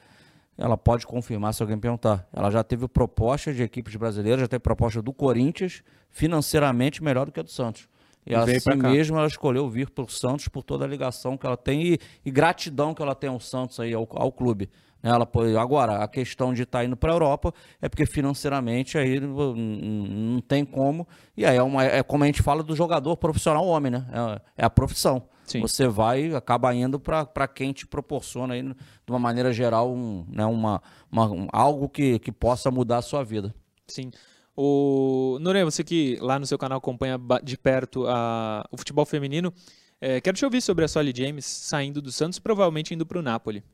ela 0.61 0.77
pode 0.77 1.07
confirmar 1.07 1.55
se 1.55 1.63
alguém 1.63 1.79
perguntar. 1.79 2.29
Ela 2.31 2.51
já 2.51 2.63
teve 2.63 2.87
proposta 2.87 3.53
de 3.53 3.63
equipes 3.63 3.97
brasileiras, 3.97 4.43
já 4.43 4.47
teve 4.49 4.61
proposta 4.61 5.01
do 5.01 5.11
Corinthians, 5.11 5.83
financeiramente 6.11 7.03
melhor 7.03 7.25
do 7.25 7.33
que 7.33 7.41
a 7.41 7.43
do 7.43 7.51
Santos. 7.51 7.89
E, 8.27 8.33
e 8.33 8.35
assim 8.35 8.77
mesmo 8.77 9.17
ela 9.17 9.27
escolheu 9.27 9.67
vir 9.71 9.89
para 9.89 10.05
o 10.05 10.09
Santos 10.09 10.49
por 10.49 10.63
toda 10.63 10.85
a 10.85 10.89
ligação 10.89 11.39
que 11.39 11.47
ela 11.47 11.57
tem 11.57 11.95
e, 11.95 11.99
e, 12.23 12.31
gratidão 12.31 12.93
que 12.93 13.01
ela 13.01 13.15
tem 13.15 13.31
ao 13.31 13.41
Santos 13.41 13.81
aí, 13.81 13.95
ao, 13.95 14.07
ao 14.11 14.31
clube. 14.31 14.69
Ela 15.03 15.25
pode, 15.25 15.57
agora, 15.57 16.05
a 16.05 16.07
questão 16.07 16.53
de 16.53 16.65
estar 16.65 16.81
tá 16.81 16.85
indo 16.85 16.95
para 16.95 17.11
a 17.11 17.15
Europa 17.15 17.55
é 17.81 17.89
porque 17.89 18.05
financeiramente 18.05 18.99
aí 18.99 19.19
não, 19.19 19.55
não 19.55 20.41
tem 20.43 20.63
como. 20.63 21.09
E 21.35 21.47
aí 21.47 21.57
é, 21.57 21.63
uma, 21.63 21.83
é 21.85 22.03
como 22.03 22.23
a 22.23 22.27
gente 22.27 22.43
fala 22.43 22.63
do 22.63 22.77
jogador 22.77 23.17
profissional 23.17 23.67
homem, 23.67 23.91
né? 23.91 24.05
É, 24.13 24.63
é 24.63 24.65
a 24.67 24.69
profissão. 24.69 25.23
Sim. 25.51 25.61
Você 25.63 25.89
vai 25.89 26.33
acaba 26.33 26.73
indo 26.73 27.01
para 27.01 27.49
quem 27.49 27.73
te 27.73 27.85
proporciona 27.85 28.55
aí, 28.55 28.63
de 28.63 28.77
uma 29.09 29.19
maneira 29.19 29.53
geral, 29.53 29.93
um, 29.93 30.25
né, 30.29 30.47
uma, 30.47 30.81
uma 31.11 31.29
um, 31.29 31.49
algo 31.53 31.89
que, 31.89 32.21
que 32.21 32.31
possa 32.31 32.71
mudar 32.71 32.99
a 32.99 33.03
sua 33.03 33.25
vida. 33.25 33.53
Sim. 33.89 34.13
O 34.57 35.39
Noronha, 35.41 35.65
você 35.65 35.83
que 35.83 36.17
lá 36.21 36.39
no 36.39 36.47
seu 36.47 36.57
canal 36.57 36.79
acompanha 36.79 37.19
de 37.43 37.59
perto 37.59 38.07
a, 38.07 38.65
o 38.71 38.77
futebol 38.77 39.05
feminino, 39.05 39.53
é, 40.01 40.21
quero 40.21 40.37
te 40.37 40.45
ouvir 40.45 40.61
sobre 40.61 40.85
a 40.85 40.89
Solly 40.89 41.13
James 41.17 41.45
saindo 41.45 42.01
do 42.01 42.13
Santos, 42.13 42.39
provavelmente 42.39 42.95
indo 42.95 43.05
para 43.05 43.19
o 43.19 43.23
Napoli. 43.23 43.65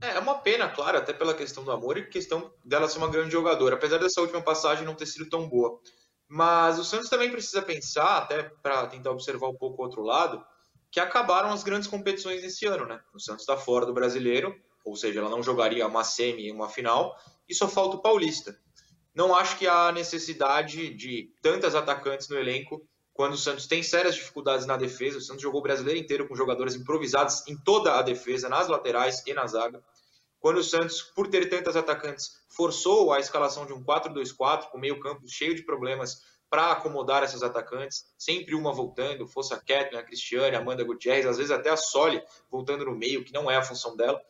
É, 0.00 0.10
é 0.10 0.18
uma 0.20 0.36
pena, 0.36 0.68
claro, 0.68 0.98
até 0.98 1.12
pela 1.12 1.34
questão 1.34 1.64
do 1.64 1.72
amor 1.72 1.98
e 1.98 2.06
questão 2.06 2.52
dela 2.64 2.88
ser 2.88 2.98
uma 2.98 3.10
grande 3.10 3.32
jogadora, 3.32 3.74
apesar 3.74 3.98
dessa 3.98 4.20
última 4.20 4.40
passagem 4.40 4.84
não 4.84 4.94
ter 4.94 5.06
sido 5.06 5.28
tão 5.28 5.48
boa. 5.48 5.80
Mas 6.28 6.78
o 6.78 6.84
Santos 6.84 7.08
também 7.08 7.30
precisa 7.30 7.62
pensar, 7.62 8.18
até 8.18 8.42
para 8.62 8.86
tentar 8.86 9.10
observar 9.10 9.48
um 9.48 9.56
pouco 9.56 9.80
o 9.80 9.84
outro 9.84 10.02
lado, 10.02 10.44
que 10.90 11.00
acabaram 11.00 11.50
as 11.50 11.62
grandes 11.62 11.88
competições 11.88 12.44
esse 12.44 12.66
ano, 12.66 12.86
né? 12.86 13.00
O 13.14 13.18
Santos 13.18 13.42
está 13.42 13.56
fora 13.56 13.86
do 13.86 13.94
brasileiro, 13.94 14.54
ou 14.84 14.94
seja, 14.94 15.20
ela 15.20 15.30
não 15.30 15.42
jogaria 15.42 15.86
uma 15.86 16.04
semi 16.04 16.46
e 16.46 16.52
uma 16.52 16.68
final, 16.68 17.16
e 17.48 17.54
só 17.54 17.66
falta 17.66 17.96
o 17.96 18.02
Paulista. 18.02 18.58
Não 19.14 19.34
acho 19.34 19.56
que 19.56 19.66
há 19.66 19.90
necessidade 19.90 20.94
de 20.94 21.32
tantas 21.42 21.74
atacantes 21.74 22.28
no 22.28 22.38
elenco 22.38 22.86
quando 23.12 23.32
o 23.32 23.38
Santos 23.38 23.66
tem 23.66 23.82
sérias 23.82 24.14
dificuldades 24.14 24.64
na 24.64 24.76
defesa. 24.76 25.18
O 25.18 25.20
Santos 25.20 25.42
jogou 25.42 25.60
o 25.60 25.62
brasileiro 25.62 25.98
inteiro 25.98 26.28
com 26.28 26.36
jogadores 26.36 26.76
improvisados 26.76 27.46
em 27.48 27.56
toda 27.56 27.98
a 27.98 28.02
defesa, 28.02 28.48
nas 28.48 28.68
laterais 28.68 29.22
e 29.26 29.34
na 29.34 29.46
zaga. 29.46 29.82
Quando 30.40 30.58
o 30.58 30.64
Santos, 30.64 31.02
por 31.02 31.28
ter 31.28 31.48
tantas 31.48 31.76
atacantes, 31.76 32.42
forçou 32.48 33.12
a 33.12 33.18
escalação 33.18 33.66
de 33.66 33.72
um 33.72 33.82
4-2-4, 33.82 34.70
com 34.70 34.78
meio 34.78 35.00
campo 35.00 35.28
cheio 35.28 35.54
de 35.54 35.64
problemas 35.64 36.22
para 36.48 36.72
acomodar 36.72 37.22
essas 37.22 37.42
atacantes, 37.42 38.06
sempre 38.16 38.54
uma 38.54 38.72
voltando, 38.72 39.26
fosse 39.26 39.52
a 39.52 39.58
Kathleen, 39.58 39.98
a 39.98 40.02
Cristiane, 40.02 40.56
a 40.56 40.60
Amanda 40.60 40.84
Gutierrez, 40.84 41.26
às 41.26 41.36
vezes 41.36 41.50
até 41.50 41.70
a 41.70 41.76
Soli 41.76 42.22
voltando 42.50 42.84
no 42.84 42.94
meio, 42.94 43.24
que 43.24 43.32
não 43.32 43.50
é 43.50 43.56
a 43.56 43.62
função 43.62 43.96
dela. 43.96 44.20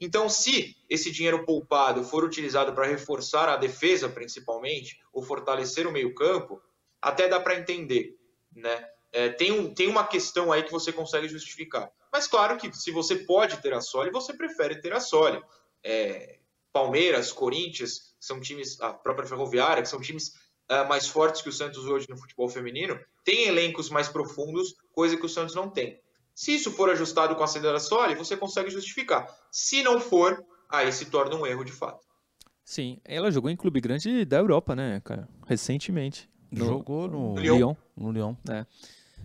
Então, 0.00 0.28
se 0.28 0.76
esse 0.88 1.10
dinheiro 1.10 1.44
poupado 1.44 2.04
for 2.04 2.24
utilizado 2.24 2.72
para 2.72 2.86
reforçar 2.86 3.48
a 3.48 3.56
defesa, 3.56 4.08
principalmente, 4.08 4.98
ou 5.12 5.22
fortalecer 5.22 5.86
o 5.86 5.92
meio-campo, 5.92 6.62
até 7.02 7.28
dá 7.28 7.40
para 7.40 7.56
entender 7.56 8.18
né? 8.58 8.88
É, 9.18 9.30
tem, 9.30 9.50
um, 9.50 9.74
tem 9.74 9.88
uma 9.88 10.06
questão 10.06 10.52
aí 10.52 10.62
que 10.62 10.70
você 10.70 10.92
consegue 10.92 11.26
justificar. 11.26 11.90
Mas 12.12 12.28
claro 12.28 12.56
que 12.56 12.72
se 12.72 12.92
você 12.92 13.16
pode 13.16 13.56
ter 13.60 13.74
a 13.74 13.80
Soli, 13.80 14.12
você 14.12 14.32
prefere 14.32 14.80
ter 14.80 14.92
a 14.92 15.00
Soli. 15.00 15.42
É, 15.82 16.38
Palmeiras, 16.72 17.32
Corinthians, 17.32 18.14
são 18.20 18.40
times, 18.40 18.80
a 18.80 18.92
própria 18.92 19.26
Ferroviária, 19.26 19.82
que 19.82 19.88
são 19.88 20.00
times 20.00 20.34
uh, 20.70 20.88
mais 20.88 21.08
fortes 21.08 21.42
que 21.42 21.48
o 21.48 21.52
Santos 21.52 21.84
hoje 21.86 22.06
no 22.08 22.16
futebol 22.16 22.48
feminino, 22.48 22.96
tem 23.24 23.48
elencos 23.48 23.90
mais 23.90 24.08
profundos, 24.08 24.76
coisa 24.92 25.16
que 25.16 25.26
o 25.26 25.28
Santos 25.28 25.52
não 25.52 25.68
tem. 25.68 26.00
Se 26.32 26.54
isso 26.54 26.70
for 26.70 26.88
ajustado 26.88 27.34
com 27.34 27.42
a 27.42 27.46
da 27.46 27.80
Soli, 27.80 28.14
você 28.14 28.36
consegue 28.36 28.70
justificar. 28.70 29.26
Se 29.50 29.82
não 29.82 30.00
for, 30.00 30.44
aí 30.70 30.92
se 30.92 31.06
torna 31.06 31.34
um 31.34 31.44
erro 31.44 31.64
de 31.64 31.72
fato. 31.72 32.06
Sim, 32.64 33.00
ela 33.04 33.32
jogou 33.32 33.50
em 33.50 33.56
clube 33.56 33.80
grande 33.80 34.24
da 34.24 34.36
Europa, 34.36 34.76
né, 34.76 35.00
cara? 35.04 35.28
Recentemente. 35.44 36.30
No, 36.52 36.66
Jogou 36.66 37.08
no, 37.08 37.34
no 37.34 37.40
Lyon. 37.40 37.74
No 37.96 38.12
Lyon. 38.12 38.34
É. 38.48 38.64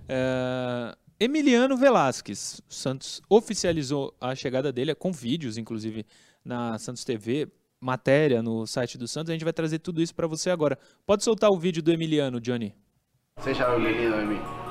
É, 0.07 0.95
Emiliano 1.19 1.77
Velasquez. 1.77 2.61
O 2.69 2.73
Santos 2.73 3.21
oficializou 3.29 4.13
a 4.19 4.35
chegada 4.35 4.71
dele, 4.71 4.93
com 4.95 5.11
vídeos, 5.11 5.57
inclusive, 5.57 6.05
na 6.43 6.77
Santos 6.77 7.03
TV, 7.03 7.47
matéria 7.79 8.41
no 8.41 8.65
site 8.65 8.97
do 8.97 9.07
Santos. 9.07 9.29
A 9.29 9.33
gente 9.33 9.43
vai 9.43 9.53
trazer 9.53 9.79
tudo 9.79 10.01
isso 10.01 10.13
para 10.15 10.27
você 10.27 10.49
agora. 10.49 10.77
Pode 11.05 11.23
soltar 11.23 11.49
o 11.51 11.57
vídeo 11.57 11.81
do 11.81 11.91
Emiliano, 11.91 12.39
Johnny. 12.39 12.75
Seja 13.39 13.67
bem-vindo, 13.77 14.15
Emi. 14.15 14.62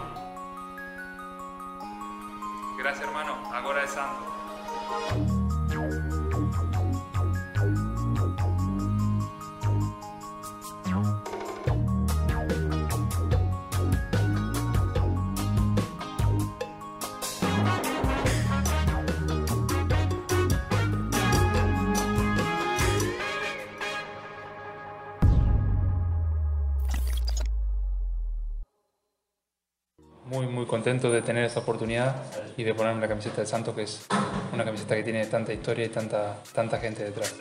Contento 30.72 31.10
de 31.10 31.20
tener 31.20 31.44
esta 31.44 31.60
oportunidad 31.60 32.16
y 32.56 32.64
de 32.64 32.72
ponerme 32.74 33.02
la 33.02 33.08
camiseta 33.08 33.42
de 33.42 33.46
Santo, 33.46 33.74
que 33.74 33.82
es 33.82 34.06
una 34.54 34.64
camiseta 34.64 34.96
que 34.96 35.02
tiene 35.02 35.26
tanta 35.26 35.52
historia 35.52 35.84
y 35.84 35.90
tanta, 35.90 36.38
tanta 36.54 36.78
gente 36.78 37.04
detrás. 37.04 37.34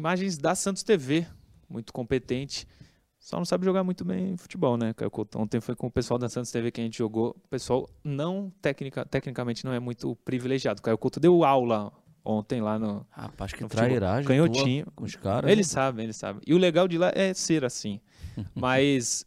Imagens 0.00 0.38
da 0.38 0.54
Santos 0.54 0.82
TV, 0.82 1.26
muito 1.68 1.92
competente. 1.92 2.66
Só 3.18 3.36
não 3.36 3.44
sabe 3.44 3.66
jogar 3.66 3.84
muito 3.84 4.02
bem 4.02 4.34
futebol, 4.34 4.78
né, 4.78 4.94
Caio 4.94 5.10
Couto? 5.10 5.38
Ontem 5.38 5.60
foi 5.60 5.76
com 5.76 5.88
o 5.88 5.90
pessoal 5.90 6.16
da 6.16 6.26
Santos 6.26 6.50
TV 6.50 6.70
que 6.70 6.80
a 6.80 6.84
gente 6.84 6.96
jogou. 6.96 7.36
O 7.44 7.48
pessoal 7.48 7.86
não, 8.02 8.50
tecnica, 8.62 9.04
tecnicamente, 9.04 9.62
não 9.62 9.74
é 9.74 9.78
muito 9.78 10.16
privilegiado. 10.24 10.80
Caio 10.80 10.96
Couto 10.96 11.20
deu 11.20 11.44
aula 11.44 11.92
ontem 12.24 12.62
lá 12.62 12.78
no. 12.78 13.06
Rapaz, 13.10 13.52
que 13.52 13.62
no 13.62 13.68
trairagem. 13.68 14.26
Canhotinho. 14.26 14.86
Com 14.96 15.04
os 15.04 15.14
caras. 15.16 15.50
Ele 15.50 15.60
né? 15.60 15.64
sabe, 15.64 16.02
ele 16.02 16.14
sabe. 16.14 16.40
E 16.46 16.54
o 16.54 16.58
legal 16.58 16.88
de 16.88 16.96
lá 16.96 17.12
é 17.14 17.34
ser 17.34 17.62
assim. 17.62 18.00
Mas 18.54 19.26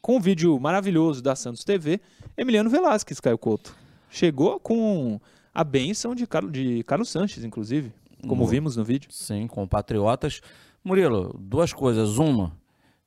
com 0.00 0.18
um 0.18 0.20
vídeo 0.20 0.56
maravilhoso 0.60 1.20
da 1.20 1.34
Santos 1.34 1.64
TV, 1.64 2.00
Emiliano 2.36 2.70
Velasquez, 2.70 3.18
Caio 3.18 3.38
Couto. 3.38 3.74
Chegou 4.08 4.60
com 4.60 5.20
a 5.52 5.64
benção 5.64 6.14
de 6.14 6.28
Carlos, 6.28 6.52
de 6.52 6.84
Carlos 6.84 7.08
Sanches, 7.08 7.42
inclusive 7.42 7.92
como 8.26 8.44
no, 8.44 8.48
vimos 8.48 8.76
no 8.76 8.84
vídeo. 8.84 9.10
Sim, 9.12 9.46
com 9.46 9.66
Patriotas. 9.66 10.40
Murilo, 10.84 11.34
duas 11.38 11.72
coisas. 11.72 12.18
Uma, 12.18 12.52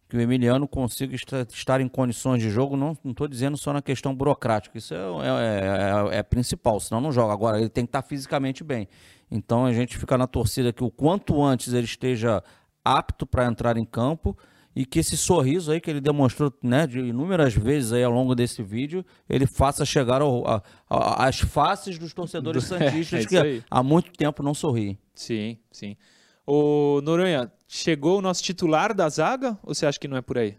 que 0.08 0.16
o 0.16 0.22
Emiliano 0.22 0.68
consiga 0.68 1.16
estar 1.16 1.82
em 1.82 1.88
condições 1.88 2.42
de 2.42 2.50
jogo. 2.50 2.78
Não 2.78 2.98
estou 3.06 3.28
dizendo 3.28 3.58
só 3.58 3.74
na 3.74 3.82
questão 3.82 4.16
burocrática, 4.16 4.78
isso 4.78 4.94
é, 4.94 4.98
é, 4.98 6.14
é, 6.14 6.18
é, 6.20 6.24
principal, 6.24 6.80
senão 6.80 7.02
não 7.02 7.12
joga. 7.12 7.34
Agora, 7.34 7.60
ele 7.60 7.70
tem 7.70 7.86
que 7.86 7.90
estar 7.90 8.02
fisicamente 8.02 8.64
bem. 8.64 8.88
Então 9.30 9.66
a 9.66 9.74
gente 9.74 9.98
fica 9.98 10.18
na 10.18 10.28
torcida 10.28 10.72
que 10.72 10.84
o 10.84 10.92
quanto 10.92 11.44
antes 11.44 11.74
ele 11.74 11.86
esteja 11.86 12.44
apto 12.84 13.26
para 13.26 13.46
entrar 13.46 13.76
em 13.78 13.86
campo 13.86 14.38
e 14.76 14.86
que 14.86 15.00
esse 15.00 15.16
sorriso 15.16 15.72
aí 15.72 15.80
que 15.80 15.90
ele 15.90 16.02
demonstrou 16.02 16.54
né, 16.62 16.86
de 16.86 17.00
inúmeras 17.00 17.54
vezes 17.54 17.94
aí 17.94 18.04
ao 18.04 18.12
longo 18.12 18.36
desse 18.36 18.62
vídeo, 18.62 19.06
ele 19.28 19.48
faça 19.48 19.86
chegar 19.86 20.22
ao, 20.22 20.46
a, 20.46 20.62
a, 20.90 21.28
às 21.28 21.40
faces 21.40 21.98
dos 21.98 22.14
torcedores 22.14 22.66
santistas 22.66 23.26
é, 23.26 23.26
que 23.26 23.64
há 23.72 23.82
muito 23.82 24.12
tempo 24.12 24.44
não 24.44 24.54
sorriem. 24.54 25.00
Sim, 25.16 25.58
sim. 25.72 25.98
O 26.46 27.02
Noronha, 27.02 27.52
chegou 27.68 28.20
o 28.20 28.22
nosso 28.22 28.44
titular 28.44 28.94
da 28.94 29.10
zaga 29.10 29.58
ou 29.64 29.74
você 29.74 29.86
acha 29.86 30.00
que 30.00 30.08
não 30.08 30.18
é 30.18 30.22
por 30.22 30.38
aí? 30.38 30.58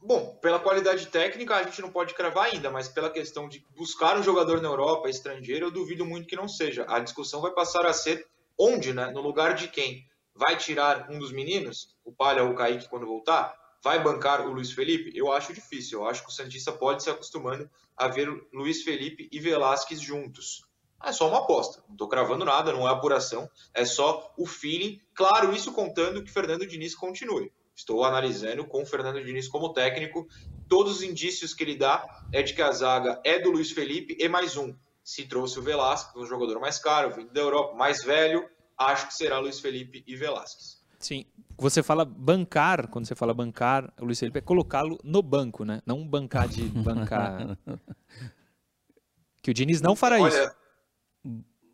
Bom, 0.00 0.38
pela 0.40 0.60
qualidade 0.60 1.06
técnica 1.08 1.56
a 1.56 1.62
gente 1.64 1.82
não 1.82 1.90
pode 1.90 2.14
cravar 2.14 2.46
ainda, 2.46 2.70
mas 2.70 2.88
pela 2.88 3.10
questão 3.10 3.48
de 3.48 3.62
buscar 3.76 4.16
um 4.16 4.22
jogador 4.22 4.62
na 4.62 4.68
Europa, 4.68 5.10
estrangeiro, 5.10 5.66
eu 5.66 5.70
duvido 5.70 6.06
muito 6.06 6.28
que 6.28 6.36
não 6.36 6.48
seja. 6.48 6.86
A 6.88 7.00
discussão 7.00 7.40
vai 7.40 7.50
passar 7.50 7.84
a 7.84 7.92
ser 7.92 8.26
onde, 8.56 8.94
né? 8.94 9.10
No 9.10 9.20
lugar 9.20 9.54
de 9.54 9.68
quem? 9.68 10.06
Vai 10.34 10.56
tirar 10.56 11.10
um 11.10 11.18
dos 11.18 11.32
meninos, 11.32 11.96
o 12.04 12.12
Palha 12.12 12.44
ou 12.44 12.52
o 12.52 12.54
Kaique, 12.54 12.88
quando 12.88 13.06
voltar? 13.06 13.54
Vai 13.82 14.02
bancar 14.02 14.46
o 14.46 14.52
Luiz 14.52 14.72
Felipe? 14.72 15.10
Eu 15.14 15.32
acho 15.32 15.52
difícil. 15.52 16.00
Eu 16.00 16.08
acho 16.08 16.22
que 16.22 16.30
o 16.30 16.32
Santista 16.32 16.72
pode 16.72 17.02
se 17.02 17.10
acostumando 17.10 17.68
a 17.96 18.08
ver 18.08 18.28
Luiz 18.52 18.82
Felipe 18.82 19.28
e 19.30 19.40
Velasquez 19.40 20.00
juntos. 20.00 20.67
É 21.04 21.12
só 21.12 21.28
uma 21.28 21.38
aposta. 21.38 21.82
Não 21.86 21.94
estou 21.94 22.08
cravando 22.08 22.44
nada, 22.44 22.72
não 22.72 22.86
é 22.88 22.90
apuração. 22.90 23.48
É 23.72 23.84
só 23.84 24.32
o 24.36 24.46
feeling. 24.46 25.00
Claro, 25.14 25.52
isso 25.52 25.72
contando 25.72 26.22
que 26.22 26.30
Fernando 26.30 26.66
Diniz 26.66 26.94
continue. 26.94 27.52
Estou 27.74 28.04
analisando 28.04 28.64
com 28.66 28.82
o 28.82 28.86
Fernando 28.86 29.22
Diniz 29.22 29.46
como 29.46 29.72
técnico. 29.72 30.26
Todos 30.68 30.96
os 30.96 31.02
indícios 31.02 31.54
que 31.54 31.62
ele 31.62 31.76
dá 31.76 32.04
é 32.32 32.42
de 32.42 32.52
que 32.52 32.60
a 32.60 32.72
zaga 32.72 33.20
é 33.24 33.38
do 33.38 33.50
Luiz 33.50 33.70
Felipe 33.70 34.16
e 34.18 34.28
mais 34.28 34.56
um. 34.56 34.74
Se 35.04 35.24
trouxe 35.26 35.58
o 35.58 35.62
Velasquez, 35.62 36.16
um 36.16 36.26
jogador 36.26 36.60
mais 36.60 36.78
caro, 36.78 37.14
vindo 37.14 37.32
da 37.32 37.40
Europa, 37.40 37.76
mais 37.76 38.02
velho, 38.02 38.48
acho 38.76 39.06
que 39.06 39.14
será 39.14 39.38
Luiz 39.38 39.60
Felipe 39.60 40.02
e 40.06 40.16
Velasquez. 40.16 40.82
Sim. 40.98 41.24
Você 41.56 41.82
fala 41.82 42.04
bancar, 42.04 42.88
quando 42.88 43.06
você 43.06 43.14
fala 43.14 43.32
bancar, 43.32 43.92
o 44.00 44.04
Luiz 44.04 44.18
Felipe 44.18 44.38
é 44.38 44.42
colocá-lo 44.42 44.98
no 45.04 45.22
banco, 45.22 45.64
né? 45.64 45.80
Não 45.86 46.06
bancar 46.06 46.48
de 46.48 46.62
bancar. 46.62 47.56
que 49.42 49.50
o 49.50 49.54
Diniz 49.54 49.80
não 49.80 49.94
fará 49.96 50.20
Olha, 50.20 50.28
isso. 50.28 50.56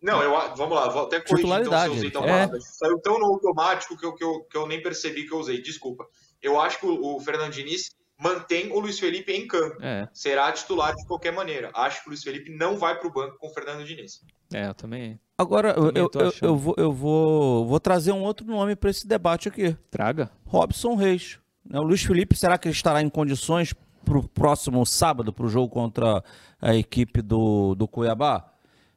Não, 0.05 0.23
eu, 0.23 0.55
vamos 0.55 0.77
lá, 0.77 0.87
vou 0.91 1.05
até 1.05 1.19
corrigir 1.19 1.51
então 1.63 1.81
se 1.81 1.87
eu 1.87 1.93
usei 1.95 2.11
tão 2.11 2.25
é. 2.27 2.47
Saiu 2.61 2.99
tão 3.01 3.19
no 3.19 3.25
automático 3.25 3.97
que 3.97 4.05
eu, 4.05 4.15
que, 4.15 4.23
eu, 4.23 4.41
que 4.45 4.55
eu 4.55 4.67
nem 4.67 4.83
percebi 4.83 5.27
que 5.27 5.33
eu 5.33 5.39
usei, 5.39 5.63
desculpa. 5.63 6.07
Eu 6.43 6.61
acho 6.61 6.79
que 6.79 6.85
o, 6.85 7.17
o 7.17 7.21
Fernando 7.21 7.53
Diniz 7.53 7.97
mantém 8.21 8.71
o 8.71 8.81
Luiz 8.81 8.99
Felipe 8.99 9.33
em 9.33 9.49
campo. 9.49 9.83
É. 9.83 10.07
Será 10.13 10.53
titular 10.53 10.95
de 10.95 11.07
qualquer 11.07 11.33
maneira. 11.33 11.71
Acho 11.75 12.03
que 12.03 12.09
o 12.09 12.11
Luiz 12.11 12.23
Felipe 12.23 12.55
não 12.55 12.77
vai 12.77 12.99
para 12.99 13.09
o 13.09 13.11
banco 13.11 13.39
com 13.39 13.47
o 13.47 13.51
Fernando 13.55 13.83
Diniz. 13.83 14.21
É, 14.53 14.69
eu 14.69 14.75
também. 14.75 15.19
Agora, 15.39 15.71
eu, 15.71 15.91
eu, 15.95 16.11
eu, 16.15 16.33
eu, 16.43 16.57
vou, 16.57 16.75
eu 16.77 16.93
vou, 16.93 17.67
vou 17.67 17.81
trazer 17.81 18.13
um 18.13 18.23
outro 18.23 18.47
nome 18.47 18.77
para 18.77 18.91
esse 18.91 19.07
debate 19.07 19.49
aqui. 19.49 19.75
Traga. 19.91 20.31
Robson 20.45 20.97
Reis. 20.97 21.39
Né, 21.65 21.81
o 21.81 21.83
Luiz 21.83 22.03
Felipe, 22.03 22.37
será 22.37 22.59
que 22.59 22.69
ele 22.69 22.75
estará 22.75 23.01
em 23.01 23.09
condições 23.09 23.73
para 24.05 24.19
o 24.19 24.29
próximo 24.29 24.85
sábado, 24.85 25.33
para 25.33 25.47
o 25.47 25.49
jogo 25.49 25.71
contra 25.71 26.23
a 26.61 26.75
equipe 26.75 27.23
do, 27.23 27.75
do 27.75 27.89
Cuiabá? 27.89 28.54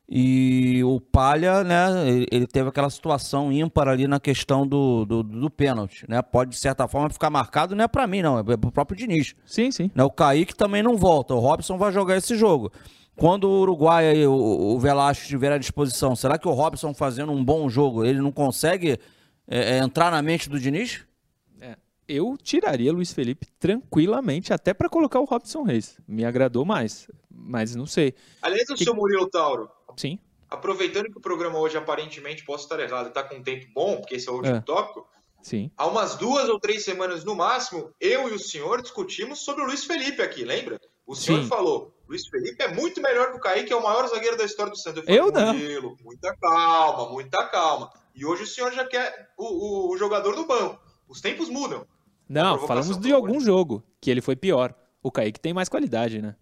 E 0.09 0.81
o 0.85 1.01
Palha, 1.01 1.65
né, 1.65 1.89
ele 2.31 2.47
teve 2.47 2.69
aquela 2.69 2.89
situação 2.89 3.51
ímpar 3.51 3.89
ali 3.89 4.07
na 4.07 4.21
questão 4.21 4.65
do, 4.65 5.03
do, 5.03 5.21
do 5.21 5.49
pênalti, 5.49 6.05
né? 6.07 6.21
Pode, 6.21 6.51
de 6.51 6.57
certa 6.57 6.87
forma, 6.87 7.09
ficar 7.09 7.29
marcado, 7.29 7.75
não 7.75 7.83
é 7.83 7.87
para 7.89 8.07
mim, 8.07 8.21
não, 8.21 8.39
é 8.39 8.55
pro 8.55 8.71
próprio 8.71 8.97
Diniz. 8.97 9.35
Sim, 9.45 9.69
sim. 9.69 9.91
Né, 9.93 10.03
o 10.05 10.09
Kaique 10.09 10.55
também 10.55 10.81
não 10.81 10.95
volta, 10.95 11.33
o 11.33 11.39
Robson 11.39 11.77
vai 11.77 11.91
jogar 11.91 12.15
esse 12.15 12.37
jogo. 12.37 12.71
Quando 13.17 13.49
o 13.49 13.61
Uruguai 13.61 14.15
e 14.15 14.25
o, 14.27 14.31
o 14.31 14.79
Velasco 14.79 15.23
estiver 15.23 15.51
à 15.51 15.57
disposição, 15.57 16.15
será 16.15 16.37
que 16.37 16.47
o 16.47 16.51
Robson 16.51 16.93
fazendo 16.93 17.33
um 17.33 17.43
bom 17.43 17.67
jogo, 17.67 18.05
ele 18.05 18.21
não 18.21 18.31
consegue 18.31 18.97
é, 19.45 19.75
é 19.75 19.77
entrar 19.79 20.09
na 20.09 20.21
mente 20.21 20.47
do 20.47 20.57
Diniz? 20.57 21.03
É, 21.59 21.75
eu 22.07 22.37
tiraria 22.41 22.93
Luiz 22.93 23.11
Felipe 23.11 23.47
tranquilamente, 23.59 24.53
até 24.53 24.73
para 24.73 24.87
colocar 24.87 25.19
o 25.19 25.25
Robson 25.25 25.63
Reis. 25.63 25.97
Me 26.07 26.23
agradou 26.23 26.63
mais, 26.63 27.09
mas 27.29 27.75
não 27.75 27.85
sei. 27.85 28.13
Aliás, 28.41 28.69
o 28.69 28.75
que... 28.75 28.85
seu 28.85 28.95
Murilo 28.95 29.27
Tauro, 29.29 29.69
Sim. 29.97 30.19
Aproveitando 30.49 31.11
que 31.11 31.17
o 31.17 31.21
programa 31.21 31.59
hoje 31.59 31.77
aparentemente 31.77 32.45
posso 32.45 32.63
estar 32.63 32.79
errado, 32.79 33.09
está 33.09 33.21
com 33.21 33.35
um 33.35 33.43
tempo 33.43 33.67
bom, 33.73 33.97
porque 33.97 34.15
esse 34.15 34.29
é 34.29 34.31
o 34.31 34.35
último 34.35 34.55
é. 34.55 34.61
tópico. 34.61 35.05
Sim. 35.41 35.69
Há 35.75 35.85
umas 35.87 36.15
duas 36.15 36.47
ou 36.47 36.59
três 36.59 36.83
semanas 36.83 37.25
no 37.25 37.35
máximo, 37.35 37.91
eu 37.99 38.29
e 38.29 38.33
o 38.33 38.39
senhor 38.39 38.81
discutimos 38.81 39.39
sobre 39.39 39.63
o 39.63 39.67
Luiz 39.67 39.83
Felipe 39.83 40.21
aqui, 40.21 40.45
lembra? 40.45 40.79
O 41.05 41.15
senhor 41.15 41.41
Sim. 41.41 41.47
falou: 41.47 41.93
Luiz 42.07 42.27
Felipe 42.27 42.61
é 42.61 42.73
muito 42.73 43.01
melhor 43.01 43.31
que 43.31 43.37
o 43.37 43.41
Kaique, 43.41 43.71
é 43.71 43.75
o 43.75 43.83
maior 43.83 44.07
zagueiro 44.07 44.37
da 44.37 44.43
história 44.43 44.71
do 44.71 44.77
Santos. 44.77 45.03
Eu, 45.07 45.31
falei, 45.31 45.75
eu 45.75 45.81
não. 45.81 45.95
muita 46.03 46.35
calma, 46.35 47.09
muita 47.09 47.45
calma. 47.47 47.91
E 48.13 48.25
hoje 48.25 48.43
o 48.43 48.47
senhor 48.47 48.73
já 48.73 48.85
quer 48.85 49.29
o, 49.37 49.45
o, 49.45 49.93
o 49.93 49.97
jogador 49.97 50.35
do 50.35 50.45
banco. 50.45 50.79
Os 51.07 51.21
tempos 51.21 51.49
mudam. 51.49 51.85
Não, 52.27 52.67
falamos 52.67 52.97
de 52.97 53.13
algum 53.13 53.39
jogo 53.39 53.83
que 54.01 54.11
ele 54.11 54.21
foi 54.21 54.35
pior. 54.35 54.75
O 55.01 55.09
Kaique 55.09 55.39
tem 55.39 55.53
mais 55.53 55.69
qualidade, 55.69 56.21
né? 56.21 56.35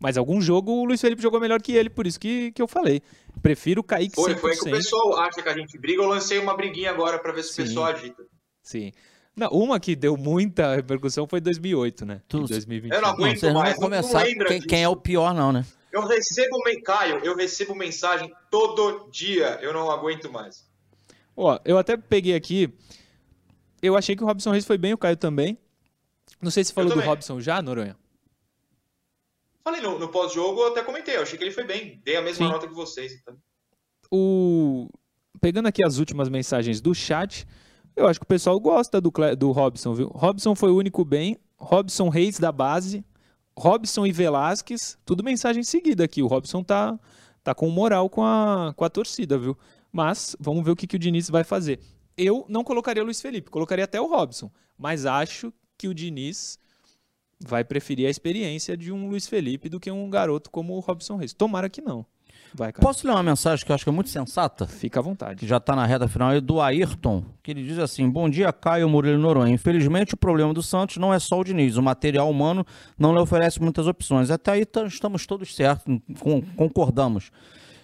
Mas 0.00 0.16
algum 0.16 0.40
jogo 0.40 0.72
o 0.72 0.84
Luiz 0.84 1.00
Felipe 1.00 1.20
jogou 1.20 1.38
melhor 1.38 1.60
que 1.60 1.72
ele, 1.72 1.90
por 1.90 2.06
isso 2.06 2.18
que, 2.18 2.50
que 2.52 2.62
eu 2.62 2.66
falei. 2.66 3.02
Prefiro 3.42 3.82
o 3.82 3.84
Kaique 3.84 4.14
Foi, 4.14 4.34
100%. 4.34 4.38
foi 4.38 4.56
que 4.56 4.68
o 4.68 4.70
pessoal 4.70 5.20
acha 5.20 5.42
que 5.42 5.48
a 5.48 5.54
gente 5.54 5.78
briga. 5.78 6.02
Eu 6.02 6.08
lancei 6.08 6.38
uma 6.38 6.56
briguinha 6.56 6.90
agora 6.90 7.18
para 7.18 7.32
ver 7.32 7.42
se 7.42 7.52
Sim. 7.52 7.62
o 7.62 7.64
pessoal 7.66 7.86
agita. 7.86 8.22
Sim. 8.62 8.92
Não, 9.36 9.48
uma 9.50 9.78
que 9.78 9.94
deu 9.94 10.16
muita 10.16 10.74
repercussão 10.74 11.26
foi 11.28 11.40
2008, 11.40 12.06
né? 12.06 12.22
Tu, 12.26 12.44
2020. 12.44 12.92
Eu 12.92 13.02
não 13.02 13.08
aguento 13.10 13.42
não, 13.42 13.54
mais. 13.54 13.74
Não 13.74 13.80
começar 13.82 14.24
não 14.24 14.46
quem, 14.46 14.60
quem, 14.60 14.82
é 14.82 14.88
o 14.88 14.96
pior, 14.96 15.34
não, 15.34 15.52
né? 15.52 15.64
Eu 15.92 16.06
recebo, 16.06 16.56
Caio, 16.84 17.20
eu 17.22 17.36
recebo 17.36 17.74
mensagem 17.74 18.32
todo 18.50 19.08
dia. 19.10 19.58
Eu 19.60 19.72
não 19.72 19.90
aguento 19.90 20.32
mais. 20.32 20.66
Ó, 21.36 21.58
eu 21.64 21.76
até 21.78 21.96
peguei 21.96 22.34
aqui. 22.34 22.72
Eu 23.82 23.96
achei 23.96 24.16
que 24.16 24.22
o 24.22 24.26
Robson 24.26 24.50
Reis 24.50 24.64
foi 24.64 24.78
bem, 24.78 24.92
o 24.92 24.98
Caio 24.98 25.16
também. 25.16 25.58
Não 26.40 26.50
sei 26.50 26.64
se 26.64 26.72
falou 26.72 26.94
do 26.94 27.00
Robson 27.00 27.40
já, 27.40 27.60
Noronha. 27.60 27.96
Falei, 29.62 29.80
no, 29.80 29.98
no 29.98 30.08
pós-jogo 30.08 30.60
eu 30.60 30.68
até 30.68 30.82
comentei, 30.82 31.16
eu 31.16 31.22
achei 31.22 31.36
que 31.36 31.44
ele 31.44 31.50
foi 31.50 31.64
bem. 31.64 32.00
Dei 32.04 32.16
a 32.16 32.22
mesma 32.22 32.46
Sim. 32.46 32.52
nota 32.52 32.66
que 32.66 32.74
vocês. 32.74 33.12
Então. 33.12 33.36
O... 34.10 34.88
Pegando 35.40 35.68
aqui 35.68 35.84
as 35.84 35.98
últimas 35.98 36.28
mensagens 36.28 36.80
do 36.80 36.94
chat, 36.94 37.46
eu 37.96 38.06
acho 38.06 38.18
que 38.18 38.24
o 38.24 38.28
pessoal 38.28 38.58
gosta 38.58 39.00
do, 39.00 39.12
do 39.38 39.50
Robson, 39.52 39.94
viu? 39.94 40.08
Robson 40.08 40.54
foi 40.54 40.70
o 40.70 40.76
único 40.76 41.04
bem. 41.04 41.38
Robson 41.56 42.08
Reis 42.08 42.38
da 42.38 42.50
base. 42.50 43.04
Robson 43.56 44.06
e 44.06 44.12
Velasquez. 44.12 44.98
Tudo 45.04 45.22
mensagem 45.22 45.62
seguida 45.62 46.04
aqui. 46.04 46.22
O 46.22 46.26
Robson 46.26 46.62
tá, 46.62 46.98
tá 47.42 47.54
com 47.54 47.68
moral 47.68 48.08
com 48.08 48.24
a, 48.24 48.72
com 48.74 48.84
a 48.84 48.90
torcida, 48.90 49.38
viu? 49.38 49.56
Mas 49.92 50.36
vamos 50.38 50.64
ver 50.64 50.70
o 50.70 50.76
que, 50.76 50.86
que 50.86 50.96
o 50.96 50.98
Diniz 50.98 51.28
vai 51.28 51.44
fazer. 51.44 51.80
Eu 52.16 52.44
não 52.48 52.64
colocaria 52.64 53.02
o 53.02 53.04
Luiz 53.04 53.20
Felipe, 53.20 53.50
colocaria 53.50 53.84
até 53.84 54.00
o 54.00 54.06
Robson. 54.06 54.50
Mas 54.76 55.06
acho 55.06 55.52
que 55.76 55.88
o 55.88 55.94
Diniz 55.94 56.58
vai 57.40 57.64
preferir 57.64 58.06
a 58.06 58.10
experiência 58.10 58.76
de 58.76 58.92
um 58.92 59.08
Luiz 59.08 59.26
Felipe 59.26 59.68
do 59.68 59.80
que 59.80 59.90
um 59.90 60.08
garoto 60.10 60.50
como 60.50 60.74
o 60.74 60.80
Robson 60.80 61.16
Reis. 61.16 61.32
Tomara 61.32 61.68
que 61.68 61.80
não. 61.80 62.04
Vai, 62.52 62.72
Posso 62.72 63.06
ler 63.06 63.12
uma 63.12 63.22
mensagem 63.22 63.64
que 63.64 63.70
eu 63.70 63.74
acho 63.74 63.84
que 63.84 63.90
é 63.90 63.92
muito 63.92 64.10
sensata? 64.10 64.66
Fica 64.66 64.98
à 64.98 65.02
vontade. 65.02 65.36
Que 65.36 65.46
já 65.46 65.58
está 65.58 65.76
na 65.76 65.86
reta 65.86 66.08
final 66.08 66.30
aí 66.30 66.40
do 66.40 66.60
Ayrton, 66.60 67.24
que 67.42 67.52
ele 67.52 67.62
diz 67.62 67.78
assim: 67.78 68.10
Bom 68.10 68.28
dia, 68.28 68.52
Caio 68.52 68.88
Murilo 68.88 69.18
Noronha. 69.18 69.54
Infelizmente, 69.54 70.14
o 70.14 70.16
problema 70.16 70.52
do 70.52 70.62
Santos 70.62 70.96
não 70.96 71.14
é 71.14 71.18
só 71.20 71.38
o 71.38 71.44
Diniz. 71.44 71.76
O 71.76 71.82
material 71.82 72.28
humano 72.28 72.66
não 72.98 73.14
lhe 73.14 73.20
oferece 73.20 73.62
muitas 73.62 73.86
opções. 73.86 74.30
Até 74.30 74.52
aí 74.52 74.66
estamos 74.86 75.26
todos 75.26 75.54
certos, 75.54 75.84
concordamos. 76.56 77.30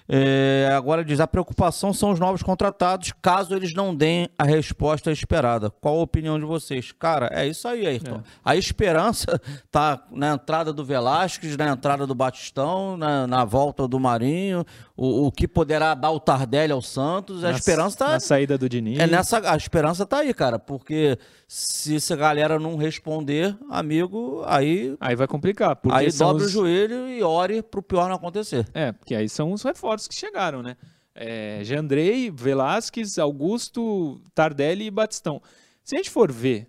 É, 0.09 0.71
agora 0.77 1.05
diz: 1.05 1.21
a 1.21 1.27
preocupação 1.27 1.93
são 1.93 2.11
os 2.11 2.21
novos 2.21 2.43
contratados, 2.43 3.13
caso 3.21 3.55
eles 3.55 3.75
não 3.75 3.95
deem 3.95 4.29
a 4.39 4.45
resposta 4.45 5.11
esperada. 5.11 5.71
Qual 5.71 5.99
a 5.99 6.03
opinião 6.03 6.39
de 6.39 6.45
vocês? 6.45 6.93
Cara, 6.93 7.29
é 7.33 7.47
isso 7.47 7.67
aí, 7.67 7.87
Ayrton. 7.87 8.17
É. 8.17 8.21
A 8.45 8.57
esperança 8.57 9.41
tá 9.71 10.05
na 10.11 10.35
entrada 10.35 10.73
do 10.73 10.85
Velasquez, 10.85 11.57
na 11.57 11.69
entrada 11.69 12.07
do 12.07 12.15
Batistão, 12.15 12.97
na, 12.97 13.27
na 13.27 13.45
volta 13.45 13.89
do 13.89 13.99
Marinho, 13.99 14.65
o, 14.97 15.27
o, 15.27 15.33
que 15.33 15.47
poderá 15.47 15.95
dar 15.95 16.11
o 16.11 16.19
Tardelli 16.19 16.73
ao 16.73 16.81
Santos. 16.81 17.45
A 17.45 17.51
na, 17.51 17.57
esperança 17.59 17.99
tá. 17.99 18.09
Na 18.13 18.21
saída 18.21 18.57
do 18.57 18.69
Diniz. 18.69 18.99
É 18.99 19.07
nessa, 19.07 19.53
a 19.53 19.57
esperança 19.57 20.07
tá 20.07 20.19
aí, 20.19 20.33
cara, 20.33 20.59
porque 20.59 21.19
se 21.47 21.97
essa 21.97 22.17
galera 22.17 22.59
não 22.59 22.77
responder, 22.77 23.57
amigo, 23.69 24.43
aí. 24.47 24.97
Aí 24.99 25.15
vai 25.15 25.27
complicar. 25.27 25.79
Aí 25.91 26.11
dobra 26.11 26.45
os... 26.45 26.49
o 26.49 26.53
joelho 26.53 27.09
e 27.09 27.23
ore 27.23 27.63
pro 27.63 27.83
pior 27.83 28.09
não 28.09 28.17
acontecer. 28.17 28.67
É, 28.73 28.93
porque 28.93 29.15
aí 29.15 29.29
são 29.29 29.53
os 29.53 29.63
reforços 29.63 30.09
que 30.09 30.15
chegaram, 30.15 30.63
né? 30.63 30.77
É, 31.15 31.61
Jandrei, 31.63 32.31
Velasquez, 32.31 33.19
Augusto, 33.19 34.21
Tardelli 34.35 34.87
e 34.87 34.91
Batistão. 34.91 35.43
Se 35.85 35.95
a 35.95 35.99
gente 35.99 36.11
for 36.11 36.33
ver 36.33 36.69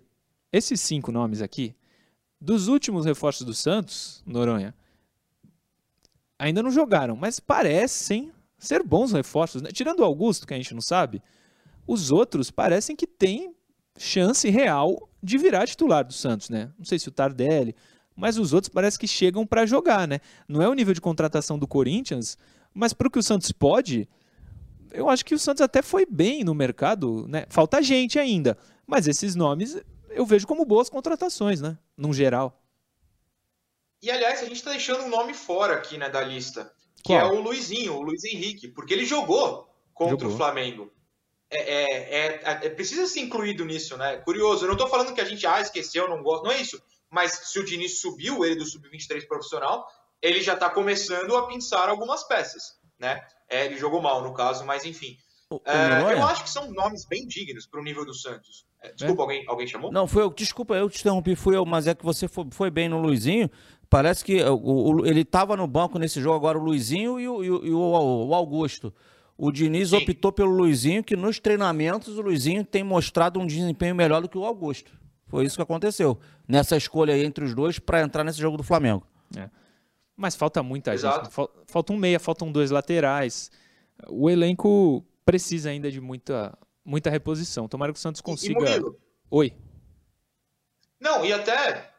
esses 0.52 0.80
cinco 0.80 1.10
nomes 1.10 1.40
aqui, 1.40 1.74
dos 2.40 2.68
últimos 2.68 3.04
reforços 3.04 3.44
do 3.44 3.54
Santos, 3.54 4.22
Noronha, 4.26 4.74
ainda 6.38 6.62
não 6.62 6.70
jogaram, 6.70 7.16
mas 7.16 7.40
parecem 7.40 8.32
ser 8.58 8.82
bons 8.82 9.12
reforços. 9.12 9.62
Né? 9.62 9.70
Tirando 9.72 10.00
o 10.00 10.04
Augusto, 10.04 10.46
que 10.46 10.54
a 10.54 10.56
gente 10.56 10.74
não 10.74 10.80
sabe, 10.80 11.22
os 11.86 12.10
outros 12.10 12.50
parecem 12.50 12.94
que 12.94 13.06
têm 13.06 13.54
chance 13.96 14.48
real 14.48 15.08
de 15.22 15.36
virar 15.36 15.66
titular 15.66 16.04
do 16.04 16.12
Santos, 16.12 16.48
né? 16.48 16.70
Não 16.78 16.84
sei 16.84 16.98
se 16.98 17.08
o 17.08 17.10
Tardelli, 17.10 17.74
mas 18.14 18.38
os 18.38 18.52
outros 18.52 18.68
parece 18.68 18.98
que 18.98 19.06
chegam 19.08 19.46
para 19.46 19.66
jogar, 19.66 20.06
né? 20.06 20.20
Não 20.46 20.62
é 20.62 20.68
o 20.68 20.74
nível 20.74 20.94
de 20.94 21.00
contratação 21.00 21.58
do 21.58 21.66
Corinthians, 21.66 22.38
mas 22.72 22.92
para 22.92 23.08
o 23.08 23.10
que 23.10 23.18
o 23.18 23.22
Santos 23.22 23.50
pode, 23.50 24.08
eu 24.92 25.08
acho 25.08 25.24
que 25.24 25.34
o 25.34 25.38
Santos 25.38 25.60
até 25.60 25.82
foi 25.82 26.06
bem 26.06 26.44
no 26.44 26.54
mercado, 26.54 27.26
né? 27.28 27.46
Falta 27.48 27.82
gente 27.82 28.18
ainda, 28.18 28.56
mas 28.86 29.08
esses 29.08 29.34
nomes 29.34 29.80
eu 30.10 30.24
vejo 30.24 30.46
como 30.46 30.64
boas 30.64 30.88
contratações, 30.88 31.60
né? 31.60 31.76
Num 31.96 32.12
geral. 32.12 32.57
E 34.02 34.10
aliás, 34.10 34.40
a 34.40 34.44
gente 34.44 34.56
está 34.56 34.70
deixando 34.70 35.04
um 35.04 35.08
nome 35.08 35.34
fora 35.34 35.74
aqui, 35.74 35.98
né, 35.98 36.08
da 36.08 36.22
lista, 36.22 36.72
que 37.02 37.12
Qual? 37.12 37.20
é 37.20 37.24
o 37.24 37.40
Luizinho, 37.40 37.94
o 37.94 38.02
Luiz 38.02 38.24
Henrique, 38.24 38.68
porque 38.68 38.94
ele 38.94 39.04
jogou 39.04 39.68
contra 39.92 40.18
jogou. 40.18 40.34
o 40.34 40.36
Flamengo. 40.36 40.92
É, 41.50 41.60
é, 41.60 42.18
é, 42.26 42.40
é, 42.66 42.68
precisa 42.68 43.06
ser 43.06 43.20
incluído 43.20 43.64
nisso, 43.64 43.96
né? 43.96 44.18
Curioso, 44.18 44.64
eu 44.64 44.68
não 44.68 44.74
estou 44.74 44.88
falando 44.88 45.14
que 45.14 45.20
a 45.20 45.24
gente 45.24 45.46
ah, 45.46 45.60
esqueceu, 45.60 46.08
não 46.08 46.22
gosta, 46.22 46.46
não 46.46 46.52
é 46.52 46.60
isso. 46.60 46.80
Mas 47.10 47.32
se 47.32 47.58
o 47.58 47.64
Diniz 47.64 48.00
subiu 48.00 48.44
ele 48.44 48.56
do 48.56 48.66
sub-23 48.66 49.26
profissional, 49.26 49.86
ele 50.20 50.42
já 50.42 50.54
está 50.54 50.68
começando 50.68 51.34
a 51.36 51.46
pensar 51.46 51.88
algumas 51.88 52.22
peças, 52.24 52.78
né? 52.98 53.26
É, 53.48 53.64
ele 53.64 53.78
jogou 53.78 54.02
mal 54.02 54.22
no 54.22 54.34
caso, 54.34 54.64
mas 54.66 54.84
enfim. 54.84 55.16
O, 55.50 55.58
é, 55.64 56.12
eu 56.12 56.26
acho 56.26 56.44
que 56.44 56.50
são 56.50 56.70
nomes 56.70 57.06
bem 57.06 57.26
dignos 57.26 57.66
para 57.66 57.80
o 57.80 57.82
nível 57.82 58.04
do 58.04 58.12
Santos. 58.12 58.66
É, 58.82 58.92
desculpa, 58.92 59.22
alguém, 59.22 59.44
alguém 59.48 59.66
chamou? 59.66 59.90
Não, 59.90 60.06
foi 60.06 60.22
eu. 60.22 60.30
Desculpa, 60.30 60.74
eu 60.74 60.90
te 60.90 61.00
interrompi, 61.00 61.34
fui 61.34 61.56
eu, 61.56 61.64
mas 61.64 61.86
é 61.86 61.94
que 61.94 62.04
você 62.04 62.28
foi, 62.28 62.46
foi 62.50 62.70
bem 62.70 62.88
no 62.88 63.00
Luizinho. 63.00 63.50
Parece 63.90 64.24
que 64.24 64.42
o, 64.42 64.56
o, 64.56 65.06
ele 65.06 65.22
estava 65.22 65.56
no 65.56 65.66
banco 65.66 65.98
nesse 65.98 66.20
jogo 66.20 66.36
agora, 66.36 66.58
o 66.58 66.62
Luizinho 66.62 67.18
e 67.18 67.28
o, 67.28 67.42
e 67.42 67.72
o, 67.72 68.26
o 68.28 68.34
Augusto. 68.34 68.92
O 69.36 69.52
Diniz 69.52 69.90
Sim. 69.90 69.96
optou 69.96 70.32
pelo 70.32 70.50
Luizinho, 70.50 71.02
que 71.02 71.16
nos 71.16 71.38
treinamentos 71.38 72.18
o 72.18 72.20
Luizinho 72.20 72.64
tem 72.64 72.82
mostrado 72.82 73.38
um 73.38 73.46
desempenho 73.46 73.94
melhor 73.94 74.20
do 74.20 74.28
que 74.28 74.36
o 74.36 74.44
Augusto. 74.44 74.92
Foi 75.28 75.44
isso 75.44 75.56
que 75.56 75.62
aconteceu 75.62 76.18
nessa 76.46 76.76
escolha 76.76 77.16
entre 77.16 77.44
os 77.44 77.54
dois 77.54 77.78
para 77.78 78.02
entrar 78.02 78.24
nesse 78.24 78.40
jogo 78.40 78.56
do 78.56 78.62
Flamengo. 78.62 79.06
É. 79.36 79.48
Mas 80.16 80.34
falta 80.34 80.62
muita 80.62 80.92
Exato. 80.92 81.26
gente. 81.26 81.50
Falta 81.66 81.92
um 81.92 81.96
meia, 81.96 82.18
faltam 82.18 82.50
dois 82.50 82.70
laterais. 82.70 83.50
O 84.08 84.28
elenco 84.28 85.04
precisa 85.24 85.70
ainda 85.70 85.90
de 85.90 86.00
muita, 86.00 86.58
muita 86.84 87.08
reposição. 87.08 87.68
Tomara 87.68 87.92
que 87.92 87.98
o 87.98 88.02
Santos 88.02 88.20
consiga. 88.20 88.68
E, 88.68 88.80
e 88.80 88.92
Oi. 89.30 89.52
Não, 91.00 91.24
e 91.24 91.32
até 91.32 91.90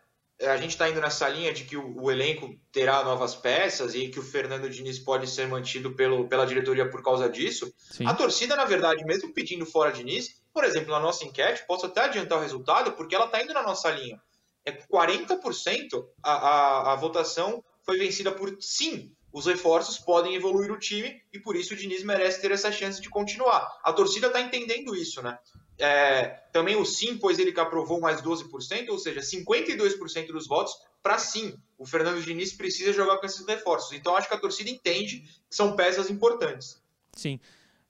a 0.41 0.57
gente 0.57 0.71
está 0.71 0.89
indo 0.89 1.01
nessa 1.01 1.27
linha 1.27 1.53
de 1.53 1.65
que 1.65 1.75
o, 1.75 2.01
o, 2.01 2.09
elenco 2.09 2.55
terá 2.71 3.03
novas 3.03 3.35
peças 3.35 3.93
e 3.93 4.07
que 4.07 4.19
o 4.19 4.23
Fernando 4.23 4.69
Diniz 4.69 4.97
pode 4.97 5.27
ser 5.27 5.47
mantido 5.47 5.93
pelo, 5.93 6.27
pela 6.29 6.45
diretoria 6.45 6.89
por 6.89 7.03
causa 7.03 7.29
disso. 7.29 7.73
Sim. 7.77 8.05
A 8.05 8.13
torcida, 8.13 8.55
na 8.55 8.63
verdade, 8.63 9.03
mesmo 9.03 9.33
pedindo 9.33 9.65
fora 9.65 9.91
Diniz, 9.91 10.41
por 10.53 10.63
exemplo, 10.63 10.91
na 10.91 10.99
nossa 10.99 11.25
enquete, 11.25 11.65
posso 11.67 11.85
até 11.85 12.01
adiantar 12.01 12.37
o 12.37 12.41
resultado, 12.41 12.93
porque 12.93 13.15
ela 13.15 13.25
está 13.25 13.41
indo 13.41 13.53
na 13.53 13.63
nossa 13.63 13.89
linha. 13.91 14.21
É 14.65 14.71
40% 14.71 16.05
a, 16.23 16.31
a, 16.31 16.93
a 16.93 16.95
votação 16.95 17.63
foi 17.85 17.97
vencida 17.97 18.31
por 18.31 18.55
sim. 18.61 19.11
Os 19.31 19.45
reforços 19.45 19.99
podem 19.99 20.35
evoluir 20.35 20.71
o 20.71 20.79
time 20.79 21.21
e 21.31 21.39
por 21.39 21.55
isso 21.55 21.73
o 21.73 21.77
Diniz 21.77 22.03
merece 22.03 22.41
ter 22.41 22.51
essa 22.51 22.71
chance 22.71 22.99
de 22.99 23.09
continuar. 23.09 23.79
A 23.83 23.93
torcida 23.93 24.27
está 24.27 24.41
entendendo 24.41 24.95
isso, 24.95 25.21
né? 25.21 25.37
É, 25.77 26.25
também 26.51 26.75
o 26.75 26.83
sim, 26.83 27.17
pois 27.17 27.39
ele 27.39 27.51
que 27.51 27.59
aprovou 27.59 28.01
mais 28.01 28.21
12%, 28.21 28.89
ou 28.89 28.97
seja, 28.97 29.21
52% 29.21 30.27
dos 30.27 30.47
votos 30.47 30.73
para 31.01 31.17
sim. 31.17 31.55
O 31.77 31.85
Fernando 31.85 32.21
Diniz 32.21 32.53
precisa 32.53 32.91
jogar 32.91 33.17
com 33.17 33.25
esses 33.25 33.45
reforços. 33.45 33.93
Então 33.93 34.15
acho 34.15 34.27
que 34.27 34.33
a 34.33 34.39
torcida 34.39 34.69
entende 34.69 35.19
que 35.19 35.55
são 35.55 35.75
peças 35.75 36.09
importantes. 36.09 36.81
Sim. 37.15 37.39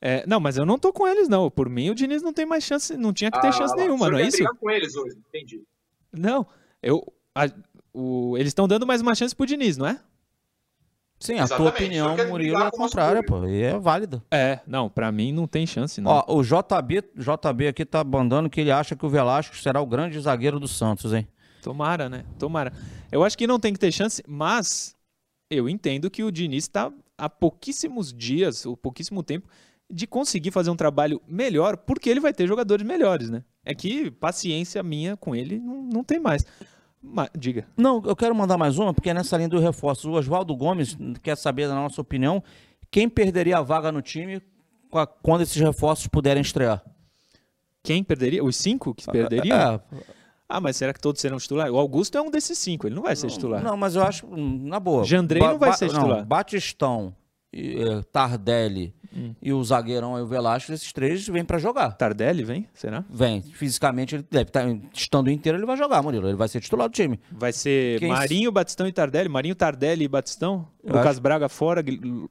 É, 0.01 0.25
não, 0.27 0.39
mas 0.39 0.57
eu 0.57 0.65
não 0.65 0.77
tô 0.77 0.93
com 0.93 1.07
eles, 1.07 1.27
não. 1.27 1.49
Por 1.49 1.69
mim, 1.69 1.89
o 1.89 1.95
Diniz 1.95 2.21
não 2.21 2.31
tem 2.31 2.45
mais 2.45 2.63
chance, 2.63 2.95
não 2.95 3.11
tinha 3.11 3.31
que 3.31 3.41
ter 3.41 3.47
ah, 3.47 3.51
chance 3.51 3.75
nenhuma, 3.75 4.09
não 4.09 4.17
é 4.17 4.27
isso? 4.27 4.43
com 4.59 4.69
eles 4.69 4.95
hoje, 4.95 5.17
entendi. 5.27 5.61
Não, 6.11 6.47
eu, 6.81 7.05
a, 7.35 7.45
o, 7.93 8.37
eles 8.37 8.49
estão 8.49 8.67
dando 8.67 8.87
mais 8.87 9.01
uma 9.01 9.13
chance 9.13 9.35
pro 9.35 9.45
Diniz, 9.45 9.77
não 9.77 9.87
é? 9.87 9.99
Sim, 11.20 11.38
a 11.38 11.47
tua 11.47 11.70
opinião, 11.70 12.15
Murilo, 12.30 12.61
é 12.61 12.72
contrária, 12.72 13.22
pô. 13.22 13.45
E 13.45 13.61
é 13.61 13.78
válida. 13.78 14.24
É, 14.32 14.59
não, 14.65 14.89
pra 14.89 15.11
mim 15.11 15.34
não 15.34 15.45
tem 15.45 15.67
chance, 15.67 15.99
não. 15.99 16.11
Ó, 16.11 16.38
o 16.38 16.41
JB, 16.41 17.03
JB 17.17 17.67
aqui 17.67 17.86
tá 17.86 18.03
mandando 18.03 18.49
que 18.49 18.61
ele 18.61 18.72
acha 18.72 18.95
que 18.95 19.05
o 19.05 19.09
Velasco 19.09 19.57
será 19.57 19.82
o 19.82 19.86
grande 19.86 20.17
zagueiro 20.20 20.59
do 20.59 20.67
Santos, 20.67 21.13
hein? 21.13 21.28
Tomara, 21.61 22.07
né? 22.07 22.24
Tomara. 22.38 22.72
Eu 23.11 23.24
acho 23.24 23.38
que 23.38 23.45
não 23.45 23.59
tem 23.59 23.74
que 23.74 23.80
ter 23.80 23.91
chance, 23.91 24.24
mas 24.26 24.95
eu 25.51 25.67
entendo 25.67 26.09
que 26.09 26.24
o 26.24 26.32
Diniz 26.32 26.63
está 26.63 26.89
há 27.17 27.30
pouquíssimos 27.30 28.13
dias, 28.13 28.65
ou 28.65 28.78
pouquíssimo 28.78 29.22
tempo, 29.22 29.49
de 29.91 30.07
conseguir 30.07 30.51
fazer 30.51 30.70
um 30.70 30.76
trabalho 30.76 31.22
melhor, 31.28 31.76
porque 31.76 32.09
ele 32.09 32.20
vai 32.20 32.32
ter 32.32 32.47
jogadores 32.47 32.86
melhores, 32.86 33.30
né? 33.30 33.43
É 33.65 33.76
que 33.76 34.09
paciência 34.09 34.82
minha 34.82 35.17
com 35.17 35.36
ele 35.36 35.59
não, 35.59 35.82
não 35.82 36.03
tem 36.03 36.20
mais. 36.20 36.45
Mas, 37.01 37.29
diga. 37.37 37.65
Não, 37.77 38.01
eu 38.05 38.15
quero 38.15 38.35
mandar 38.35 38.57
mais 38.57 38.77
uma, 38.77 38.93
porque 38.93 39.09
é 39.09 39.13
nessa 39.13 39.37
linha 39.37 39.49
do 39.49 39.59
reforço. 39.59 40.09
O 40.09 40.13
Oswaldo 40.13 40.55
Gomes 40.55 40.97
quer 41.23 41.37
saber, 41.37 41.67
na 41.67 41.75
nossa 41.75 42.01
opinião, 42.01 42.43
quem 42.91 43.07
perderia 43.07 43.57
a 43.57 43.61
vaga 43.61 43.91
no 43.91 44.01
time 44.01 44.41
quando 45.21 45.41
esses 45.41 45.55
reforços 45.55 46.07
puderem 46.07 46.41
estrear? 46.41 46.83
Quem 47.81 48.03
perderia? 48.03 48.43
Os 48.43 48.57
cinco 48.57 48.93
que 48.93 49.09
perderiam? 49.09 49.57
É. 49.57 49.81
Ah, 50.47 50.59
mas 50.59 50.75
será 50.77 50.91
que 50.91 50.99
todos 50.99 51.21
serão 51.21 51.37
titulares? 51.37 51.71
O 51.71 51.77
Augusto 51.77 52.17
é 52.17 52.21
um 52.21 52.31
desses 52.31 52.57
cinco, 52.57 52.87
ele 52.87 52.95
não 52.95 53.03
vai 53.03 53.15
ser 53.15 53.27
titular. 53.27 53.63
Não, 53.63 53.77
mas 53.77 53.95
eu 53.95 54.03
acho, 54.03 54.27
na 54.35 54.79
boa. 54.79 55.03
Jandrei 55.05 55.41
ba 55.41 55.49
não 55.49 55.59
vai 55.59 55.73
ser 55.73 55.89
titular. 55.89 56.19
Não, 56.19 56.25
Batistão, 56.25 57.15
eh, 57.51 58.01
Tardelli 58.11 58.93
hum. 59.15 59.33
e 59.41 59.51
o 59.51 59.63
zagueirão 59.63 60.17
e 60.17 60.21
o 60.21 60.27
Velasco, 60.27 60.71
esses 60.71 60.93
três 60.93 61.27
vêm 61.27 61.43
para 61.43 61.57
jogar. 61.57 61.91
Tardelli 61.93 62.43
vem? 62.43 62.67
Será? 62.73 63.03
Vem. 63.09 63.41
Fisicamente, 63.41 64.15
ele 64.15 64.25
deve 64.29 64.49
estar 64.49 64.63
tá, 64.63 64.77
estando 64.93 65.31
inteiro, 65.31 65.57
ele 65.57 65.65
vai 65.65 65.77
jogar, 65.77 66.01
Murilo. 66.01 66.27
Ele 66.27 66.37
vai 66.37 66.47
ser 66.47 66.59
titular 66.59 66.87
do 66.87 66.93
time. 66.93 67.19
Vai 67.31 67.51
ser 67.51 67.99
Quem... 67.99 68.09
Marinho, 68.09 68.51
Batistão 68.51 68.87
e 68.87 68.91
Tardelli. 68.91 69.29
Marinho, 69.29 69.55
Tardelli 69.55 70.05
e 70.05 70.07
Batistão. 70.07 70.67
Eu 70.83 70.95
Lucas 70.95 71.11
acho... 71.11 71.21
Braga 71.21 71.49
fora, 71.49 71.83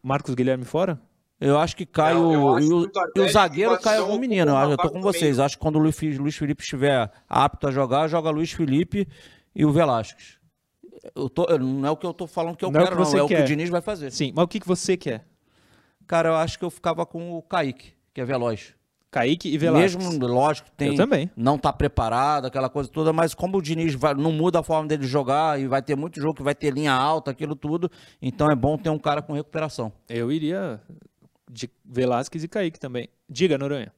Marcos 0.03 0.35
Guilherme 0.35 0.65
fora? 0.65 1.01
Eu 1.41 1.57
acho 1.57 1.77
que 1.77 1.87
cai 1.87 2.15
o, 2.15 2.59
e 2.59 2.67
o, 2.67 2.91
e 3.15 3.21
o 3.21 3.29
zagueiro 3.29 3.79
cai 3.79 3.97
algum 3.99 4.19
menino. 4.19 4.51
Eu, 4.51 4.71
eu 4.71 4.77
tô 4.77 4.91
com 4.91 5.01
vocês. 5.01 5.39
Acho 5.39 5.57
que 5.57 5.63
quando 5.63 5.77
o 5.77 5.79
Luiz, 5.79 5.97
Luiz 6.19 6.37
Felipe 6.37 6.63
estiver 6.63 7.11
apto 7.29 7.69
a 7.69 7.71
jogar, 7.71 8.09
joga 8.09 8.29
Luiz 8.31 8.51
Felipe 8.51 9.07
e 9.55 9.65
o 9.65 9.71
Velasquez. 9.71 10.38
Eu 11.15 11.29
tô, 11.29 11.47
não 11.59 11.87
é 11.87 11.91
o 11.91 11.97
que 11.97 12.07
eu 12.07 12.13
tô 12.13 12.27
falando 12.27 12.57
que 12.57 12.65
eu 12.65 12.71
não 12.71 12.81
quero, 12.81 13.01
é 13.01 13.05
que 13.05 13.13
não. 13.13 13.25
É 13.25 13.29
quer. 13.29 13.35
o 13.35 13.37
que 13.39 13.43
o 13.43 13.45
Diniz 13.45 13.71
vai 13.71 13.81
fazer. 13.81 14.11
Sim, 14.11 14.33
mas 14.35 14.45
o 14.45 14.49
que, 14.49 14.61
que 14.61 14.67
você 14.67 14.97
quer? 14.97 15.25
Cara, 16.07 16.31
eu 16.31 16.35
acho 16.37 16.59
que 16.59 16.65
eu 16.65 16.71
ficava 16.71 17.05
com 17.05 17.33
o 17.37 17.43
Kaique, 17.43 17.93
que 18.15 18.21
é 18.21 18.25
veloz. 18.25 18.75
Kaique 19.11 19.49
e 19.49 19.57
Velasquez. 19.57 19.97
Mesmo, 19.97 20.27
lógico, 20.27 20.71
tem. 20.77 20.89
Eu 20.89 20.97
também. 20.97 21.31
Não 21.37 21.59
tá 21.59 21.73
preparado, 21.73 22.47
aquela 22.47 22.69
coisa 22.69 22.91
toda, 22.91 23.13
mas 23.13 23.35
como 23.35 23.57
o 23.57 23.63
Diniz 23.63 23.95
vai, 23.95 24.15
não 24.15 24.31
muda 24.31 24.61
a 24.61 24.63
forma 24.63 24.87
dele 24.87 25.07
jogar 25.07 25.59
e 25.59 25.67
vai 25.67 25.83
ter 25.83 25.97
muito 25.97 26.21
jogo 26.21 26.35
que 26.35 26.43
vai 26.43 26.55
ter 26.55 26.73
linha 26.73 26.93
alta, 26.93 27.31
aquilo 27.31 27.57
tudo, 27.57 27.91
então 28.21 28.49
é 28.51 28.55
bom 28.55 28.77
ter 28.77 28.91
um 28.91 28.99
cara 28.99 29.23
com 29.23 29.33
recuperação. 29.33 29.93
Eu 30.09 30.31
iria 30.31 30.81
de 31.51 31.71
Velasquez 31.85 32.45
e 32.45 32.49
Kaique 32.49 32.79
também. 32.79 33.09
Diga, 33.29 33.57
Noronha. 33.57 33.93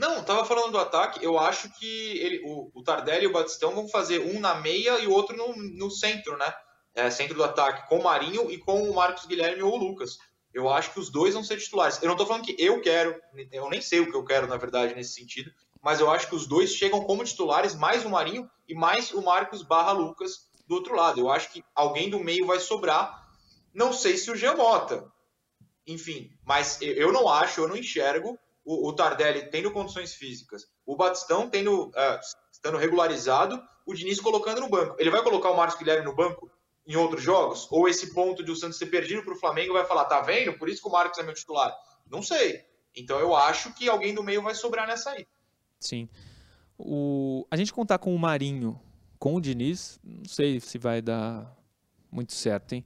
Não, 0.00 0.24
tava 0.24 0.46
falando 0.46 0.72
do 0.72 0.78
ataque. 0.78 1.22
Eu 1.22 1.38
acho 1.38 1.70
que 1.78 2.18
ele, 2.18 2.40
o, 2.42 2.70
o 2.74 2.82
Tardelli 2.82 3.24
e 3.24 3.26
o 3.26 3.32
Batistão 3.32 3.74
vão 3.74 3.86
fazer 3.86 4.20
um 4.20 4.40
na 4.40 4.54
meia 4.54 4.98
e 4.98 5.06
o 5.06 5.12
outro 5.12 5.36
no, 5.36 5.54
no 5.54 5.90
centro, 5.90 6.38
né? 6.38 6.50
É, 6.94 7.10
centro 7.10 7.34
do 7.34 7.44
ataque, 7.44 7.86
com 7.86 7.98
o 7.98 8.02
Marinho 8.02 8.50
e 8.50 8.56
com 8.56 8.82
o 8.82 8.94
Marcos 8.94 9.26
Guilherme 9.26 9.62
ou 9.62 9.74
o 9.74 9.76
Lucas. 9.76 10.16
Eu 10.54 10.70
acho 10.70 10.94
que 10.94 10.98
os 10.98 11.10
dois 11.10 11.34
vão 11.34 11.44
ser 11.44 11.58
titulares. 11.58 12.00
Eu 12.00 12.06
não 12.06 12.14
estou 12.14 12.26
falando 12.26 12.46
que 12.46 12.56
eu 12.58 12.80
quero, 12.80 13.14
eu 13.52 13.68
nem 13.68 13.82
sei 13.82 14.00
o 14.00 14.10
que 14.10 14.16
eu 14.16 14.24
quero, 14.24 14.46
na 14.46 14.56
verdade, 14.56 14.94
nesse 14.94 15.12
sentido, 15.12 15.52
mas 15.82 16.00
eu 16.00 16.10
acho 16.10 16.28
que 16.28 16.34
os 16.34 16.46
dois 16.46 16.72
chegam 16.72 17.04
como 17.04 17.22
titulares, 17.22 17.74
mais 17.74 18.02
o 18.02 18.08
Marinho 18.08 18.50
e 18.66 18.74
mais 18.74 19.12
o 19.12 19.20
Marcos 19.20 19.62
barra 19.62 19.92
Lucas 19.92 20.48
do 20.66 20.76
outro 20.76 20.96
lado. 20.96 21.20
Eu 21.20 21.30
acho 21.30 21.52
que 21.52 21.62
alguém 21.74 22.08
do 22.08 22.18
meio 22.18 22.46
vai 22.46 22.58
sobrar. 22.58 23.28
Não 23.74 23.92
sei 23.92 24.16
se 24.16 24.30
o 24.30 24.34
Giamota. 24.34 25.06
Enfim, 25.86 26.30
mas 26.42 26.78
eu 26.80 27.12
não 27.12 27.28
acho, 27.28 27.60
eu 27.60 27.68
não 27.68 27.76
enxergo 27.76 28.38
o, 28.64 28.88
o 28.88 28.92
Tardelli 28.92 29.50
tendo 29.50 29.70
condições 29.70 30.14
físicas, 30.14 30.66
o 30.86 30.96
Batistão 30.96 31.48
tendo, 31.48 31.88
uh, 31.88 32.20
estando 32.52 32.78
regularizado, 32.78 33.62
o 33.86 33.94
Diniz 33.94 34.20
colocando 34.20 34.60
no 34.60 34.68
banco. 34.68 34.96
Ele 34.98 35.10
vai 35.10 35.22
colocar 35.22 35.50
o 35.50 35.56
Marcos 35.56 35.78
Guilherme 35.78 36.04
no 36.04 36.14
banco? 36.14 36.50
em 36.86 36.96
outros 36.96 37.22
jogos? 37.22 37.68
Ou 37.70 37.88
esse 37.88 38.12
ponto 38.12 38.42
de 38.42 38.50
o 38.50 38.56
Santos 38.56 38.78
ser 38.78 38.86
perdido 38.86 39.22
para 39.22 39.32
o 39.32 39.38
Flamengo 39.38 39.74
vai 39.74 39.84
falar, 39.84 40.06
tá 40.06 40.20
vendo? 40.20 40.58
Por 40.58 40.68
isso 40.68 40.82
que 40.82 40.88
o 40.88 40.92
Marcos 40.92 41.18
é 41.18 41.22
meu 41.22 41.34
titular. 41.34 41.72
Não 42.10 42.22
sei. 42.22 42.64
Então 42.94 43.18
eu 43.20 43.36
acho 43.36 43.72
que 43.74 43.88
alguém 43.88 44.14
do 44.14 44.22
meio 44.24 44.42
vai 44.42 44.54
sobrar 44.54 44.86
nessa 44.86 45.10
aí. 45.10 45.26
Sim. 45.78 46.08
O... 46.76 47.46
A 47.50 47.56
gente 47.56 47.72
contar 47.72 47.98
com 47.98 48.14
o 48.14 48.18
Marinho, 48.18 48.80
com 49.18 49.36
o 49.36 49.40
Diniz, 49.40 50.00
não 50.02 50.24
sei 50.24 50.58
se 50.60 50.78
vai 50.78 51.00
dar 51.00 51.56
muito 52.10 52.32
certo, 52.32 52.72
hein? 52.72 52.84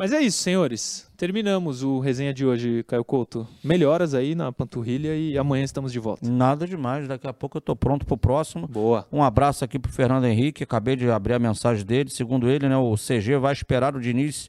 Mas 0.00 0.14
é 0.14 0.20
isso, 0.22 0.38
senhores. 0.38 1.06
Terminamos 1.14 1.82
o 1.82 1.98
resenha 1.98 2.32
de 2.32 2.46
hoje, 2.46 2.82
Caio 2.84 3.04
Couto. 3.04 3.46
Melhoras 3.62 4.14
aí 4.14 4.34
na 4.34 4.50
panturrilha 4.50 5.14
e 5.14 5.36
amanhã 5.36 5.62
estamos 5.62 5.92
de 5.92 5.98
volta. 5.98 6.26
Nada 6.26 6.66
demais, 6.66 7.06
daqui 7.06 7.26
a 7.26 7.34
pouco 7.34 7.58
eu 7.58 7.60
tô 7.60 7.76
pronto 7.76 8.06
pro 8.06 8.16
próximo. 8.16 8.66
Boa. 8.66 9.06
Um 9.12 9.22
abraço 9.22 9.62
aqui 9.62 9.78
pro 9.78 9.92
Fernando 9.92 10.24
Henrique, 10.24 10.64
acabei 10.64 10.96
de 10.96 11.10
abrir 11.10 11.34
a 11.34 11.38
mensagem 11.38 11.84
dele. 11.84 12.08
Segundo 12.08 12.48
ele, 12.48 12.66
né, 12.66 12.78
o 12.78 12.94
CG 12.94 13.36
vai 13.36 13.52
esperar 13.52 13.94
o 13.94 14.00
Diniz 14.00 14.48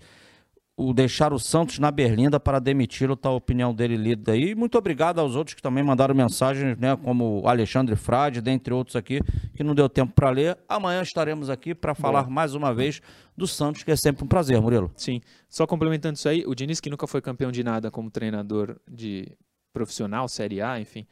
o 0.81 0.93
deixar 0.93 1.31
o 1.31 1.37
Santos 1.37 1.77
na 1.77 1.91
berlinda 1.91 2.39
para 2.39 2.57
demiti-lo, 2.57 3.15
tá 3.15 3.29
a 3.29 3.33
opinião 3.33 3.73
dele 3.73 3.95
lida 3.95 4.31
aí. 4.31 4.55
Muito 4.55 4.77
obrigado 4.77 5.19
aos 5.19 5.35
outros 5.35 5.53
que 5.53 5.61
também 5.61 5.83
mandaram 5.83 6.15
mensagens, 6.15 6.75
né, 6.77 6.95
como 6.95 7.41
o 7.41 7.47
Alexandre 7.47 7.95
Frade, 7.95 8.41
dentre 8.41 8.73
outros 8.73 8.95
aqui, 8.95 9.21
que 9.55 9.63
não 9.63 9.75
deu 9.75 9.87
tempo 9.87 10.13
para 10.13 10.31
ler. 10.31 10.57
Amanhã 10.67 11.03
estaremos 11.03 11.51
aqui 11.51 11.75
para 11.75 11.93
falar 11.93 12.23
Boa. 12.23 12.33
mais 12.33 12.55
uma 12.55 12.73
vez 12.73 12.99
do 13.37 13.45
Santos, 13.45 13.83
que 13.83 13.91
é 13.91 13.95
sempre 13.95 14.23
um 14.23 14.27
prazer, 14.27 14.59
Murilo. 14.59 14.91
Sim. 14.95 15.21
Só 15.47 15.67
complementando 15.67 16.15
isso 16.15 16.27
aí, 16.27 16.43
o 16.47 16.55
Diniz, 16.55 16.79
que 16.79 16.89
nunca 16.89 17.05
foi 17.05 17.21
campeão 17.21 17.51
de 17.51 17.63
nada 17.63 17.91
como 17.91 18.09
treinador 18.09 18.79
de 18.89 19.31
profissional, 19.71 20.27
Série 20.27 20.61
A, 20.61 20.79
enfim, 20.79 21.05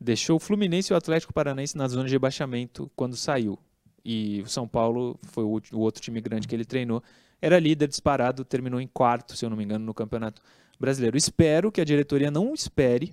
deixou 0.00 0.36
o 0.36 0.40
Fluminense 0.40 0.90
e 0.90 0.94
o 0.94 0.96
Atlético 0.96 1.34
Paranaense 1.34 1.76
na 1.76 1.86
zona 1.86 2.06
de 2.06 2.12
rebaixamento 2.12 2.90
quando 2.96 3.14
saiu. 3.14 3.58
E 4.02 4.40
o 4.40 4.48
São 4.48 4.66
Paulo 4.66 5.18
foi 5.24 5.44
o 5.44 5.78
outro 5.78 6.02
time 6.02 6.20
grande 6.20 6.48
que 6.48 6.54
ele 6.54 6.64
treinou 6.64 7.02
era 7.42 7.58
líder 7.58 7.88
disparado, 7.88 8.44
terminou 8.44 8.80
em 8.80 8.86
quarto, 8.86 9.36
se 9.36 9.44
eu 9.44 9.50
não 9.50 9.56
me 9.56 9.64
engano, 9.64 9.84
no 9.84 9.92
Campeonato 9.92 10.40
Brasileiro. 10.78 11.16
Espero 11.16 11.72
que 11.72 11.80
a 11.80 11.84
diretoria 11.84 12.30
não 12.30 12.54
espere, 12.54 13.12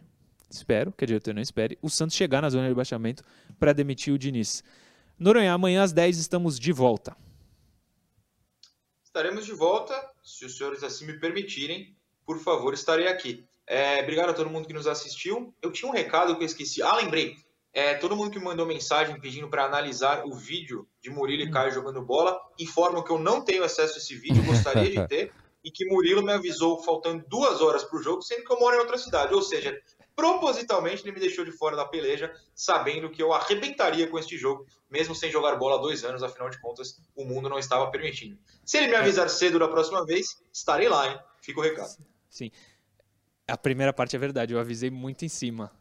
espero 0.50 0.92
que 0.92 1.04
a 1.04 1.08
diretoria 1.08 1.34
não 1.34 1.42
espere, 1.42 1.80
o 1.82 1.90
Santos 1.90 2.16
chegar 2.16 2.40
na 2.40 2.50
zona 2.50 2.64
de 2.64 2.70
rebaixamento 2.70 3.24
para 3.60 3.74
demitir 3.74 4.14
o 4.14 4.20
Diniz. 4.20 4.64
Noronha, 5.18 5.52
amanhã 5.52 5.82
às 5.82 5.92
10 5.92 6.20
estamos 6.20 6.60
de 6.60 6.72
volta. 6.72 7.18
Estaremos 9.04 9.48
de 9.48 9.54
volta, 9.54 10.00
se 10.24 10.46
os 10.46 10.56
senhores 10.56 10.84
assim 10.84 11.08
me 11.08 11.14
permitirem, 11.20 11.96
por 12.24 12.38
favor, 12.40 12.76
estarei 12.76 13.08
aqui. 13.08 13.44
É, 13.66 14.02
obrigado 14.04 14.30
a 14.30 14.34
todo 14.34 14.50
mundo 14.50 14.68
que 14.68 14.74
nos 14.74 14.86
assistiu. 14.86 15.54
Eu 15.60 15.72
tinha 15.72 15.90
um 15.90 15.94
recado 15.94 16.36
que 16.36 16.44
eu 16.44 16.46
esqueci. 16.46 16.82
Ah, 16.84 16.96
lembrei. 16.96 17.36
É, 17.72 17.94
todo 17.96 18.16
mundo 18.16 18.32
que 18.32 18.40
mandou 18.40 18.66
mensagem 18.66 19.20
pedindo 19.20 19.48
para 19.48 19.66
analisar 19.66 20.26
o 20.26 20.34
vídeo 20.34 20.88
de 21.02 21.10
Murilo 21.10 21.44
e 21.44 21.48
hum. 21.48 21.52
Caio 21.52 21.72
jogando 21.72 22.02
bola, 22.02 22.40
informam 22.58 23.04
que 23.04 23.12
eu 23.12 23.20
não 23.20 23.42
tenho 23.42 23.64
acesso 23.64 23.96
a 23.96 23.98
esse 23.98 24.16
vídeo, 24.16 24.44
gostaria 24.44 24.90
de 24.90 25.08
ter, 25.08 25.32
e 25.64 25.70
que 25.70 25.86
Murilo 25.86 26.24
me 26.24 26.32
avisou 26.32 26.82
faltando 26.82 27.24
duas 27.28 27.62
horas 27.62 27.84
para 27.84 28.00
o 28.00 28.02
jogo, 28.02 28.22
sendo 28.22 28.44
que 28.44 28.52
eu 28.52 28.60
moro 28.60 28.76
em 28.76 28.80
outra 28.80 28.98
cidade. 28.98 29.34
Ou 29.34 29.42
seja, 29.42 29.80
propositalmente 30.16 31.04
ele 31.04 31.12
me 31.12 31.20
deixou 31.20 31.46
de 31.46 31.52
fora 31.52 31.76
da 31.76 31.86
peleja, 31.86 32.34
sabendo 32.56 33.10
que 33.10 33.22
eu 33.22 33.32
arrebentaria 33.32 34.08
com 34.08 34.18
este 34.18 34.38
jogo, 34.38 34.66
mesmo 34.90 35.14
sem 35.14 35.32
jogar 35.32 35.56
bola 35.58 35.76
há 35.76 35.82
dois 35.82 36.04
anos, 36.04 36.24
afinal 36.24 36.50
de 36.50 36.60
contas, 36.60 37.00
o 37.16 37.24
mundo 37.24 37.48
não 37.50 37.60
estava 37.60 37.92
permitindo. 37.92 38.38
Se 38.66 38.78
ele 38.78 38.88
me 38.88 38.96
avisar 38.96 39.30
cedo 39.30 39.60
da 39.60 39.68
próxima 39.68 40.04
vez, 40.06 40.42
estarei 40.52 40.90
lá, 40.90 41.08
hein? 41.08 41.20
Fica 41.40 41.60
o 41.60 41.64
recado. 41.64 42.04
Sim. 42.30 42.52
A 43.48 43.58
primeira 43.58 43.94
parte 43.94 44.16
é 44.16 44.20
verdade, 44.20 44.54
eu 44.54 44.60
avisei 44.60 44.90
muito 44.90 45.24
em 45.24 45.30
cima. 45.30 45.72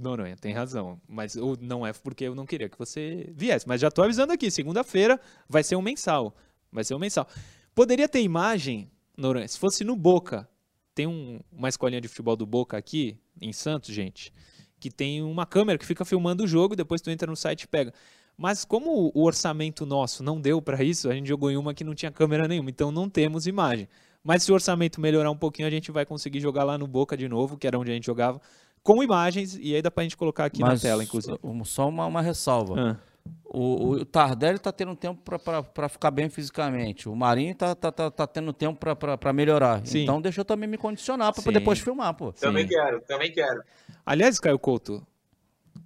Noronha, 0.00 0.36
tem 0.36 0.52
razão. 0.52 1.00
Mas 1.08 1.36
não 1.60 1.86
é 1.86 1.92
porque 1.92 2.24
eu 2.24 2.34
não 2.34 2.46
queria 2.46 2.68
que 2.68 2.78
você 2.78 3.30
viesse. 3.34 3.66
Mas 3.66 3.80
já 3.80 3.88
estou 3.88 4.04
avisando 4.04 4.32
aqui, 4.32 4.50
segunda-feira 4.50 5.20
vai 5.48 5.62
ser 5.62 5.76
um 5.76 5.82
mensal. 5.82 6.34
Vai 6.70 6.84
ser 6.84 6.94
um 6.94 6.98
mensal. 6.98 7.26
Poderia 7.74 8.08
ter 8.08 8.20
imagem, 8.20 8.90
Noronha, 9.16 9.48
se 9.48 9.58
fosse 9.58 9.84
no 9.84 9.96
Boca. 9.96 10.48
Tem 10.94 11.06
um, 11.06 11.40
uma 11.50 11.68
escolinha 11.68 12.00
de 12.00 12.08
futebol 12.08 12.36
do 12.36 12.44
Boca 12.44 12.76
aqui, 12.76 13.18
em 13.40 13.52
Santos, 13.52 13.94
gente, 13.94 14.32
que 14.78 14.90
tem 14.90 15.22
uma 15.22 15.46
câmera 15.46 15.78
que 15.78 15.86
fica 15.86 16.04
filmando 16.04 16.44
o 16.44 16.46
jogo, 16.46 16.76
depois 16.76 17.00
tu 17.00 17.10
entra 17.10 17.30
no 17.30 17.36
site 17.36 17.62
e 17.62 17.66
pega. 17.66 17.94
Mas 18.36 18.64
como 18.64 19.10
o 19.14 19.24
orçamento 19.24 19.86
nosso 19.86 20.22
não 20.22 20.40
deu 20.40 20.60
para 20.60 20.82
isso, 20.82 21.08
a 21.08 21.14
gente 21.14 21.28
jogou 21.28 21.50
em 21.50 21.56
uma 21.56 21.72
que 21.72 21.84
não 21.84 21.94
tinha 21.94 22.10
câmera 22.10 22.48
nenhuma, 22.48 22.70
então 22.70 22.90
não 22.90 23.08
temos 23.08 23.46
imagem. 23.46 23.88
Mas 24.24 24.42
se 24.44 24.52
o 24.52 24.54
orçamento 24.54 25.00
melhorar 25.00 25.30
um 25.30 25.36
pouquinho, 25.36 25.66
a 25.66 25.70
gente 25.70 25.90
vai 25.90 26.06
conseguir 26.06 26.40
jogar 26.40 26.64
lá 26.64 26.78
no 26.78 26.86
Boca 26.86 27.16
de 27.16 27.28
novo, 27.28 27.56
que 27.56 27.66
era 27.66 27.78
onde 27.78 27.90
a 27.90 27.94
gente 27.94 28.06
jogava 28.06 28.40
com 28.82 29.02
imagens, 29.02 29.56
e 29.60 29.74
aí 29.74 29.82
dá 29.82 29.90
pra 29.90 30.02
gente 30.02 30.16
colocar 30.16 30.44
aqui 30.44 30.60
Mas, 30.60 30.82
na 30.82 30.88
tela, 30.88 31.04
inclusive. 31.04 31.38
Só 31.64 31.88
uma, 31.88 32.06
uma 32.06 32.20
ressalva. 32.20 32.74
Ah. 32.78 33.12
O, 33.44 33.90
o 33.90 34.04
Tardelli 34.04 34.58
tá 34.58 34.72
tendo 34.72 34.96
tempo 34.96 35.20
para 35.22 35.88
ficar 35.88 36.10
bem 36.10 36.28
fisicamente. 36.28 37.08
O 37.08 37.14
Marinho 37.14 37.54
tá, 37.54 37.74
tá, 37.74 37.92
tá, 37.92 38.10
tá 38.10 38.26
tendo 38.26 38.52
tempo 38.52 38.80
para 38.96 39.32
melhorar. 39.32 39.86
Sim. 39.86 40.02
Então 40.02 40.20
deixa 40.20 40.40
eu 40.40 40.44
também 40.44 40.68
me 40.68 40.78
condicionar 40.78 41.32
para 41.32 41.52
depois 41.52 41.78
filmar, 41.78 42.14
pô. 42.14 42.32
Também 42.32 42.64
Sim. 42.64 42.70
quero, 42.70 43.00
também 43.02 43.30
quero. 43.30 43.62
Aliás, 44.06 44.40
Caio 44.40 44.58
Couto, 44.58 45.06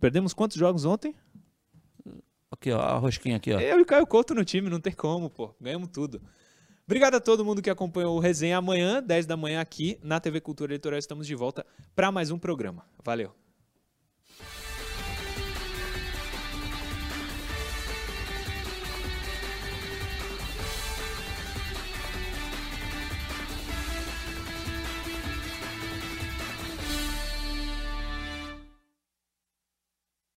perdemos 0.01 0.33
quantos 0.33 0.57
jogos 0.57 0.85
ontem? 0.85 1.15
Aqui, 2.51 2.71
ó, 2.71 2.81
a 2.81 2.97
rosquinha 2.99 3.37
aqui, 3.37 3.53
ó. 3.53 3.59
Eu 3.59 3.81
e 3.81 3.85
Caio 3.85 4.07
Couto 4.07 4.35
no 4.35 4.45
time, 4.45 4.71
não 4.71 4.81
tem 4.81 4.93
como, 4.93 5.29
pô. 5.29 5.55
Ganhamos 5.61 5.89
tudo. 5.89 6.23
Obrigado 6.89 7.17
a 7.17 7.21
todo 7.21 7.45
mundo 7.45 7.61
que 7.61 7.69
acompanhou 7.69 8.17
o 8.17 8.21
resenha 8.21 8.59
amanhã, 8.59 9.03
10 9.03 9.27
da 9.27 9.37
manhã 9.37 9.61
aqui 9.61 9.99
na 10.05 10.21
TV 10.21 10.41
Cultura 10.41 10.71
Eleitoral. 10.71 11.01
Estamos 11.01 11.27
de 11.27 11.35
volta 11.35 11.67
para 11.97 12.13
mais 12.13 12.31
um 12.31 12.39
programa. 12.39 12.87
Valeu. 13.05 13.35